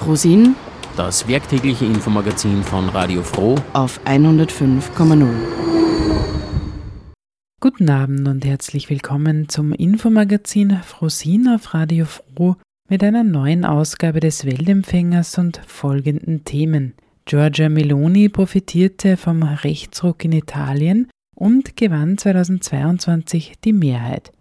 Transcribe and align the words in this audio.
Frosin, 0.00 0.56
das 0.96 1.28
werktägliche 1.28 1.84
Infomagazin 1.84 2.62
von 2.62 2.88
Radio 2.88 3.22
Froh 3.22 3.56
auf 3.74 4.00
105,0. 4.06 5.28
Guten 7.60 7.90
Abend 7.90 8.26
und 8.26 8.46
herzlich 8.46 8.88
willkommen 8.88 9.50
zum 9.50 9.74
Infomagazin 9.74 10.78
Frosin 10.82 11.48
auf 11.48 11.74
Radio 11.74 12.06
Froh 12.06 12.56
mit 12.88 13.04
einer 13.04 13.24
neuen 13.24 13.66
Ausgabe 13.66 14.20
des 14.20 14.46
Weltempfängers 14.46 15.36
und 15.36 15.60
folgenden 15.66 16.44
Themen. 16.44 16.94
Giorgia 17.26 17.68
Meloni 17.68 18.30
profitierte 18.30 19.18
vom 19.18 19.42
Rechtsruck 19.42 20.24
in 20.24 20.32
Italien 20.32 21.10
und 21.36 21.76
gewann 21.76 22.16
2022 22.16 23.52
die 23.62 23.74
Mehrheit. 23.74 24.32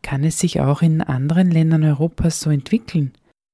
Kann 0.00 0.22
es 0.22 0.38
sich 0.38 0.60
auch 0.60 0.80
in 0.80 1.00
anderen 1.02 1.50
Ländern 1.50 1.82
Europas 1.82 2.38
so 2.38 2.50
entwickeln? 2.50 3.10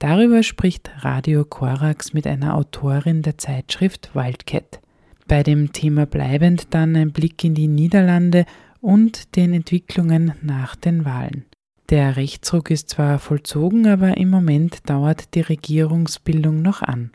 Darüber 0.07 0.43
spricht 0.43 0.91
Radio 0.99 1.47
Korax 1.47 2.13
mit 2.13 2.27
einer 2.27 2.59
Autorin 2.59 3.23
der 3.23 3.39
Zeitschrift 3.39 4.11
Wildcat. 4.15 4.83
Bei 5.29 5.43
dem 5.43 5.73
Thema 5.73 6.05
bleibend 6.05 6.75
dann 6.75 6.95
ein 6.95 7.11
Blick 7.11 7.43
in 7.43 7.55
die 7.55 7.69
Niederlande 7.69 8.45
und 8.83 9.35
den 9.35 9.55
Entwicklungen 9.55 10.35
nach 10.43 10.77
den 10.77 11.07
Wahlen. 11.07 11.47
Der 11.89 12.19
Rechtsruck 12.19 12.71
ist 12.71 12.91
zwar 12.91 13.19
vollzogen, 13.19 13.87
aber 13.87 14.19
im 14.19 14.29
Moment 14.29 14.91
dauert 14.91 15.35
die 15.35 15.41
Regierungsbildung 15.41 16.61
noch 16.61 16.83
an. 16.83 17.11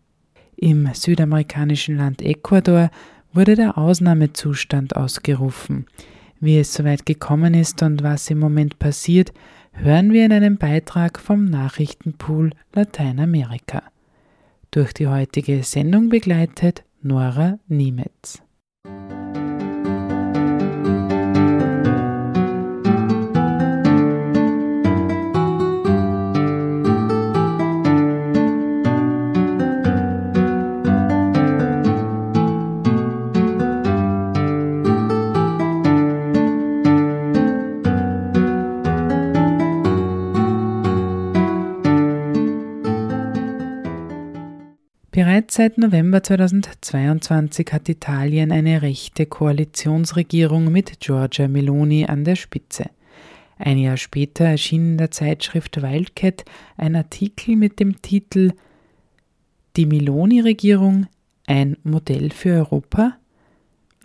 Im 0.56 0.92
südamerikanischen 0.92 1.96
Land 1.96 2.24
Ecuador 2.24 2.90
wurde 3.34 3.54
der 3.54 3.78
Ausnahmezustand 3.78 4.96
ausgerufen. 4.96 5.86
Wie 6.40 6.58
es 6.58 6.74
soweit 6.74 7.06
gekommen 7.06 7.54
ist 7.54 7.84
und 7.84 8.02
was 8.02 8.32
im 8.32 8.40
Moment 8.40 8.80
passiert, 8.80 9.32
hören 9.74 10.12
wir 10.14 10.26
in 10.26 10.32
einem 10.32 10.58
Beitrag 10.58 11.20
vom 11.20 11.46
Nachrichtenpool 11.46 12.52
Lateinamerika. 12.74 13.84
Durch 14.72 14.94
die 14.94 15.08
heutige 15.08 15.64
Sendung 15.64 16.10
begleitet 16.10 16.84
Nora 17.02 17.60
Niemetz. 17.68 18.42
Bereits 45.22 45.56
seit 45.56 45.78
November 45.78 46.24
2022 46.24 47.74
hat 47.74 47.90
Italien 47.90 48.54
eine 48.54 48.82
rechte 48.82 49.26
Koalitionsregierung 49.26 50.72
mit 50.72 51.02
Giorgia 51.02 51.50
Meloni 51.50 52.06
an 52.06 52.24
der 52.24 52.38
Spitze. 52.38 52.86
Ein 53.58 53.80
Jahr 53.80 53.98
später 53.98 54.46
erschien 54.46 54.92
in 54.92 54.98
der 54.98 55.12
Zeitschrift 55.12 55.82
Wildcat 55.82 56.46
ein 56.78 56.96
Artikel 56.96 57.58
mit 57.58 57.82
dem 57.82 58.02
Titel 58.02 58.54
Die 59.76 59.86
Meloni-Regierung 59.86 61.08
ein 61.48 61.76
Modell 61.84 62.30
für 62.32 62.54
Europa? 62.54 63.18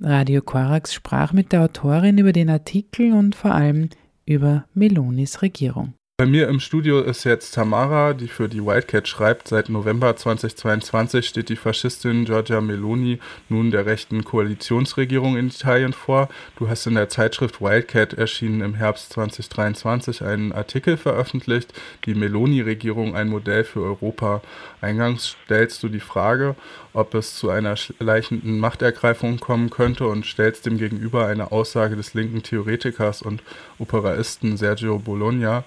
Radio 0.01 0.43
Korax 0.43 0.93
sprach 0.93 1.33
mit 1.33 1.53
der 1.53 1.63
Autorin 1.63 2.19
über 2.19 2.33
den 2.33 2.51
Artikel 2.51 3.13
und 3.13 3.37
vor 3.37 3.53
allem 3.53 3.89
über 4.27 4.65
Melonis 4.75 5.43
Regierung. 5.43 5.95
Bei 6.25 6.31
mir 6.31 6.49
im 6.49 6.59
Studio 6.59 7.03
ist 7.03 7.25
jetzt 7.25 7.55
Tamara, 7.55 8.15
die 8.15 8.29
für 8.29 8.49
die 8.49 8.65
Wildcat 8.65 9.07
schreibt. 9.07 9.49
Seit 9.49 9.69
November 9.69 10.17
2022 10.17 11.27
steht 11.27 11.51
die 11.51 11.57
Faschistin 11.57 12.25
Giorgia 12.25 12.63
Meloni 12.63 13.19
nun 13.51 13.71
der 13.71 13.85
rechten 13.85 14.25
Koalitionsregierung 14.25 15.37
in 15.37 15.49
Italien 15.49 15.93
vor. 15.93 16.31
Du 16.57 16.67
hast 16.67 16.87
in 16.87 16.95
der 16.95 17.11
Zeitschrift 17.11 17.61
Wildcat 17.61 18.15
erschienen 18.15 18.63
im 18.63 18.75
Herbst 18.75 19.13
2023 19.13 20.23
einen 20.23 20.53
Artikel 20.53 20.97
veröffentlicht, 20.97 21.75
die 22.07 22.15
Meloni-Regierung 22.15 23.15
ein 23.15 23.29
Modell 23.29 23.65
für 23.65 23.83
Europa. 23.83 24.41
Eingangs 24.81 25.37
stellst 25.45 25.83
du 25.83 25.91
die 25.91 26.01
Frage, 26.01 26.57
ob 26.95 27.13
es 27.13 27.37
zu 27.37 27.51
einer 27.51 27.77
schleichenden 27.77 28.61
Machtergreifung 28.61 29.41
kommen 29.41 29.69
könnte 29.69 30.07
und 30.07 30.25
stellst 30.25 30.65
dem 30.65 30.79
gegenüber 30.79 31.27
eine 31.27 31.53
Aussage 31.53 31.97
des 31.97 32.15
linken 32.15 32.43
Theoretikers 32.43 33.21
und 33.21 33.43
Operaisten 33.79 34.57
Sergio 34.57 34.99
Bologna, 34.99 35.65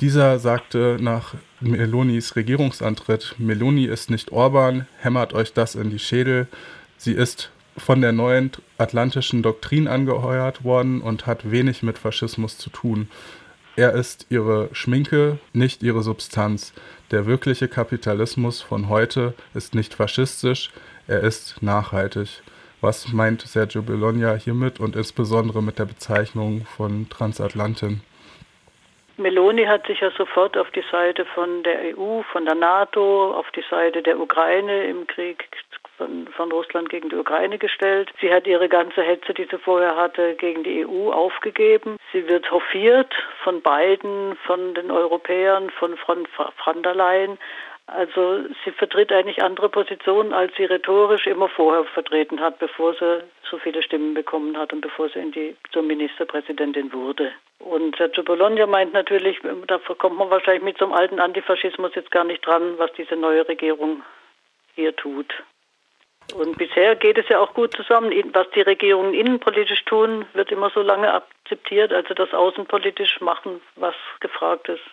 dieser 0.00 0.38
sagte 0.38 0.96
nach 1.00 1.34
Melonis 1.60 2.34
Regierungsantritt, 2.34 3.34
Meloni 3.38 3.84
ist 3.84 4.10
nicht 4.10 4.32
Orban, 4.32 4.86
hämmert 4.98 5.34
euch 5.34 5.52
das 5.52 5.74
in 5.74 5.90
die 5.90 5.98
Schädel. 5.98 6.48
Sie 6.96 7.12
ist 7.12 7.50
von 7.76 8.00
der 8.00 8.12
neuen 8.12 8.50
atlantischen 8.78 9.42
Doktrin 9.42 9.88
angeheuert 9.88 10.64
worden 10.64 11.02
und 11.02 11.26
hat 11.26 11.50
wenig 11.50 11.82
mit 11.82 11.98
Faschismus 11.98 12.56
zu 12.56 12.70
tun. 12.70 13.08
Er 13.76 13.92
ist 13.92 14.26
ihre 14.30 14.68
Schminke, 14.72 15.38
nicht 15.52 15.82
ihre 15.82 16.02
Substanz. 16.02 16.72
Der 17.10 17.26
wirkliche 17.26 17.68
Kapitalismus 17.68 18.60
von 18.60 18.88
heute 18.88 19.34
ist 19.54 19.74
nicht 19.74 19.94
faschistisch, 19.94 20.70
er 21.06 21.20
ist 21.20 21.62
nachhaltig. 21.62 22.42
Was 22.80 23.12
meint 23.12 23.42
Sergio 23.42 23.82
Bologna 23.82 24.34
hiermit 24.34 24.80
und 24.80 24.96
insbesondere 24.96 25.62
mit 25.62 25.78
der 25.78 25.84
Bezeichnung 25.84 26.64
von 26.76 27.08
Transatlantin? 27.10 28.00
Meloni 29.20 29.66
hat 29.66 29.86
sich 29.86 30.00
ja 30.00 30.10
sofort 30.16 30.56
auf 30.56 30.70
die 30.70 30.84
Seite 30.90 31.24
von 31.26 31.62
der 31.62 31.96
EU, 31.96 32.22
von 32.32 32.46
der 32.46 32.54
NATO, 32.54 33.34
auf 33.34 33.50
die 33.52 33.64
Seite 33.70 34.02
der 34.02 34.18
Ukraine 34.18 34.84
im 34.84 35.06
Krieg 35.06 35.46
von, 35.98 36.26
von, 36.28 36.50
Russland 36.50 36.88
gegen 36.88 37.10
die 37.10 37.16
Ukraine 37.16 37.58
gestellt. 37.58 38.10
Sie 38.22 38.32
hat 38.32 38.46
ihre 38.46 38.70
ganze 38.70 39.02
Hetze, 39.02 39.34
die 39.34 39.46
sie 39.50 39.58
vorher 39.58 39.96
hatte, 39.96 40.34
gegen 40.36 40.64
die 40.64 40.86
EU 40.86 41.12
aufgegeben. 41.12 41.98
Sie 42.12 42.26
wird 42.26 42.50
hofiert 42.50 43.12
von 43.44 43.60
beiden, 43.60 44.36
von 44.46 44.72
den 44.72 44.90
Europäern, 44.90 45.68
von 45.70 45.98
von 45.98 46.82
der 46.82 46.94
Leyen. 46.94 47.38
Also 47.92 48.44
sie 48.64 48.70
vertritt 48.70 49.10
eigentlich 49.10 49.42
andere 49.42 49.68
Positionen, 49.68 50.32
als 50.32 50.54
sie 50.56 50.64
rhetorisch 50.64 51.26
immer 51.26 51.48
vorher 51.48 51.84
vertreten 51.84 52.40
hat, 52.40 52.58
bevor 52.58 52.94
sie 52.94 53.24
so 53.50 53.58
viele 53.58 53.82
Stimmen 53.82 54.14
bekommen 54.14 54.56
hat 54.56 54.72
und 54.72 54.80
bevor 54.80 55.08
sie 55.08 55.30
die, 55.32 55.56
zur 55.72 55.82
Ministerpräsidentin 55.82 56.92
wurde. 56.92 57.32
Und 57.58 57.96
Sergio 57.96 58.22
Bologna 58.22 58.66
meint 58.66 58.92
natürlich, 58.92 59.38
da 59.66 59.78
kommt 59.78 60.18
man 60.18 60.30
wahrscheinlich 60.30 60.62
mit 60.62 60.78
so 60.78 60.84
einem 60.84 60.94
alten 60.94 61.20
Antifaschismus 61.20 61.94
jetzt 61.94 62.10
gar 62.12 62.24
nicht 62.24 62.46
dran, 62.46 62.78
was 62.78 62.92
diese 62.92 63.16
neue 63.16 63.46
Regierung 63.48 64.02
hier 64.76 64.94
tut. 64.94 65.34
Und 66.34 66.58
bisher 66.58 66.94
geht 66.94 67.18
es 67.18 67.28
ja 67.28 67.40
auch 67.40 67.54
gut 67.54 67.74
zusammen. 67.74 68.12
Was 68.32 68.48
die 68.50 68.60
Regierungen 68.60 69.14
innenpolitisch 69.14 69.84
tun, 69.84 70.26
wird 70.32 70.52
immer 70.52 70.70
so 70.70 70.80
lange 70.80 71.12
akzeptiert, 71.12 71.92
also 71.92 72.14
das 72.14 72.32
außenpolitisch 72.32 73.20
machen, 73.20 73.60
was 73.74 73.96
gefragt 74.20 74.68
ist. 74.68 74.84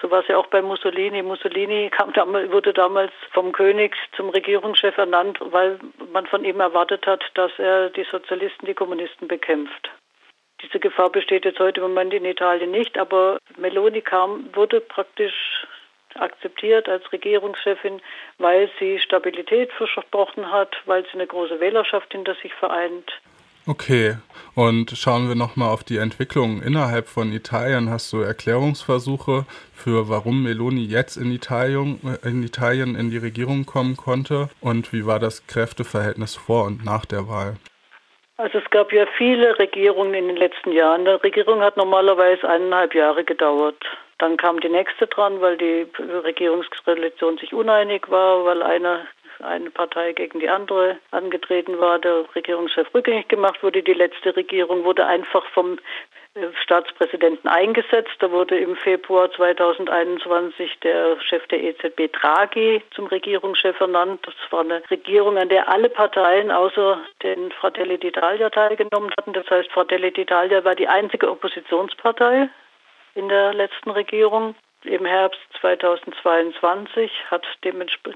So 0.00 0.10
war 0.10 0.20
es 0.20 0.28
ja 0.28 0.38
auch 0.38 0.46
bei 0.46 0.62
Mussolini. 0.62 1.22
Mussolini 1.22 1.90
kam, 1.90 2.14
wurde 2.50 2.72
damals 2.72 3.12
vom 3.32 3.52
König 3.52 3.94
zum 4.16 4.30
Regierungschef 4.30 4.96
ernannt, 4.96 5.38
weil 5.40 5.78
man 6.12 6.26
von 6.26 6.44
ihm 6.44 6.60
erwartet 6.60 7.06
hat, 7.06 7.22
dass 7.34 7.52
er 7.58 7.90
die 7.90 8.04
Sozialisten, 8.04 8.66
die 8.66 8.74
Kommunisten 8.74 9.28
bekämpft. 9.28 9.90
Diese 10.62 10.78
Gefahr 10.78 11.10
besteht 11.10 11.44
jetzt 11.44 11.58
heute 11.58 11.80
im 11.80 11.88
Moment 11.88 12.12
in 12.12 12.24
Italien 12.24 12.70
nicht, 12.70 12.98
aber 12.98 13.38
Meloni 13.56 14.02
kam, 14.02 14.54
wurde 14.54 14.80
praktisch 14.80 15.66
akzeptiert 16.14 16.88
als 16.88 17.10
Regierungschefin, 17.12 18.00
weil 18.38 18.70
sie 18.78 18.98
Stabilität 18.98 19.72
versprochen 19.72 20.50
hat, 20.50 20.76
weil 20.86 21.04
sie 21.04 21.14
eine 21.14 21.26
große 21.26 21.60
Wählerschaft 21.60 22.12
hinter 22.12 22.34
sich 22.36 22.52
vereint. 22.54 23.10
Okay, 23.66 24.16
und 24.54 24.90
schauen 24.96 25.28
wir 25.28 25.36
nochmal 25.36 25.70
auf 25.70 25.84
die 25.84 25.98
Entwicklung 25.98 26.62
innerhalb 26.62 27.06
von 27.08 27.32
Italien. 27.32 27.90
Hast 27.90 28.12
du 28.12 28.20
Erklärungsversuche 28.20 29.44
für, 29.74 30.08
warum 30.08 30.42
Meloni 30.42 30.84
jetzt 30.84 31.16
in 31.16 31.30
Italien, 31.30 32.00
in 32.24 32.42
Italien 32.42 32.94
in 32.94 33.10
die 33.10 33.18
Regierung 33.18 33.66
kommen 33.66 33.96
konnte? 33.96 34.48
Und 34.60 34.92
wie 34.92 35.06
war 35.06 35.18
das 35.18 35.46
Kräfteverhältnis 35.46 36.36
vor 36.36 36.64
und 36.64 36.84
nach 36.84 37.04
der 37.04 37.28
Wahl? 37.28 37.56
Also 38.38 38.58
es 38.58 38.70
gab 38.70 38.90
ja 38.90 39.04
viele 39.18 39.58
Regierungen 39.58 40.14
in 40.14 40.28
den 40.28 40.36
letzten 40.36 40.72
Jahren. 40.72 41.04
Die 41.04 41.10
Regierung 41.10 41.60
hat 41.60 41.76
normalerweise 41.76 42.48
eineinhalb 42.48 42.94
Jahre 42.94 43.22
gedauert. 43.22 43.76
Dann 44.16 44.38
kam 44.38 44.60
die 44.60 44.70
nächste 44.70 45.06
dran, 45.06 45.42
weil 45.42 45.58
die 45.58 45.86
Regierungskoalition 46.24 47.36
sich 47.36 47.52
uneinig 47.52 48.10
war, 48.10 48.44
weil 48.46 48.62
einer 48.62 49.06
eine 49.42 49.70
Partei 49.70 50.12
gegen 50.12 50.40
die 50.40 50.48
andere 50.48 50.98
angetreten 51.10 51.78
war, 51.78 51.98
der 51.98 52.24
Regierungschef 52.34 52.92
rückgängig 52.94 53.28
gemacht 53.28 53.62
wurde. 53.62 53.82
Die 53.82 53.92
letzte 53.92 54.34
Regierung 54.36 54.84
wurde 54.84 55.06
einfach 55.06 55.44
vom 55.50 55.78
äh, 56.34 56.46
Staatspräsidenten 56.62 57.48
eingesetzt. 57.48 58.14
Da 58.20 58.30
wurde 58.30 58.58
im 58.58 58.76
Februar 58.76 59.30
2021 59.32 60.78
der 60.80 61.20
Chef 61.20 61.46
der 61.48 61.62
EZB 61.62 62.12
Draghi 62.12 62.82
zum 62.92 63.06
Regierungschef 63.06 63.80
ernannt. 63.80 64.26
Das 64.26 64.34
war 64.50 64.60
eine 64.60 64.82
Regierung, 64.90 65.38
an 65.38 65.48
der 65.48 65.68
alle 65.68 65.88
Parteien 65.88 66.50
außer 66.50 67.00
den 67.22 67.50
Fratelli 67.52 67.94
d'Italia 67.94 68.50
teilgenommen 68.50 69.10
hatten. 69.18 69.32
Das 69.32 69.48
heißt, 69.50 69.70
Fratelli 69.72 70.08
d'Italia 70.08 70.64
war 70.64 70.74
die 70.74 70.88
einzige 70.88 71.30
Oppositionspartei 71.30 72.48
in 73.14 73.28
der 73.28 73.54
letzten 73.54 73.90
Regierung. 73.90 74.54
im 74.84 75.04
Herbst 75.04 75.40
2022 75.60 77.10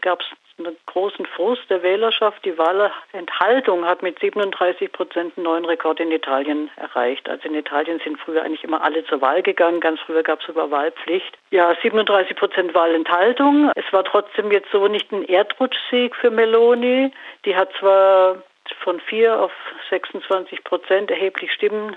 gab 0.00 0.20
es 0.20 0.26
einen 0.58 0.76
großen 0.86 1.26
Frust 1.26 1.68
der 1.68 1.82
Wählerschaft. 1.82 2.44
Die 2.44 2.56
Wahlenthaltung 2.56 3.84
hat 3.84 4.02
mit 4.02 4.18
37 4.18 4.92
Prozent 4.92 5.36
einen 5.36 5.44
neuen 5.44 5.64
Rekord 5.64 6.00
in 6.00 6.12
Italien 6.12 6.70
erreicht. 6.76 7.28
Also 7.28 7.48
in 7.48 7.54
Italien 7.54 8.00
sind 8.04 8.18
früher 8.18 8.42
eigentlich 8.42 8.64
immer 8.64 8.82
alle 8.82 9.04
zur 9.04 9.20
Wahl 9.20 9.42
gegangen. 9.42 9.80
Ganz 9.80 10.00
früher 10.00 10.22
gab 10.22 10.40
es 10.40 10.46
sogar 10.46 10.70
Wahlpflicht. 10.70 11.36
Ja, 11.50 11.74
37 11.82 12.36
Prozent 12.36 12.74
Wahlenthaltung. 12.74 13.70
Es 13.74 13.92
war 13.92 14.04
trotzdem 14.04 14.52
jetzt 14.52 14.70
so 14.70 14.86
nicht 14.88 15.10
ein 15.12 15.24
Erdrutschsieg 15.24 16.14
für 16.16 16.30
Meloni. 16.30 17.12
Die 17.44 17.56
hat 17.56 17.70
zwar 17.78 18.42
von 18.82 19.00
4 19.00 19.40
auf 19.40 19.52
26 19.90 20.64
Prozent 20.64 21.10
erheblich 21.10 21.52
Stimmen 21.52 21.96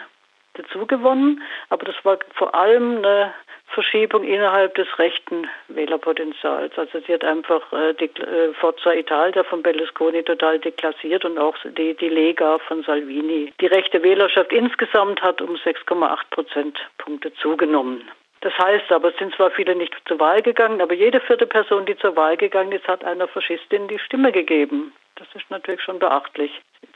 dazugewonnen, 0.57 1.41
aber 1.69 1.85
das 1.85 1.95
war 2.03 2.19
vor 2.33 2.53
allem 2.55 2.97
eine 2.97 3.33
Verschiebung 3.67 4.23
innerhalb 4.23 4.75
des 4.75 4.87
rechten 4.97 5.47
Wählerpotenzials. 5.67 6.77
Also 6.77 6.99
sie 7.05 7.13
hat 7.13 7.23
einfach 7.23 7.61
äh, 7.73 7.93
die 7.93 8.05
äh, 8.05 8.53
Forza 8.53 8.93
Italia 8.93 9.43
von 9.43 9.61
Berlusconi 9.61 10.23
total 10.23 10.59
deklassiert 10.59 11.25
und 11.25 11.37
auch 11.37 11.55
die, 11.77 11.93
die 11.93 12.09
Lega 12.09 12.57
von 12.59 12.83
Salvini. 12.83 13.53
Die 13.59 13.67
rechte 13.67 14.01
Wählerschaft 14.01 14.51
insgesamt 14.51 15.21
hat 15.21 15.41
um 15.41 15.55
6,8 15.55 16.17
Prozentpunkte 16.31 17.33
zugenommen. 17.35 18.09
Das 18.41 18.57
heißt 18.57 18.91
aber, 18.91 19.09
es 19.09 19.17
sind 19.17 19.35
zwar 19.35 19.51
viele 19.51 19.75
nicht 19.75 19.93
zur 20.07 20.19
Wahl 20.19 20.41
gegangen, 20.41 20.81
aber 20.81 20.93
jede 20.93 21.19
vierte 21.19 21.47
Person, 21.47 21.85
die 21.85 21.97
zur 21.97 22.15
Wahl 22.15 22.37
gegangen 22.37 22.71
ist, 22.71 22.87
hat 22.87 23.03
einer 23.03 23.27
Faschistin 23.27 23.87
die 23.87 23.99
Stimme 23.99 24.31
gegeben. 24.31 24.93
Das 25.17 25.27
ist 25.33 25.49
natürlich 25.49 25.81
schon 25.81 25.97
beachtlich. 25.97 26.51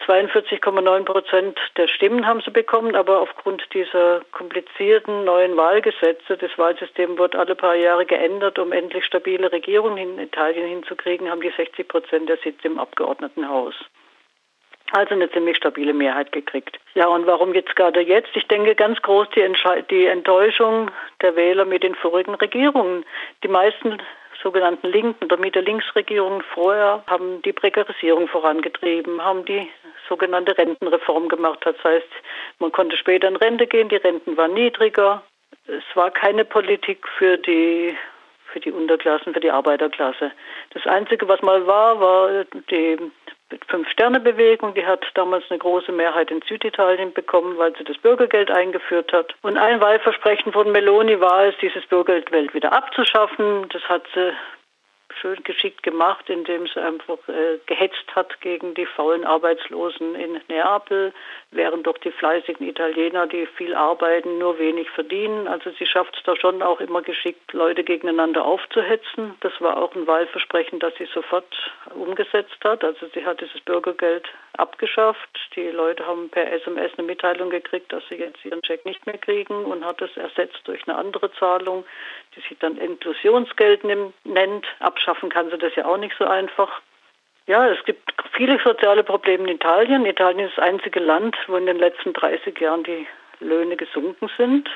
42,9 0.05 1.05
Prozent 1.05 1.59
der 1.75 1.87
Stimmen 1.87 2.27
haben 2.27 2.41
sie 2.41 2.51
bekommen, 2.51 2.95
aber 2.95 3.19
aufgrund 3.19 3.63
dieser 3.73 4.21
komplizierten 4.31 5.25
neuen 5.25 5.57
Wahlgesetze, 5.57 6.37
das 6.37 6.55
Wahlsystem 6.57 7.17
wird 7.17 7.35
alle 7.35 7.55
paar 7.55 7.75
Jahre 7.75 8.05
geändert, 8.05 8.59
um 8.59 8.71
endlich 8.71 9.05
stabile 9.05 9.51
Regierungen 9.51 9.97
in 9.97 10.19
Italien 10.19 10.67
hinzukriegen, 10.67 11.29
haben 11.29 11.41
die 11.41 11.53
60 11.55 11.87
Prozent 11.87 12.29
der 12.29 12.37
Sitze 12.37 12.67
im 12.67 12.79
Abgeordnetenhaus. 12.79 13.73
Also 14.91 15.15
eine 15.15 15.31
ziemlich 15.31 15.57
stabile 15.57 15.93
Mehrheit 15.93 16.31
gekriegt. 16.31 16.77
Ja, 16.95 17.07
und 17.07 17.25
warum 17.25 17.53
jetzt 17.53 17.75
gerade 17.75 18.01
jetzt? 18.01 18.35
Ich 18.35 18.47
denke 18.47 18.75
ganz 18.75 19.01
groß 19.01 19.29
die, 19.35 19.47
die 19.89 20.05
Enttäuschung 20.05 20.91
der 21.21 21.35
Wähler 21.35 21.65
mit 21.65 21.83
den 21.83 21.95
vorigen 21.95 22.35
Regierungen. 22.35 23.05
Die 23.43 23.47
meisten 23.47 23.99
sogenannten 24.43 24.87
Linken 24.87 25.25
oder 25.25 25.37
Mitte-Links-Regierungen 25.37 26.41
vorher 26.53 27.03
haben 27.07 27.41
die 27.43 27.53
Prekarisierung 27.53 28.27
vorangetrieben, 28.27 29.23
haben 29.23 29.45
die 29.45 29.69
sogenannte 30.07 30.57
Rentenreform 30.57 31.29
gemacht. 31.29 31.59
Das 31.63 31.75
heißt, 31.83 32.07
man 32.59 32.71
konnte 32.71 32.97
später 32.97 33.27
in 33.27 33.35
Rente 33.35 33.67
gehen, 33.67 33.89
die 33.89 33.97
Renten 33.97 34.35
waren 34.37 34.53
niedriger. 34.53 35.23
Es 35.67 35.83
war 35.95 36.11
keine 36.11 36.45
Politik 36.45 37.07
für 37.17 37.37
die 37.37 37.95
für 38.51 38.59
die 38.59 38.71
Unterklassen, 38.71 39.33
für 39.33 39.39
die 39.39 39.51
Arbeiterklasse. 39.51 40.31
Das 40.71 40.85
Einzige, 40.85 41.27
was 41.29 41.41
mal 41.41 41.65
war, 41.67 41.99
war 42.01 42.43
die 42.69 42.97
Fünf-Sterne-Bewegung, 43.67 44.73
die 44.73 44.85
hat 44.85 45.05
damals 45.15 45.43
eine 45.49 45.59
große 45.59 45.91
Mehrheit 45.91 46.31
in 46.31 46.41
Süditalien 46.47 47.13
bekommen, 47.13 47.57
weil 47.57 47.75
sie 47.77 47.83
das 47.83 47.97
Bürgergeld 47.97 48.51
eingeführt 48.51 49.11
hat. 49.13 49.33
Und 49.41 49.57
ein 49.57 49.81
Wahlversprechen 49.81 50.51
von 50.51 50.71
Meloni 50.71 51.19
war 51.19 51.45
es, 51.45 51.55
dieses 51.61 51.85
Bürgergeld 51.85 52.53
wieder 52.53 52.73
abzuschaffen. 52.73 53.67
Das 53.69 53.83
hat 53.83 54.03
sie 54.13 54.33
schön 55.19 55.43
geschickt 55.43 55.83
gemacht, 55.83 56.29
indem 56.29 56.67
sie 56.67 56.81
einfach 56.81 57.17
äh, 57.27 57.59
gehetzt 57.65 58.15
hat 58.15 58.39
gegen 58.41 58.73
die 58.73 58.85
faulen 58.85 59.25
Arbeitslosen 59.25 60.15
in 60.15 60.39
Neapel, 60.47 61.13
während 61.51 61.87
doch 61.87 61.97
die 61.97 62.11
fleißigen 62.11 62.67
Italiener, 62.67 63.27
die 63.27 63.45
viel 63.45 63.75
arbeiten, 63.75 64.37
nur 64.37 64.59
wenig 64.59 64.89
verdienen. 64.89 65.47
Also 65.47 65.71
sie 65.71 65.85
schafft 65.85 66.15
es 66.15 66.23
da 66.23 66.35
schon 66.35 66.61
auch 66.61 66.79
immer 66.79 67.01
geschickt, 67.01 67.53
Leute 67.53 67.83
gegeneinander 67.83 68.45
aufzuhetzen. 68.45 69.35
Das 69.41 69.53
war 69.59 69.77
auch 69.77 69.95
ein 69.95 70.07
Wahlversprechen, 70.07 70.79
das 70.79 70.93
sie 70.97 71.07
sofort 71.13 71.45
umgesetzt 71.93 72.57
hat. 72.63 72.83
Also 72.83 73.07
sie 73.13 73.25
hat 73.25 73.41
dieses 73.41 73.61
Bürgergeld 73.61 74.27
abgeschafft. 74.57 75.29
Die 75.55 75.69
Leute 75.69 76.05
haben 76.05 76.29
per 76.29 76.51
SMS 76.51 76.91
eine 76.97 77.07
Mitteilung 77.07 77.49
gekriegt, 77.49 77.91
dass 77.91 78.03
sie 78.09 78.15
jetzt 78.15 78.43
ihren 78.45 78.61
Check 78.61 78.85
nicht 78.85 79.05
mehr 79.05 79.17
kriegen 79.17 79.65
und 79.65 79.85
hat 79.85 80.01
es 80.01 80.15
ersetzt 80.17 80.61
durch 80.65 80.87
eine 80.87 80.97
andere 80.97 81.31
Zahlung, 81.33 81.85
die 82.35 82.41
sich 82.41 82.57
dann 82.59 82.77
Inklusionsgeld 82.77 83.83
nennt. 84.23 84.65
Abschaffen 84.79 85.29
kann 85.29 85.49
sie 85.49 85.57
das 85.57 85.75
ja 85.75 85.85
auch 85.85 85.97
nicht 85.97 86.15
so 86.17 86.25
einfach. 86.25 86.81
Ja, 87.47 87.67
es 87.67 87.83
gibt 87.85 88.13
viele 88.33 88.59
soziale 88.63 89.03
Probleme 89.03 89.49
in 89.49 89.55
Italien. 89.55 90.05
Italien 90.05 90.47
ist 90.47 90.57
das 90.57 90.65
einzige 90.65 90.99
Land, 90.99 91.35
wo 91.47 91.57
in 91.57 91.65
den 91.65 91.79
letzten 91.79 92.13
30 92.13 92.59
Jahren 92.59 92.83
die 92.83 93.07
Löhne 93.39 93.75
gesunken 93.75 94.29
sind. 94.37 94.69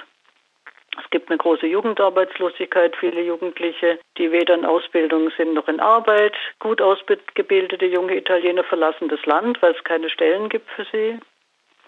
Es 1.04 1.10
gibt 1.10 1.30
eine 1.30 1.38
große 1.38 1.68
Jugendarbeitslosigkeit, 1.68 2.96
viele 2.96 3.22
Jugendliche, 3.22 4.00
die 4.18 4.32
weder 4.32 4.56
in 4.56 4.66
Ausbildung 4.66 5.30
sind 5.38 5.54
noch 5.54 5.68
in 5.68 5.80
Arbeit. 5.80 6.34
Gut 6.60 6.82
ausgebildete 6.82 7.86
junge 7.86 8.16
Italiener 8.16 8.64
verlassen 8.64 9.10
das 9.10 9.26
Land, 9.26 9.62
weil 9.62 9.74
es 9.74 9.84
keine 9.84 10.10
Stellen 10.10 10.50
gibt 10.50 10.70
für 10.72 10.86
sie. 10.92 11.20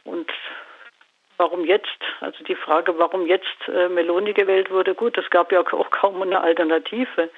Und 0.03 0.31
warum 1.37 1.65
jetzt? 1.65 1.99
Also 2.21 2.43
die 2.43 2.55
Frage, 2.55 2.97
warum 2.97 3.27
jetzt 3.27 3.67
äh, 3.67 3.89
Meloni 3.89 4.33
gewählt 4.33 4.71
wurde, 4.71 4.95
gut, 4.95 5.17
es 5.17 5.29
gab 5.29 5.51
ja 5.51 5.61
auch 5.61 5.89
kaum 5.89 6.21
eine 6.21 6.41
Alternative. 6.41 7.29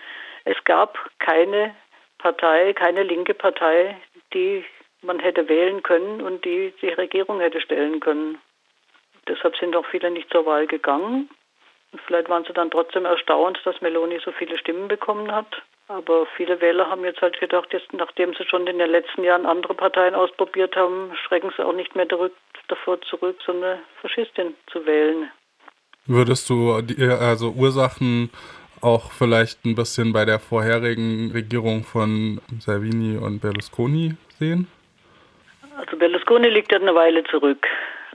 Es 0.45 0.63
gab 0.63 0.97
keine 1.19 1.75
Partei, 2.17 2.73
keine 2.73 3.03
linke 3.03 3.33
Partei, 3.33 3.97
die 4.33 4.65
man 5.01 5.19
hätte 5.19 5.47
wählen 5.47 5.83
können 5.83 6.21
und 6.21 6.43
die 6.45 6.73
die 6.81 6.89
Regierung 6.89 7.39
hätte 7.39 7.61
stellen 7.61 7.99
können. 7.99 8.37
Deshalb 9.27 9.55
sind 9.57 9.75
auch 9.75 9.85
viele 9.85 10.11
nicht 10.11 10.29
zur 10.31 10.45
Wahl 10.45 10.67
gegangen. 10.67 11.29
Vielleicht 12.05 12.29
waren 12.29 12.43
sie 12.45 12.53
dann 12.53 12.71
trotzdem 12.71 13.05
erstaunt, 13.05 13.59
dass 13.65 13.81
Meloni 13.81 14.19
so 14.23 14.31
viele 14.31 14.57
Stimmen 14.57 14.87
bekommen 14.87 15.31
hat. 15.31 15.63
Aber 15.87 16.27
viele 16.37 16.61
Wähler 16.61 16.87
haben 16.87 17.03
jetzt 17.03 17.21
halt 17.21 17.39
gedacht, 17.39 17.73
jetzt, 17.73 17.91
nachdem 17.93 18.35
sie 18.35 18.45
schon 18.45 18.67
in 18.67 18.77
den 18.77 18.91
letzten 18.91 19.23
Jahren 19.23 19.47
andere 19.47 19.73
Parteien 19.73 20.13
ausprobiert 20.13 20.75
haben, 20.75 21.11
schrecken 21.25 21.51
sie 21.57 21.65
auch 21.65 21.73
nicht 21.73 21.95
mehr 21.95 22.05
davor 22.05 23.01
zurück, 23.01 23.37
so 23.43 23.53
eine 23.53 23.79
Faschistin 23.99 24.53
zu 24.71 24.85
wählen. 24.85 25.31
Würdest 26.05 26.47
du 26.49 26.81
die, 26.81 27.01
also 27.03 27.51
Ursachen 27.51 28.29
auch 28.81 29.11
vielleicht 29.11 29.65
ein 29.65 29.75
bisschen 29.75 30.13
bei 30.13 30.25
der 30.25 30.39
vorherigen 30.39 31.31
Regierung 31.31 31.83
von 31.83 32.39
Salvini 32.59 33.17
und 33.17 33.41
Berlusconi 33.41 34.15
sehen? 34.37 34.67
Also 35.75 35.97
Berlusconi 35.97 36.49
liegt 36.49 36.71
ja 36.71 36.79
eine 36.79 36.93
Weile 36.93 37.23
zurück. 37.23 37.65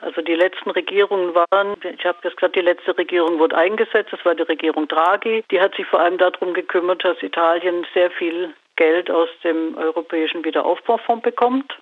Also 0.04 0.20
die 0.20 0.34
letzten 0.34 0.70
Regierungen 0.70 1.34
waren, 1.34 1.76
ich 1.82 2.04
habe 2.04 2.18
jetzt 2.24 2.36
gerade 2.36 2.52
die 2.52 2.60
letzte 2.60 2.96
Regierung 2.96 3.38
wurde 3.38 3.56
eingesetzt, 3.56 4.12
das 4.12 4.22
war 4.24 4.34
die 4.34 4.42
Regierung 4.42 4.86
Draghi. 4.86 5.42
Die 5.50 5.60
hat 5.60 5.74
sich 5.76 5.86
vor 5.86 6.00
allem 6.00 6.18
darum 6.18 6.52
gekümmert, 6.52 7.02
dass 7.04 7.22
Italien 7.22 7.86
sehr 7.94 8.10
viel 8.10 8.52
Geld 8.76 9.10
aus 9.10 9.30
dem 9.42 9.78
Europäischen 9.78 10.44
Wiederaufbaufonds 10.44 11.22
bekommt. 11.22 11.74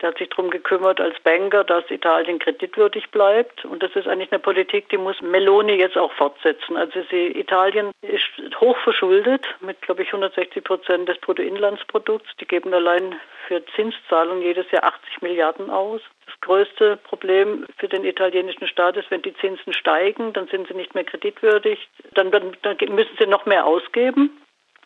Der 0.00 0.10
hat 0.10 0.18
sich 0.18 0.28
darum 0.28 0.50
gekümmert 0.50 1.00
als 1.00 1.18
Banker, 1.20 1.64
dass 1.64 1.90
Italien 1.90 2.38
kreditwürdig 2.38 3.10
bleibt. 3.10 3.64
Und 3.64 3.82
das 3.82 3.90
ist 3.96 4.06
eigentlich 4.06 4.30
eine 4.30 4.38
Politik, 4.38 4.88
die 4.90 4.98
muss 4.98 5.20
Meloni 5.20 5.74
jetzt 5.74 5.96
auch 5.96 6.12
fortsetzen. 6.12 6.76
Also 6.76 7.00
sie, 7.10 7.26
Italien 7.38 7.90
ist 8.02 8.28
hoch 8.60 8.76
verschuldet 8.78 9.46
mit, 9.60 9.80
glaube 9.82 10.02
ich, 10.02 10.08
160 10.08 10.62
Prozent 10.62 11.08
des 11.08 11.18
Bruttoinlandsprodukts. 11.18 12.36
Die 12.40 12.46
geben 12.46 12.72
allein 12.72 13.16
für 13.48 13.64
Zinszahlungen 13.74 14.42
jedes 14.42 14.70
Jahr 14.70 14.84
80 14.84 15.22
Milliarden 15.22 15.70
aus. 15.70 16.02
Größte 16.44 16.98
Problem 16.98 17.64
für 17.78 17.88
den 17.88 18.04
italienischen 18.04 18.68
Staat 18.68 18.98
ist, 18.98 19.10
wenn 19.10 19.22
die 19.22 19.34
Zinsen 19.36 19.72
steigen, 19.72 20.34
dann 20.34 20.46
sind 20.48 20.68
sie 20.68 20.74
nicht 20.74 20.94
mehr 20.94 21.04
kreditwürdig. 21.04 21.88
Dann, 22.12 22.30
dann 22.30 22.76
müssen 22.90 23.16
sie 23.18 23.26
noch 23.26 23.46
mehr 23.46 23.64
ausgeben. 23.64 24.30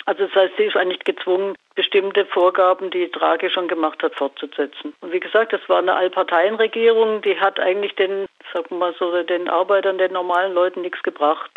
Also 0.04 0.26
das 0.26 0.34
heißt, 0.36 0.54
sie 0.56 0.64
ist 0.64 0.76
eigentlich 0.76 1.00
gezwungen, 1.00 1.56
bestimmte 1.74 2.24
Vorgaben, 2.26 2.90
die 2.90 3.10
Draghi 3.10 3.50
schon 3.50 3.66
gemacht 3.66 4.02
hat, 4.02 4.14
fortzusetzen. 4.14 4.94
Und 5.00 5.12
wie 5.12 5.20
gesagt, 5.20 5.52
das 5.52 5.60
war 5.68 5.78
eine 5.78 5.96
Allparteienregierung, 5.96 7.22
die 7.22 7.38
hat 7.38 7.58
eigentlich 7.58 7.94
den, 7.96 8.26
sagen 8.54 8.66
wir 8.70 8.78
mal 8.78 8.94
so, 8.98 9.22
den 9.24 9.48
Arbeitern, 9.48 9.98
den 9.98 10.12
normalen 10.12 10.54
Leuten 10.54 10.82
nichts 10.82 11.02
gebracht. 11.02 11.50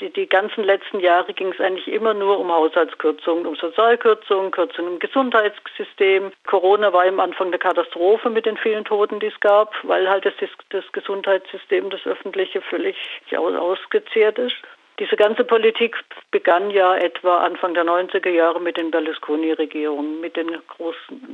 Die, 0.00 0.10
die, 0.10 0.26
ganzen 0.28 0.64
letzten 0.64 1.00
Jahre 1.00 1.32
ging 1.32 1.52
es 1.52 1.60
eigentlich 1.60 1.88
immer 1.88 2.14
nur 2.14 2.38
um 2.38 2.50
Haushaltskürzungen, 2.50 3.46
um 3.46 3.54
Sozialkürzungen, 3.56 4.50
Kürzungen 4.50 4.94
im 4.94 4.98
Gesundheitssystem. 4.98 6.32
Corona 6.46 6.92
war 6.92 7.04
am 7.04 7.20
Anfang 7.20 7.48
eine 7.48 7.58
Katastrophe 7.58 8.28
mit 8.30 8.46
den 8.46 8.56
vielen 8.56 8.84
Toten, 8.84 9.20
die 9.20 9.26
es 9.26 9.40
gab, 9.40 9.74
weil 9.84 10.08
halt 10.08 10.24
das, 10.24 10.34
das 10.70 10.84
Gesundheitssystem, 10.92 11.90
das 11.90 12.04
öffentliche, 12.06 12.60
völlig 12.60 12.96
ausgezehrt 13.36 14.38
ist. 14.38 14.56
Diese 14.98 15.14
ganze 15.14 15.44
Politik 15.44 15.96
begann 16.32 16.70
ja 16.70 16.96
etwa 16.96 17.38
Anfang 17.38 17.72
der 17.72 17.84
90er 17.84 18.30
Jahre 18.30 18.60
mit 18.60 18.76
den 18.76 18.90
Berlusconi-Regierungen, 18.90 20.20
mit 20.20 20.36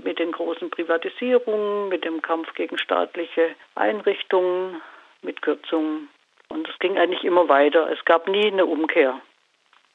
mit 0.04 0.18
den 0.18 0.32
großen 0.32 0.68
Privatisierungen, 0.68 1.88
mit 1.88 2.04
dem 2.04 2.20
Kampf 2.20 2.52
gegen 2.54 2.76
staatliche 2.76 3.54
Einrichtungen, 3.74 4.82
mit 5.22 5.40
Kürzungen. 5.40 6.10
Und 6.54 6.68
es 6.68 6.78
ging 6.78 6.96
eigentlich 6.96 7.24
immer 7.24 7.48
weiter. 7.48 7.90
Es 7.90 8.04
gab 8.04 8.28
nie 8.28 8.46
eine 8.46 8.64
Umkehr. 8.64 9.20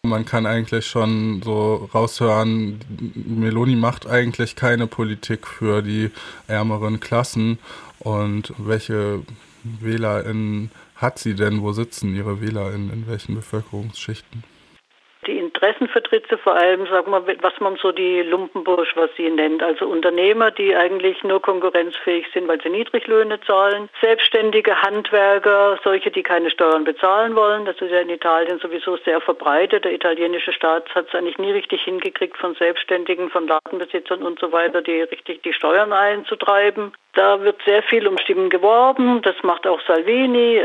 Man 0.03 0.25
kann 0.25 0.45
eigentlich 0.45 0.85
schon 0.87 1.41
so 1.41 1.89
raushören, 1.93 2.79
Meloni 3.15 3.75
macht 3.75 4.07
eigentlich 4.07 4.55
keine 4.57 4.87
Politik 4.87 5.47
für 5.47 5.81
die 5.81 6.11
ärmeren 6.47 6.99
Klassen 6.99 7.59
und 7.99 8.53
welche 8.57 9.23
WählerInnen 9.63 10.71
hat 10.95 11.19
sie 11.19 11.35
denn? 11.35 11.61
Wo 11.61 11.71
sitzen 11.71 12.15
ihre 12.15 12.41
Wähler 12.41 12.73
in, 12.73 12.89
in 12.91 13.07
welchen 13.07 13.35
Bevölkerungsschichten? 13.35 14.43
Interessen 15.59 15.89
vertritt 15.89 16.25
sie 16.29 16.37
vor 16.37 16.55
allem, 16.55 16.87
sagen 16.87 17.11
wir, 17.11 17.21
was 17.41 17.59
man 17.59 17.75
so 17.75 17.91
die 17.91 18.21
Lumpenbursch, 18.21 18.95
was 18.95 19.09
sie 19.17 19.29
nennt, 19.29 19.61
also 19.61 19.87
Unternehmer, 19.87 20.51
die 20.51 20.73
eigentlich 20.73 21.21
nur 21.25 21.41
konkurrenzfähig 21.41 22.27
sind, 22.33 22.47
weil 22.47 22.61
sie 22.61 22.69
Niedriglöhne 22.69 23.41
zahlen, 23.41 23.89
selbstständige 23.99 24.81
Handwerker, 24.81 25.77
solche, 25.83 26.11
die 26.11 26.23
keine 26.23 26.49
Steuern 26.49 26.85
bezahlen 26.85 27.35
wollen. 27.35 27.65
Das 27.65 27.75
ist 27.81 27.91
ja 27.91 27.99
in 27.99 28.09
Italien 28.09 28.59
sowieso 28.59 28.95
sehr 29.03 29.19
verbreitet. 29.19 29.83
Der 29.83 29.91
italienische 29.91 30.53
Staat 30.53 30.95
hat 30.95 31.07
es 31.09 31.15
eigentlich 31.15 31.37
nie 31.37 31.51
richtig 31.51 31.81
hingekriegt, 31.81 32.37
von 32.37 32.55
Selbstständigen, 32.55 33.29
von 33.29 33.45
Ladenbesitzern 33.45 34.23
und 34.23 34.39
so 34.39 34.53
weiter, 34.53 34.81
die 34.81 35.01
richtig 35.01 35.43
die 35.43 35.51
Steuern 35.51 35.91
einzutreiben. 35.91 36.93
Da 37.15 37.41
wird 37.41 37.61
sehr 37.65 37.83
viel 37.83 38.07
um 38.07 38.17
Stimmen 38.17 38.49
geworben. 38.49 39.21
Das 39.23 39.35
macht 39.43 39.67
auch 39.67 39.81
Salvini. 39.81 40.61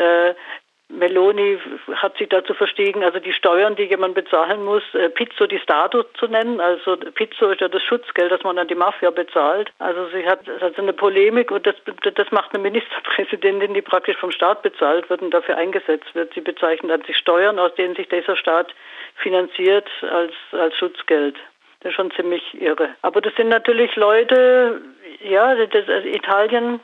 Meloni 0.98 1.58
hat 1.94 2.16
sich 2.18 2.28
dazu 2.28 2.54
verstiegen, 2.54 3.02
also 3.02 3.18
die 3.18 3.32
Steuern, 3.32 3.76
die 3.76 3.84
jemand 3.84 4.14
bezahlen 4.14 4.64
muss, 4.64 4.82
äh, 4.94 5.08
Pizzo 5.10 5.46
di 5.46 5.58
Stato 5.58 6.04
zu 6.18 6.26
nennen. 6.26 6.60
Also 6.60 6.96
Pizzo 6.96 7.50
ist 7.50 7.60
ja 7.60 7.68
das 7.68 7.82
Schutzgeld, 7.82 8.30
das 8.30 8.42
man 8.42 8.58
an 8.58 8.68
die 8.68 8.74
Mafia 8.74 9.10
bezahlt. 9.10 9.72
Also 9.78 10.06
sie 10.08 10.26
hat 10.26 10.40
also 10.60 10.82
eine 10.82 10.92
Polemik 10.92 11.50
und 11.50 11.66
das, 11.66 11.74
das 12.14 12.30
macht 12.30 12.54
eine 12.54 12.62
Ministerpräsidentin, 12.62 13.74
die 13.74 13.82
praktisch 13.82 14.16
vom 14.16 14.30
Staat 14.30 14.62
bezahlt 14.62 15.08
wird 15.10 15.22
und 15.22 15.32
dafür 15.32 15.56
eingesetzt 15.56 16.14
wird. 16.14 16.32
Sie 16.34 16.40
bezeichnet 16.40 16.90
dann 16.90 17.02
die 17.02 17.14
Steuern, 17.14 17.58
aus 17.58 17.74
denen 17.74 17.94
sich 17.96 18.08
dieser 18.08 18.36
Staat 18.36 18.74
finanziert, 19.16 19.88
als, 20.02 20.32
als 20.52 20.76
Schutzgeld. 20.76 21.36
Das 21.80 21.90
ist 21.90 21.96
schon 21.96 22.10
ziemlich 22.12 22.42
irre. 22.60 22.90
Aber 23.02 23.20
das 23.20 23.34
sind 23.34 23.48
natürlich 23.48 23.94
Leute, 23.96 24.80
ja, 25.20 25.54
das, 25.54 25.88
also 25.88 26.08
Italien 26.08 26.80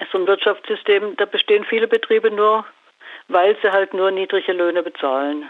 ist 0.00 0.10
so 0.12 0.18
ein 0.18 0.26
Wirtschaftssystem, 0.26 1.16
da 1.16 1.26
bestehen 1.26 1.64
viele 1.64 1.86
Betriebe 1.86 2.30
nur 2.30 2.64
weil 3.30 3.56
sie 3.62 3.70
halt 3.70 3.94
nur 3.94 4.10
niedrige 4.10 4.52
Löhne 4.52 4.82
bezahlen. 4.82 5.48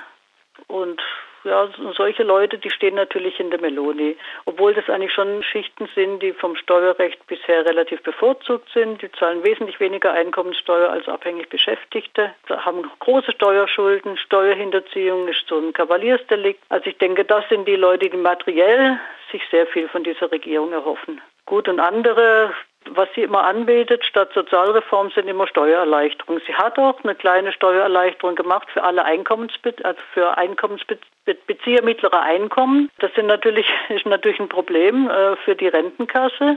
Und 0.67 1.01
ja, 1.43 1.69
solche 1.97 2.23
Leute, 2.23 2.59
die 2.59 2.69
stehen 2.69 2.97
natürlich 2.97 3.41
in 3.41 3.51
der 3.51 3.61
Meloni. 3.61 4.17
Obwohl 4.45 4.75
das 4.75 4.91
eigentlich 4.91 5.15
schon 5.15 5.43
Schichten 5.43 5.89
sind, 5.95 6.23
die 6.23 6.33
vom 6.33 6.55
Steuerrecht 6.55 7.27
bisher 7.27 7.65
relativ 7.65 8.03
bevorzugt 8.03 8.69
sind. 8.75 9.01
Die 9.01 9.11
zahlen 9.13 9.43
wesentlich 9.43 9.81
weniger 9.81 10.13
Einkommenssteuer 10.13 10.91
als 10.91 11.09
abhängig 11.09 11.49
Beschäftigte, 11.49 12.35
haben 12.49 12.91
große 12.99 13.33
Steuerschulden. 13.33 14.19
Steuerhinterziehung 14.19 15.29
ist 15.29 15.47
so 15.49 15.59
ein 15.59 15.73
Kavaliersdelikt. 15.73 16.63
Also 16.69 16.87
ich 16.91 16.99
denke, 16.99 17.25
das 17.25 17.49
sind 17.49 17.67
die 17.67 17.77
Leute, 17.77 18.11
die 18.11 18.17
materiell 18.19 19.01
sich 19.33 19.43
sehr 19.51 19.67
viel 19.67 19.89
von 19.89 20.05
dieser 20.05 20.31
Regierung 20.31 20.73
erhoffen. 20.73 21.23
Gut, 21.47 21.69
und 21.69 21.81
andere, 21.81 22.53
was 22.89 23.09
sie 23.15 23.23
immer 23.23 23.45
anbietet 23.45 24.05
statt 24.05 24.31
Sozialreform 24.35 25.11
sind 25.11 25.29
immer 25.29 25.47
Steuererleichterungen. 25.47 26.43
Sie 26.47 26.55
hat 26.55 26.79
auch 26.79 27.03
eine 27.05 27.15
kleine 27.15 27.53
Steuererleichterung 27.53 28.35
gemacht 28.35 28.69
für 28.73 28.83
alle 28.83 29.05
Einkommensbe 29.05 29.75
also 29.83 30.01
für 30.15 30.37
Einkommensbezieher 30.37 31.83
mittlerer 31.83 32.23
Einkommen. 32.23 32.91
Das 32.99 33.13
sind 33.15 33.27
natürlich, 33.27 33.67
ist 33.89 34.07
natürlich 34.07 34.41
ein 34.41 34.49
Problem 34.49 35.09
äh, 35.09 35.37
für 35.37 35.55
die 35.55 35.69
Rentenkasse 35.69 36.57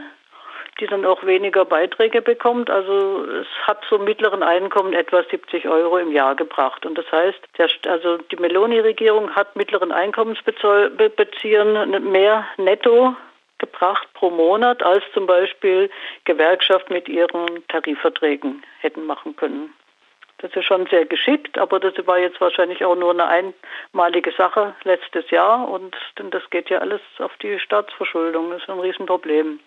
die 0.80 0.88
dann 0.88 1.06
auch 1.06 1.24
weniger 1.24 1.66
Beiträge 1.66 2.22
bekommt. 2.22 2.70
Also 2.70 3.26
es 3.26 3.48
hat 3.68 3.84
zum 3.88 4.06
mittleren 4.06 4.44
Einkommen 4.44 4.94
etwa 4.94 5.24
70 5.24 5.68
Euro 5.68 5.98
im 5.98 6.12
Jahr 6.12 6.36
gebracht. 6.36 6.86
Und 6.86 6.98
das 6.98 7.12
heißt, 7.12 7.40
der, 7.58 7.68
also 7.88 8.18
die 8.18 8.38
Meloni-Regierung 8.38 9.36
hat 9.36 9.56
mittleren 9.56 9.92
Einkommensbeziehern 9.92 12.12
mehr 12.12 12.46
netto 12.58 13.16
gebracht 13.60 14.08
pro 14.14 14.30
Monat, 14.30 14.84
als 14.84 15.04
zum 15.14 15.26
Beispiel 15.26 15.90
Gewerkschaft 16.26 16.90
mit 16.90 17.08
ihren 17.08 17.66
Tarifverträgen 17.68 18.64
hätten 18.80 19.06
machen 19.06 19.36
können. 19.36 19.74
Das 20.40 20.54
ist 20.56 20.66
schon 20.66 20.86
sehr 20.88 21.06
geschickt, 21.06 21.58
aber 21.58 21.80
das 21.80 21.94
war 22.06 22.20
jetzt 22.20 22.42
wahrscheinlich 22.42 22.84
auch 22.84 22.96
nur 22.96 23.12
eine 23.12 23.54
einmalige 23.94 24.34
Sache 24.34 24.76
letztes 24.84 25.30
Jahr 25.32 25.70
und 25.70 25.96
denn 26.20 26.32
das 26.32 26.50
geht 26.50 26.70
ja 26.70 26.80
alles 26.80 27.00
auf 27.20 27.32
die 27.42 27.60
Staatsverschuldung. 27.60 28.52
Das 28.52 28.62
ist 28.62 28.70
ein 28.70 28.80
Riesenproblem. 28.80 29.60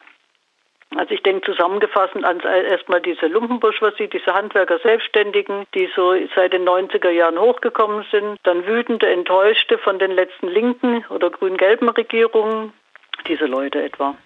Also 0.95 1.14
ich 1.14 1.23
denke 1.23 1.50
zusammengefasst 1.50 2.14
an 2.23 2.40
erstmal 2.40 3.00
diese 3.00 3.26
Lumpenbourgeoisie, 3.26 4.09
diese 4.09 4.35
Handwerker 4.35 4.78
Selbstständigen, 4.78 5.66
die 5.75 5.90
so 5.97 6.14
seit 6.35 6.52
den 6.52 6.69
90er 6.69 7.11
Jahren 7.11 7.38
hochgekommen 7.38 8.05
sind, 8.12 8.38
dann 8.45 8.66
wütende, 8.66 9.09
enttäuschte 9.09 9.78
von 9.78 9.99
den 9.99 10.12
letzten 10.12 10.49
linken 10.49 11.05
oder 11.09 11.31
grün-gelben 11.31 11.88
Regierungen, 11.88 12.73
diese 13.26 13.46
Leute 13.46 13.82
etwa. 13.82 14.16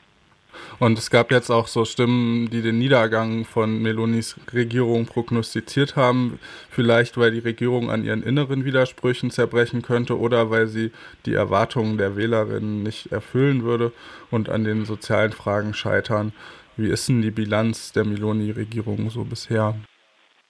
Und 0.79 0.99
es 0.99 1.11
gab 1.11 1.31
jetzt 1.31 1.51
auch 1.51 1.67
so 1.67 1.85
Stimmen, 1.85 2.51
die 2.51 2.63
den 2.63 2.79
Niedergang 2.79 3.45
von 3.45 3.83
Melonis 3.83 4.37
Regierung 4.53 5.07
prognostiziert 5.07 5.97
haben. 5.97 6.39
Vielleicht, 6.71 7.19
weil 7.19 7.31
die 7.31 7.41
Regierung 7.41 7.91
an 7.91 8.05
ihren 8.05 8.23
inneren 8.23 8.65
Widersprüchen 8.65 9.31
zerbrechen 9.31 9.83
könnte 9.83 10.19
oder 10.19 10.51
weil 10.51 10.67
sie 10.67 10.93
die 11.27 11.35
Erwartungen 11.35 11.99
der 11.99 12.17
Wählerinnen 12.17 12.83
nicht 12.83 13.13
erfüllen 13.13 13.63
würde 13.63 13.93
und 14.31 14.49
an 14.49 14.65
den 14.65 14.85
sozialen 14.85 15.33
Fragen 15.33 15.75
scheitern. 15.75 16.33
Wie 16.77 16.91
ist 16.91 17.09
denn 17.09 17.23
die 17.23 17.31
Bilanz 17.31 17.93
der 17.93 18.05
Meloni-Regierung 18.05 19.11
so 19.11 19.25
bisher? 19.25 19.75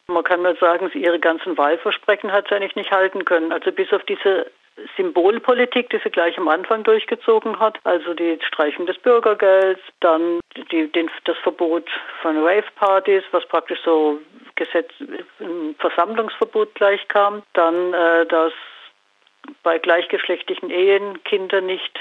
Man 0.06 0.24
kann 0.24 0.42
mal 0.42 0.56
sagen, 0.58 0.90
sie 0.92 1.02
ihre 1.02 1.18
ganzen 1.18 1.56
Wahlversprechen 1.56 2.32
hat 2.32 2.48
sie 2.48 2.54
eigentlich 2.54 2.76
nicht 2.76 2.90
halten 2.90 3.24
können. 3.24 3.52
Also 3.52 3.72
bis 3.72 3.92
auf 3.92 4.02
diese 4.04 4.46
Symbolpolitik, 4.96 5.90
die 5.90 5.98
sie 6.02 6.10
gleich 6.10 6.36
am 6.38 6.48
Anfang 6.48 6.82
durchgezogen 6.84 7.58
hat, 7.58 7.78
also 7.84 8.14
die 8.14 8.38
Streichung 8.46 8.86
des 8.86 8.98
Bürgergelds, 8.98 9.80
dann 10.00 10.40
die, 10.70 10.90
den, 10.90 11.10
das 11.24 11.36
Verbot 11.38 11.88
von 12.22 12.36
Rave-Partys, 12.38 13.24
was 13.32 13.46
praktisch 13.46 13.80
so 13.84 14.18
Gesetz, 14.56 14.90
ein 15.40 15.74
Versammlungsverbot 15.78 16.74
gleich 16.74 17.06
kam, 17.08 17.42
dann 17.54 17.94
äh, 17.94 18.26
dass 18.26 18.52
bei 19.62 19.78
gleichgeschlechtlichen 19.78 20.70
Ehen 20.70 21.22
Kinder 21.24 21.60
nicht, 21.60 21.98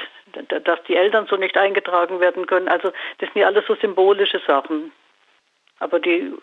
dass 0.47 0.83
die 0.83 0.95
Eltern 0.95 1.27
so 1.29 1.37
nicht 1.37 1.57
eingetragen 1.57 2.19
werden 2.19 2.45
können. 2.45 2.67
Also 2.67 2.91
das 3.19 3.31
sind 3.31 3.41
ja 3.41 3.47
alles 3.47 3.65
so 3.67 3.75
symbolische 3.75 4.39
Sachen. 4.45 4.91
Aber 5.79 5.99
die, 5.99 6.33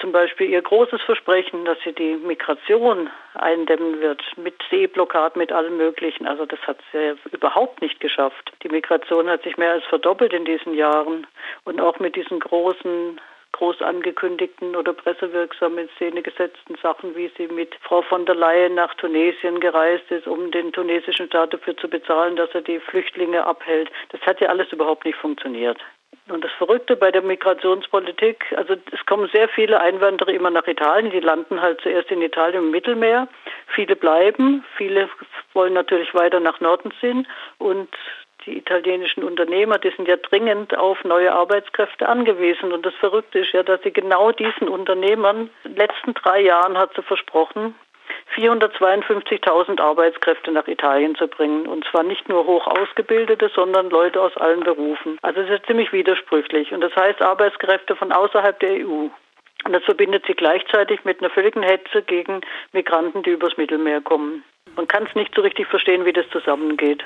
zum 0.00 0.12
Beispiel 0.12 0.48
ihr 0.48 0.62
großes 0.62 1.02
Versprechen, 1.02 1.64
dass 1.66 1.78
sie 1.84 1.92
die 1.92 2.16
Migration 2.16 3.10
eindämmen 3.34 4.00
wird, 4.00 4.22
mit 4.36 4.54
Seeblockad, 4.70 5.36
mit 5.36 5.52
allem 5.52 5.76
Möglichen, 5.76 6.26
also 6.26 6.46
das 6.46 6.60
hat 6.66 6.78
sie 6.92 7.14
überhaupt 7.30 7.82
nicht 7.82 8.00
geschafft. 8.00 8.52
Die 8.62 8.68
Migration 8.70 9.28
hat 9.28 9.42
sich 9.42 9.58
mehr 9.58 9.72
als 9.72 9.84
verdoppelt 9.84 10.32
in 10.32 10.46
diesen 10.46 10.74
Jahren. 10.74 11.26
Und 11.64 11.80
auch 11.80 11.98
mit 11.98 12.16
diesen 12.16 12.40
großen 12.40 13.20
groß 13.52 13.80
angekündigten 13.80 14.76
oder 14.76 14.92
pressewirksam 14.92 15.78
in 15.78 15.88
Szene 15.96 16.22
gesetzten 16.22 16.76
Sachen, 16.82 17.16
wie 17.16 17.30
sie 17.36 17.48
mit 17.48 17.74
Frau 17.82 18.02
von 18.02 18.26
der 18.26 18.34
Leyen 18.34 18.74
nach 18.74 18.94
Tunesien 18.94 19.60
gereist 19.60 20.10
ist, 20.10 20.26
um 20.26 20.50
den 20.50 20.72
tunesischen 20.72 21.26
Staat 21.26 21.54
dafür 21.54 21.76
zu 21.76 21.88
bezahlen, 21.88 22.36
dass 22.36 22.50
er 22.52 22.60
die 22.60 22.80
Flüchtlinge 22.80 23.46
abhält. 23.46 23.90
Das 24.10 24.20
hat 24.22 24.40
ja 24.40 24.48
alles 24.48 24.70
überhaupt 24.72 25.04
nicht 25.04 25.16
funktioniert. 25.18 25.78
Und 26.28 26.42
das 26.44 26.50
Verrückte 26.52 26.96
bei 26.96 27.12
der 27.12 27.22
Migrationspolitik, 27.22 28.44
also 28.56 28.74
es 28.92 29.06
kommen 29.06 29.28
sehr 29.32 29.48
viele 29.48 29.80
Einwanderer 29.80 30.30
immer 30.30 30.50
nach 30.50 30.66
Italien, 30.66 31.12
die 31.12 31.20
landen 31.20 31.60
halt 31.60 31.80
zuerst 31.82 32.10
in 32.10 32.20
Italien 32.20 32.64
im 32.64 32.70
Mittelmeer. 32.72 33.28
Viele 33.68 33.94
bleiben, 33.94 34.64
viele 34.76 35.08
wollen 35.52 35.74
natürlich 35.74 36.12
weiter 36.14 36.40
nach 36.40 36.58
Norden 36.58 36.90
ziehen 37.00 37.28
und 37.58 37.88
die 38.44 38.58
italienischen 38.58 39.24
Unternehmer, 39.24 39.78
die 39.78 39.90
sind 39.90 40.08
ja 40.08 40.16
dringend 40.16 40.76
auf 40.76 41.02
neue 41.04 41.32
Arbeitskräfte 41.32 42.08
angewiesen. 42.08 42.72
Und 42.72 42.86
das 42.86 42.94
Verrückte 42.94 43.40
ist 43.40 43.52
ja, 43.52 43.62
dass 43.62 43.82
sie 43.82 43.92
genau 43.92 44.30
diesen 44.30 44.68
Unternehmern, 44.68 45.50
in 45.64 45.72
den 45.72 45.76
letzten 45.76 46.14
drei 46.14 46.40
Jahren 46.42 46.78
hat 46.78 46.94
sie 46.94 47.02
versprochen, 47.02 47.74
452.000 48.34 49.80
Arbeitskräfte 49.80 50.50
nach 50.50 50.66
Italien 50.66 51.14
zu 51.16 51.28
bringen. 51.28 51.66
Und 51.66 51.84
zwar 51.90 52.02
nicht 52.02 52.28
nur 52.28 52.46
hoch 52.46 52.66
ausgebildete, 52.66 53.50
sondern 53.54 53.90
Leute 53.90 54.20
aus 54.20 54.36
allen 54.36 54.60
Berufen. 54.60 55.18
Also 55.22 55.40
es 55.40 55.50
ist 55.50 55.66
ziemlich 55.66 55.92
widersprüchlich. 55.92 56.72
Und 56.72 56.80
das 56.80 56.94
heißt 56.96 57.22
Arbeitskräfte 57.22 57.96
von 57.96 58.12
außerhalb 58.12 58.58
der 58.60 58.86
EU. 58.86 59.08
Und 59.64 59.72
das 59.72 59.82
verbindet 59.84 60.24
sie 60.26 60.34
gleichzeitig 60.34 61.04
mit 61.04 61.20
einer 61.20 61.30
völligen 61.30 61.62
Hetze 61.62 62.02
gegen 62.02 62.40
Migranten, 62.72 63.22
die 63.22 63.30
übers 63.30 63.56
Mittelmeer 63.56 64.00
kommen. 64.00 64.44
Man 64.76 64.86
kann 64.86 65.06
es 65.06 65.14
nicht 65.14 65.34
so 65.34 65.42
richtig 65.42 65.66
verstehen, 65.66 66.04
wie 66.04 66.12
das 66.12 66.28
zusammengeht. 66.30 67.02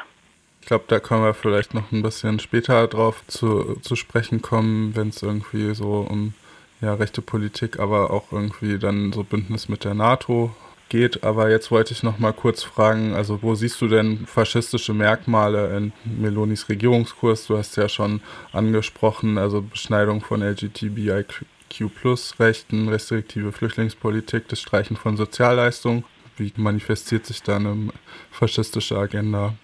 Ich 0.61 0.67
glaube, 0.67 0.85
da 0.89 1.01
können 1.01 1.25
wir 1.25 1.33
vielleicht 1.33 1.73
noch 1.73 1.91
ein 1.91 2.03
bisschen 2.03 2.39
später 2.39 2.87
drauf 2.87 3.27
zu, 3.29 3.81
zu 3.81 3.97
sprechen 3.97 4.43
kommen, 4.43 4.95
wenn 4.95 5.09
es 5.09 5.23
irgendwie 5.23 5.75
so 5.75 6.07
um 6.09 6.35
ja, 6.83 6.95
rechte 6.95 7.23
Politik, 7.23 7.79
aber 7.79 8.11
auch 8.11 8.33
irgendwie 8.33 8.79
dann 8.79 9.13
so 9.13 9.25
Bündnis 9.25 9.69
mit 9.69 9.85
der 9.85 9.95
NATO 9.95 10.51
geht. 10.91 11.25
Aber 11.25 11.51
jetzt 11.51 11.71
wollte 11.71 11.95
ich 11.95 12.03
noch 12.03 12.19
mal 12.19 12.35
kurz 12.35 12.63
fragen, 12.63 13.15
also 13.15 13.43
wo 13.43 13.55
siehst 13.55 13.81
du 13.81 13.89
denn 13.89 14.27
faschistische 14.27 14.93
Merkmale 14.93 15.75
in 15.75 15.95
Melonis 16.05 16.69
Regierungskurs? 16.69 17.47
Du 17.47 17.57
hast 17.57 17.77
ja 17.77 17.89
schon 17.89 18.21
angesprochen, 18.53 19.39
also 19.39 19.63
Beschneidung 19.63 20.21
von 20.21 20.43
LGBTIQ-Rechten, 20.43 22.91
restriktive 22.91 23.53
Flüchtlingspolitik, 23.53 24.49
das 24.49 24.61
Streichen 24.61 24.99
von 24.99 25.17
Sozialleistungen. 25.17 26.05
Wie 26.37 26.53
manifestiert 26.57 27.25
sich 27.25 27.43
da 27.43 27.57
eine 27.57 27.89
faschistische 28.31 28.99
Agenda? 28.99 29.55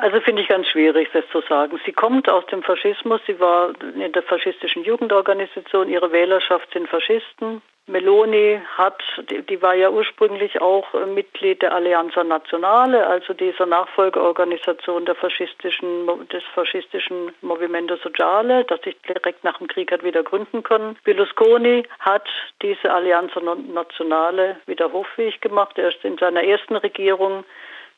Also 0.00 0.20
finde 0.20 0.40
ich 0.40 0.48
ganz 0.48 0.66
schwierig, 0.66 1.10
das 1.12 1.24
zu 1.30 1.42
sagen. 1.42 1.78
Sie 1.84 1.92
kommt 1.92 2.28
aus 2.28 2.46
dem 2.46 2.62
Faschismus, 2.62 3.20
sie 3.26 3.38
war 3.38 3.72
in 3.94 4.12
der 4.12 4.22
faschistischen 4.22 4.82
Jugendorganisation, 4.82 5.90
ihre 5.90 6.10
Wählerschaft 6.10 6.72
sind 6.72 6.88
Faschisten. 6.88 7.60
Meloni 7.86 8.60
hat, 8.78 9.02
die, 9.48 9.60
war 9.60 9.74
ja 9.74 9.90
ursprünglich 9.90 10.60
auch 10.60 10.94
äh, 10.94 11.06
Mitglied 11.06 11.60
der 11.60 11.74
Alleanza 11.74 12.22
Nazionale, 12.24 13.06
also 13.06 13.34
dieser 13.34 13.66
Nachfolgeorganisation 13.66 15.04
der 15.04 15.16
faschistischen, 15.16 16.06
des 16.32 16.42
faschistischen 16.54 17.32
Movimento 17.42 17.96
Sociale, 17.96 18.64
das 18.64 18.80
sich 18.82 18.96
direkt 19.02 19.44
nach 19.44 19.58
dem 19.58 19.66
Krieg 19.66 19.92
hat 19.92 20.04
wieder 20.04 20.22
gründen 20.22 20.62
können. 20.62 20.96
Berlusconi 21.04 21.84
hat 21.98 22.28
diese 22.62 22.92
Alleanza 22.92 23.40
Nazionale 23.40 24.56
wieder 24.66 24.92
hoffähig 24.92 25.40
gemacht. 25.40 25.76
Er 25.76 25.88
ist 25.88 26.04
in 26.04 26.16
seiner 26.16 26.44
ersten 26.44 26.76
Regierung 26.76 27.44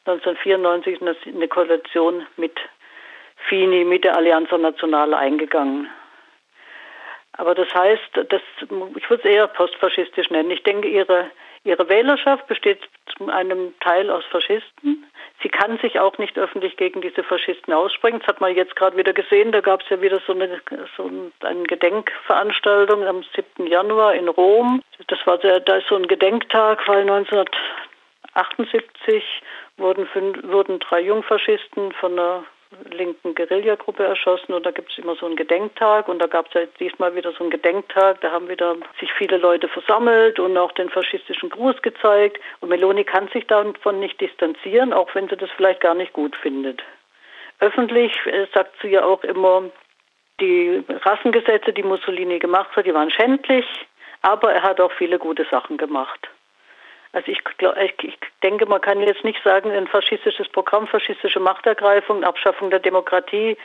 1994 0.04 1.34
eine 1.34 1.48
Koalition 1.48 2.26
mit 2.36 2.58
Fini, 3.48 3.84
mit 3.84 4.04
der 4.04 4.16
Alleanza 4.16 4.58
Nazionale 4.58 5.16
eingegangen. 5.16 5.88
Aber 7.34 7.54
das 7.54 7.72
heißt, 7.74 8.10
das, 8.28 8.42
ich 8.96 9.08
würde 9.08 9.22
es 9.22 9.24
eher 9.24 9.46
postfaschistisch 9.46 10.28
nennen. 10.30 10.50
Ich 10.50 10.64
denke, 10.64 10.88
ihre, 10.88 11.30
ihre 11.64 11.88
Wählerschaft 11.88 12.46
besteht 12.46 12.80
zu 13.16 13.30
einem 13.30 13.72
Teil 13.80 14.10
aus 14.10 14.22
Faschisten. 14.26 15.06
Sie 15.42 15.48
kann 15.48 15.78
sich 15.78 15.98
auch 15.98 16.18
nicht 16.18 16.36
öffentlich 16.38 16.76
gegen 16.76 17.00
diese 17.00 17.24
Faschisten 17.24 17.72
aussprechen. 17.72 18.18
Das 18.20 18.28
hat 18.28 18.42
man 18.42 18.54
jetzt 18.54 18.76
gerade 18.76 18.98
wieder 18.98 19.14
gesehen. 19.14 19.50
Da 19.50 19.60
gab 19.60 19.82
es 19.82 19.88
ja 19.88 20.00
wieder 20.02 20.20
so 20.26 20.34
eine, 20.34 20.60
so 20.96 21.10
eine 21.40 21.62
Gedenkveranstaltung 21.64 23.04
am 23.06 23.24
7. 23.34 23.66
Januar 23.66 24.14
in 24.14 24.28
Rom. 24.28 24.82
Das 25.08 25.18
war 25.26 25.40
sehr, 25.40 25.58
da 25.60 25.76
ist 25.76 25.88
so 25.88 25.96
ein 25.96 26.06
Gedenktag, 26.06 26.86
weil 26.86 27.10
1978 27.10 29.24
wurden, 29.76 30.06
wurden 30.50 30.78
drei 30.78 31.00
Jungfaschisten 31.00 31.92
von 31.92 32.16
der 32.16 32.44
linken 32.90 33.34
Guerillagruppe 33.34 34.04
erschossen 34.04 34.52
und 34.54 34.64
da 34.64 34.70
gibt 34.70 34.90
es 34.90 34.98
immer 34.98 35.14
so 35.16 35.26
einen 35.26 35.36
Gedenktag 35.36 36.08
und 36.08 36.20
da 36.20 36.26
gab 36.26 36.46
es 36.48 36.54
ja 36.54 36.62
diesmal 36.80 37.14
wieder 37.14 37.32
so 37.32 37.40
einen 37.40 37.50
Gedenktag, 37.50 38.20
da 38.20 38.30
haben 38.30 38.48
wieder 38.48 38.76
sich 38.98 39.12
viele 39.12 39.36
Leute 39.36 39.68
versammelt 39.68 40.38
und 40.38 40.56
auch 40.56 40.72
den 40.72 40.88
faschistischen 40.88 41.50
Gruß 41.50 41.82
gezeigt 41.82 42.40
und 42.60 42.70
Meloni 42.70 43.04
kann 43.04 43.28
sich 43.28 43.46
davon 43.46 44.00
nicht 44.00 44.20
distanzieren, 44.20 44.92
auch 44.92 45.14
wenn 45.14 45.28
sie 45.28 45.36
das 45.36 45.50
vielleicht 45.56 45.80
gar 45.80 45.94
nicht 45.94 46.12
gut 46.12 46.34
findet. 46.36 46.82
Öffentlich 47.60 48.12
äh, 48.26 48.46
sagt 48.54 48.74
sie 48.80 48.88
ja 48.88 49.04
auch 49.04 49.22
immer, 49.22 49.64
die 50.40 50.82
Rassengesetze, 51.04 51.72
die 51.72 51.82
Mussolini 51.82 52.38
gemacht 52.38 52.74
hat, 52.74 52.86
die 52.86 52.94
waren 52.94 53.10
schändlich, 53.10 53.66
aber 54.22 54.52
er 54.52 54.62
hat 54.62 54.80
auch 54.80 54.92
viele 54.92 55.18
gute 55.18 55.44
Sachen 55.50 55.76
gemacht. 55.76 56.28
Also 57.12 57.30
ich, 57.30 57.40
ich, 58.02 58.18
denke, 58.42 58.66
man 58.66 58.80
kann 58.80 59.00
jetzt 59.00 59.24
nicht 59.24 59.42
sagen, 59.44 59.70
ein 59.70 59.86
faschistisches 59.86 60.48
Programm, 60.48 60.86
faschistische 60.86 61.40
Machtergreifung, 61.40 62.24
Abschaffung 62.24 62.70
der 62.70 62.80
Demokratie, 62.80 63.56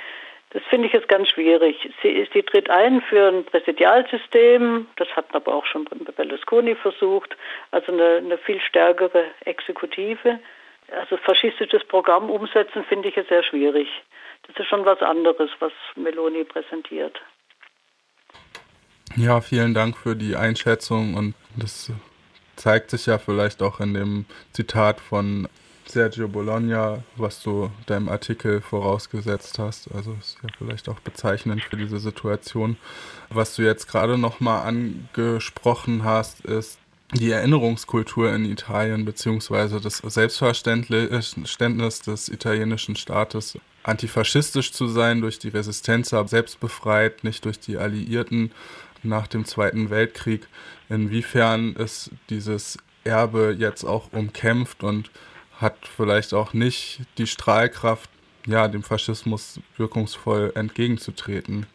das 0.52 0.64
finde 0.70 0.88
ich 0.88 0.94
jetzt 0.94 1.10
ganz 1.10 1.28
schwierig. 1.30 1.90
Sie, 2.02 2.28
sie 2.34 2.44
tritt 2.44 2.70
ein 2.70 3.02
für 3.02 3.28
ein 3.28 3.44
Präsidialsystem, 3.46 4.88
das 4.96 5.10
hat 5.10 5.26
aber 5.34 5.54
auch 5.54 5.66
schon 5.66 5.86
Berlusconi 5.86 6.76
versucht, 6.76 7.36
also 7.72 7.92
eine, 7.92 8.18
eine 8.18 8.38
viel 8.38 8.62
stärkere 8.62 9.26
Exekutive. 9.42 10.40
Also 10.90 11.18
faschistisches 11.18 11.84
Programm 11.84 12.30
umsetzen 12.30 12.86
finde 12.86 13.10
ich 13.10 13.16
jetzt 13.18 13.28
sehr 13.28 13.44
schwierig. 13.44 13.90
Das 14.48 14.56
ist 14.56 14.68
schon 14.68 14.86
was 14.86 15.02
anderes, 15.02 15.50
was 15.60 15.74
Meloni 15.96 16.46
präsentiert. 16.46 17.20
Ja, 19.18 19.42
vielen 19.42 19.74
Dank 19.74 19.98
für 19.98 20.16
die 20.16 20.38
Einschätzung 20.38 21.16
und 21.16 21.34
das 21.58 21.92
zeigt 22.58 22.92
sich 22.92 23.06
ja 23.06 23.18
vielleicht 23.18 23.62
auch 23.62 23.80
in 23.80 23.94
dem 23.94 24.26
Zitat 24.52 25.00
von 25.00 25.48
Sergio 25.88 26.28
Bologna, 26.28 27.02
was 27.16 27.42
du 27.42 27.72
deinem 27.86 28.10
Artikel 28.10 28.60
vorausgesetzt 28.60 29.58
hast. 29.58 29.90
Also 29.94 30.18
ist 30.20 30.38
ja 30.44 30.50
vielleicht 30.58 30.90
auch 30.90 31.00
bezeichnend 31.00 31.64
für 31.64 31.78
diese 31.78 32.00
Situation. 32.00 32.76
Was 33.30 33.56
du 33.56 33.62
jetzt 33.62 33.88
gerade 33.88 34.18
nochmal 34.18 34.68
angesprochen 34.68 36.04
hast, 36.04 36.42
ist 36.42 36.78
die 37.14 37.32
Erinnerungskultur 37.32 38.34
in 38.34 38.44
Italien 38.44 39.06
beziehungsweise 39.06 39.80
das 39.80 40.00
Selbstverständnis 40.00 42.02
des 42.02 42.28
italienischen 42.28 42.98
Staates, 42.98 43.58
antifaschistisch 43.84 44.74
zu 44.74 44.90
sein 44.90 45.22
durch 45.22 45.40
die 45.40 45.48
Resistenz, 45.48 46.10
selbst 46.10 46.60
befreit, 46.60 47.24
nicht 47.24 47.46
durch 47.46 47.62
die 47.62 47.78
Alliierten 47.78 48.52
nach 49.04 49.28
dem 49.28 49.46
Zweiten 49.46 49.90
Weltkrieg. 49.90 50.50
Inwiefern 50.90 51.76
ist 51.78 52.12
dieses 52.30 52.78
Erbe 53.04 53.56
jetzt 53.58 53.84
auch 53.84 54.12
umkämpft 54.14 54.84
und 54.84 55.12
hat 55.60 55.76
vielleicht 55.84 56.34
auch 56.34 56.54
nicht 56.54 57.02
die 57.18 57.28
Strahlkraft, 57.28 58.10
ja, 58.46 58.68
dem 58.68 58.84
Faschismus 58.84 59.60
wirkungsvoll 59.78 60.52
entgegenzutreten? 60.56 61.66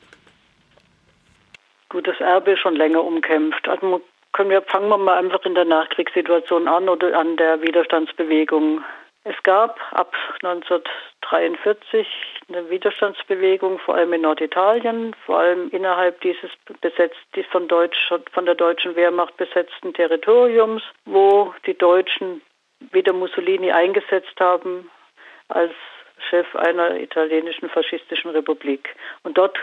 Gut, 1.89 2.07
das 2.07 2.21
Erbe 2.21 2.53
ist 2.53 2.61
schon 2.61 2.77
länger 2.77 3.05
umkämpft. 3.05 3.69
Also 3.69 4.01
können 4.33 4.51
wir, 4.51 4.63
fangen 4.63 4.89
wir 4.89 4.97
mal 4.97 5.19
einfach 5.19 5.45
in 5.45 5.55
der 5.55 5.67
Nachkriegssituation 5.67 6.69
an 6.69 6.89
oder 6.89 7.19
an 7.19 7.37
der 7.37 7.61
Widerstandsbewegung. 7.61 8.83
Es 9.25 9.35
gab 9.43 9.79
ab 9.93 10.15
1943 10.43 12.07
eine 12.49 12.69
Widerstandsbewegung, 12.71 13.79
vor 13.79 13.95
allem 13.95 14.13
in 14.13 14.23
Norditalien, 14.23 15.15
vor 15.27 15.39
allem 15.39 15.71
innerhalb 15.71 16.21
dieses 16.21 16.51
besetzt, 16.81 17.17
von, 17.51 17.69
Deutsch, 17.69 18.13
von 18.33 18.47
der 18.47 18.55
deutschen 18.55 18.97
Wehrmacht 18.97 19.37
besetzten 19.37 19.95
Territoriums, 19.95 20.83
wo 21.05 21.55
die 21.67 21.77
Deutschen 21.77 22.43
wieder 22.91 23.13
Mussolini 23.13 23.71
eingesetzt 23.71 24.39
haben 24.41 24.91
als 25.49 25.73
Chef 26.31 26.55
einer 26.57 26.97
italienischen 26.97 27.69
faschistischen 27.69 28.31
Republik. 28.31 28.95
Und 29.23 29.39
dort 29.39 29.59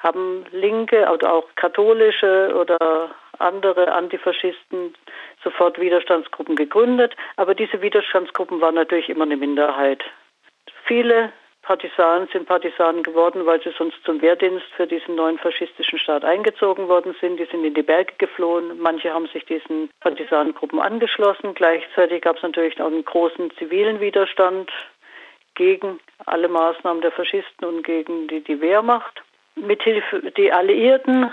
haben 0.00 0.44
Linke 0.52 1.08
oder 1.10 1.32
auch 1.32 1.48
katholische 1.56 2.54
oder 2.54 3.10
andere 3.38 3.92
Antifaschisten 3.92 4.94
sofort 5.42 5.80
Widerstandsgruppen 5.80 6.56
gegründet, 6.56 7.14
aber 7.36 7.54
diese 7.54 7.82
Widerstandsgruppen 7.82 8.60
waren 8.60 8.74
natürlich 8.74 9.08
immer 9.08 9.24
eine 9.24 9.36
Minderheit. 9.36 10.02
Viele 10.84 11.32
Partisanen 11.66 12.28
sind 12.32 12.46
Partisanen 12.46 13.02
geworden, 13.02 13.44
weil 13.44 13.60
sie 13.60 13.74
sonst 13.76 13.96
zum 14.04 14.22
Wehrdienst 14.22 14.66
für 14.76 14.86
diesen 14.86 15.16
neuen 15.16 15.36
faschistischen 15.36 15.98
Staat 15.98 16.24
eingezogen 16.24 16.86
worden 16.86 17.16
sind. 17.20 17.40
Die 17.40 17.44
sind 17.46 17.64
in 17.64 17.74
die 17.74 17.82
Berge 17.82 18.14
geflohen. 18.18 18.78
Manche 18.78 19.12
haben 19.12 19.26
sich 19.26 19.44
diesen 19.46 19.90
Partisanengruppen 19.98 20.78
angeschlossen. 20.78 21.54
Gleichzeitig 21.54 22.22
gab 22.22 22.36
es 22.36 22.42
natürlich 22.44 22.80
auch 22.80 22.86
einen 22.86 23.04
großen 23.04 23.50
zivilen 23.58 23.98
Widerstand 23.98 24.70
gegen 25.56 25.98
alle 26.24 26.46
Maßnahmen 26.46 27.02
der 27.02 27.10
Faschisten 27.10 27.66
und 27.66 27.82
gegen 27.82 28.28
die, 28.28 28.44
die 28.44 28.60
Wehrmacht. 28.60 29.22
Mithilfe, 29.56 30.22
die 30.36 30.52
Alliierten 30.52 31.32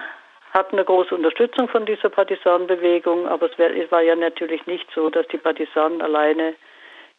hatten 0.51 0.77
eine 0.77 0.85
große 0.85 1.13
Unterstützung 1.13 1.67
von 1.67 1.85
dieser 1.85 2.09
Partisanenbewegung, 2.09 3.27
aber 3.27 3.51
es 3.51 3.91
war 3.91 4.01
ja 4.01 4.15
natürlich 4.15 4.65
nicht 4.65 4.89
so, 4.95 5.11
dass 5.11 5.27
die 5.27 5.37
Partisanen 5.37 6.01
alleine 6.01 6.55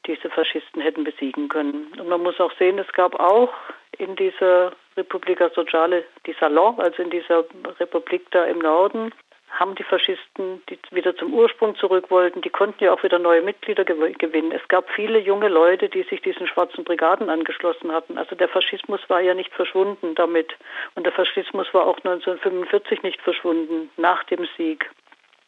diese 0.07 0.31
Faschisten 0.31 0.83
hätten 0.83 1.05
besiegen 1.05 1.49
können. 1.49 1.93
Und 1.99 2.09
man 2.09 2.23
muss 2.23 2.40
auch 2.40 2.53
sehen, 2.59 2.79
es 2.79 2.93
gab 2.93 3.19
auch 3.19 3.53
in 3.99 4.17
dieser 4.17 4.73
Republika 4.97 5.51
Sociale 5.51 6.05
die 6.27 6.35
Salon, 6.38 6.79
also 6.79 7.03
in 7.03 7.11
dieser 7.11 7.45
Republik 7.79 8.31
da 8.31 8.45
im 8.45 8.59
Norden, 8.59 9.12
haben 9.59 9.75
die 9.77 9.85
Faschisten, 9.85 10.62
die 10.69 10.79
wieder 10.90 11.17
zum 11.17 11.33
Ursprung 11.33 11.77
zurück 11.77 12.11
wollten, 12.11 12.40
die 12.40 12.51
konnten 12.51 12.83
ja 12.83 12.93
auch 12.93 13.03
wieder 13.05 13.19
neue 13.19 13.40
Mitglieder 13.43 13.85
gewinnen. 13.85 14.53
Es 14.53 14.67
gab 14.69 14.90
viele 14.90 15.19
junge 15.21 15.49
Leute, 15.49 15.88
die 15.88 16.03
sich 16.03 16.21
diesen 16.23 16.49
schwarzen 16.49 16.83
Brigaden 16.83 17.31
angeschlossen 17.31 17.93
hatten. 17.93 18.19
Also 18.19 18.35
der 18.35 18.49
Faschismus 18.49 19.01
war 19.09 19.21
ja 19.21 19.35
nicht 19.35 19.53
verschwunden 19.53 20.14
damit. 20.17 20.57
Und 20.97 21.05
der 21.05 21.12
Faschismus 21.12 21.73
war 21.73 21.87
auch 21.87 21.99
1945 21.99 23.03
nicht 23.03 23.21
verschwunden, 23.23 23.90
nach 23.97 24.25
dem 24.25 24.47
Sieg. 24.57 24.90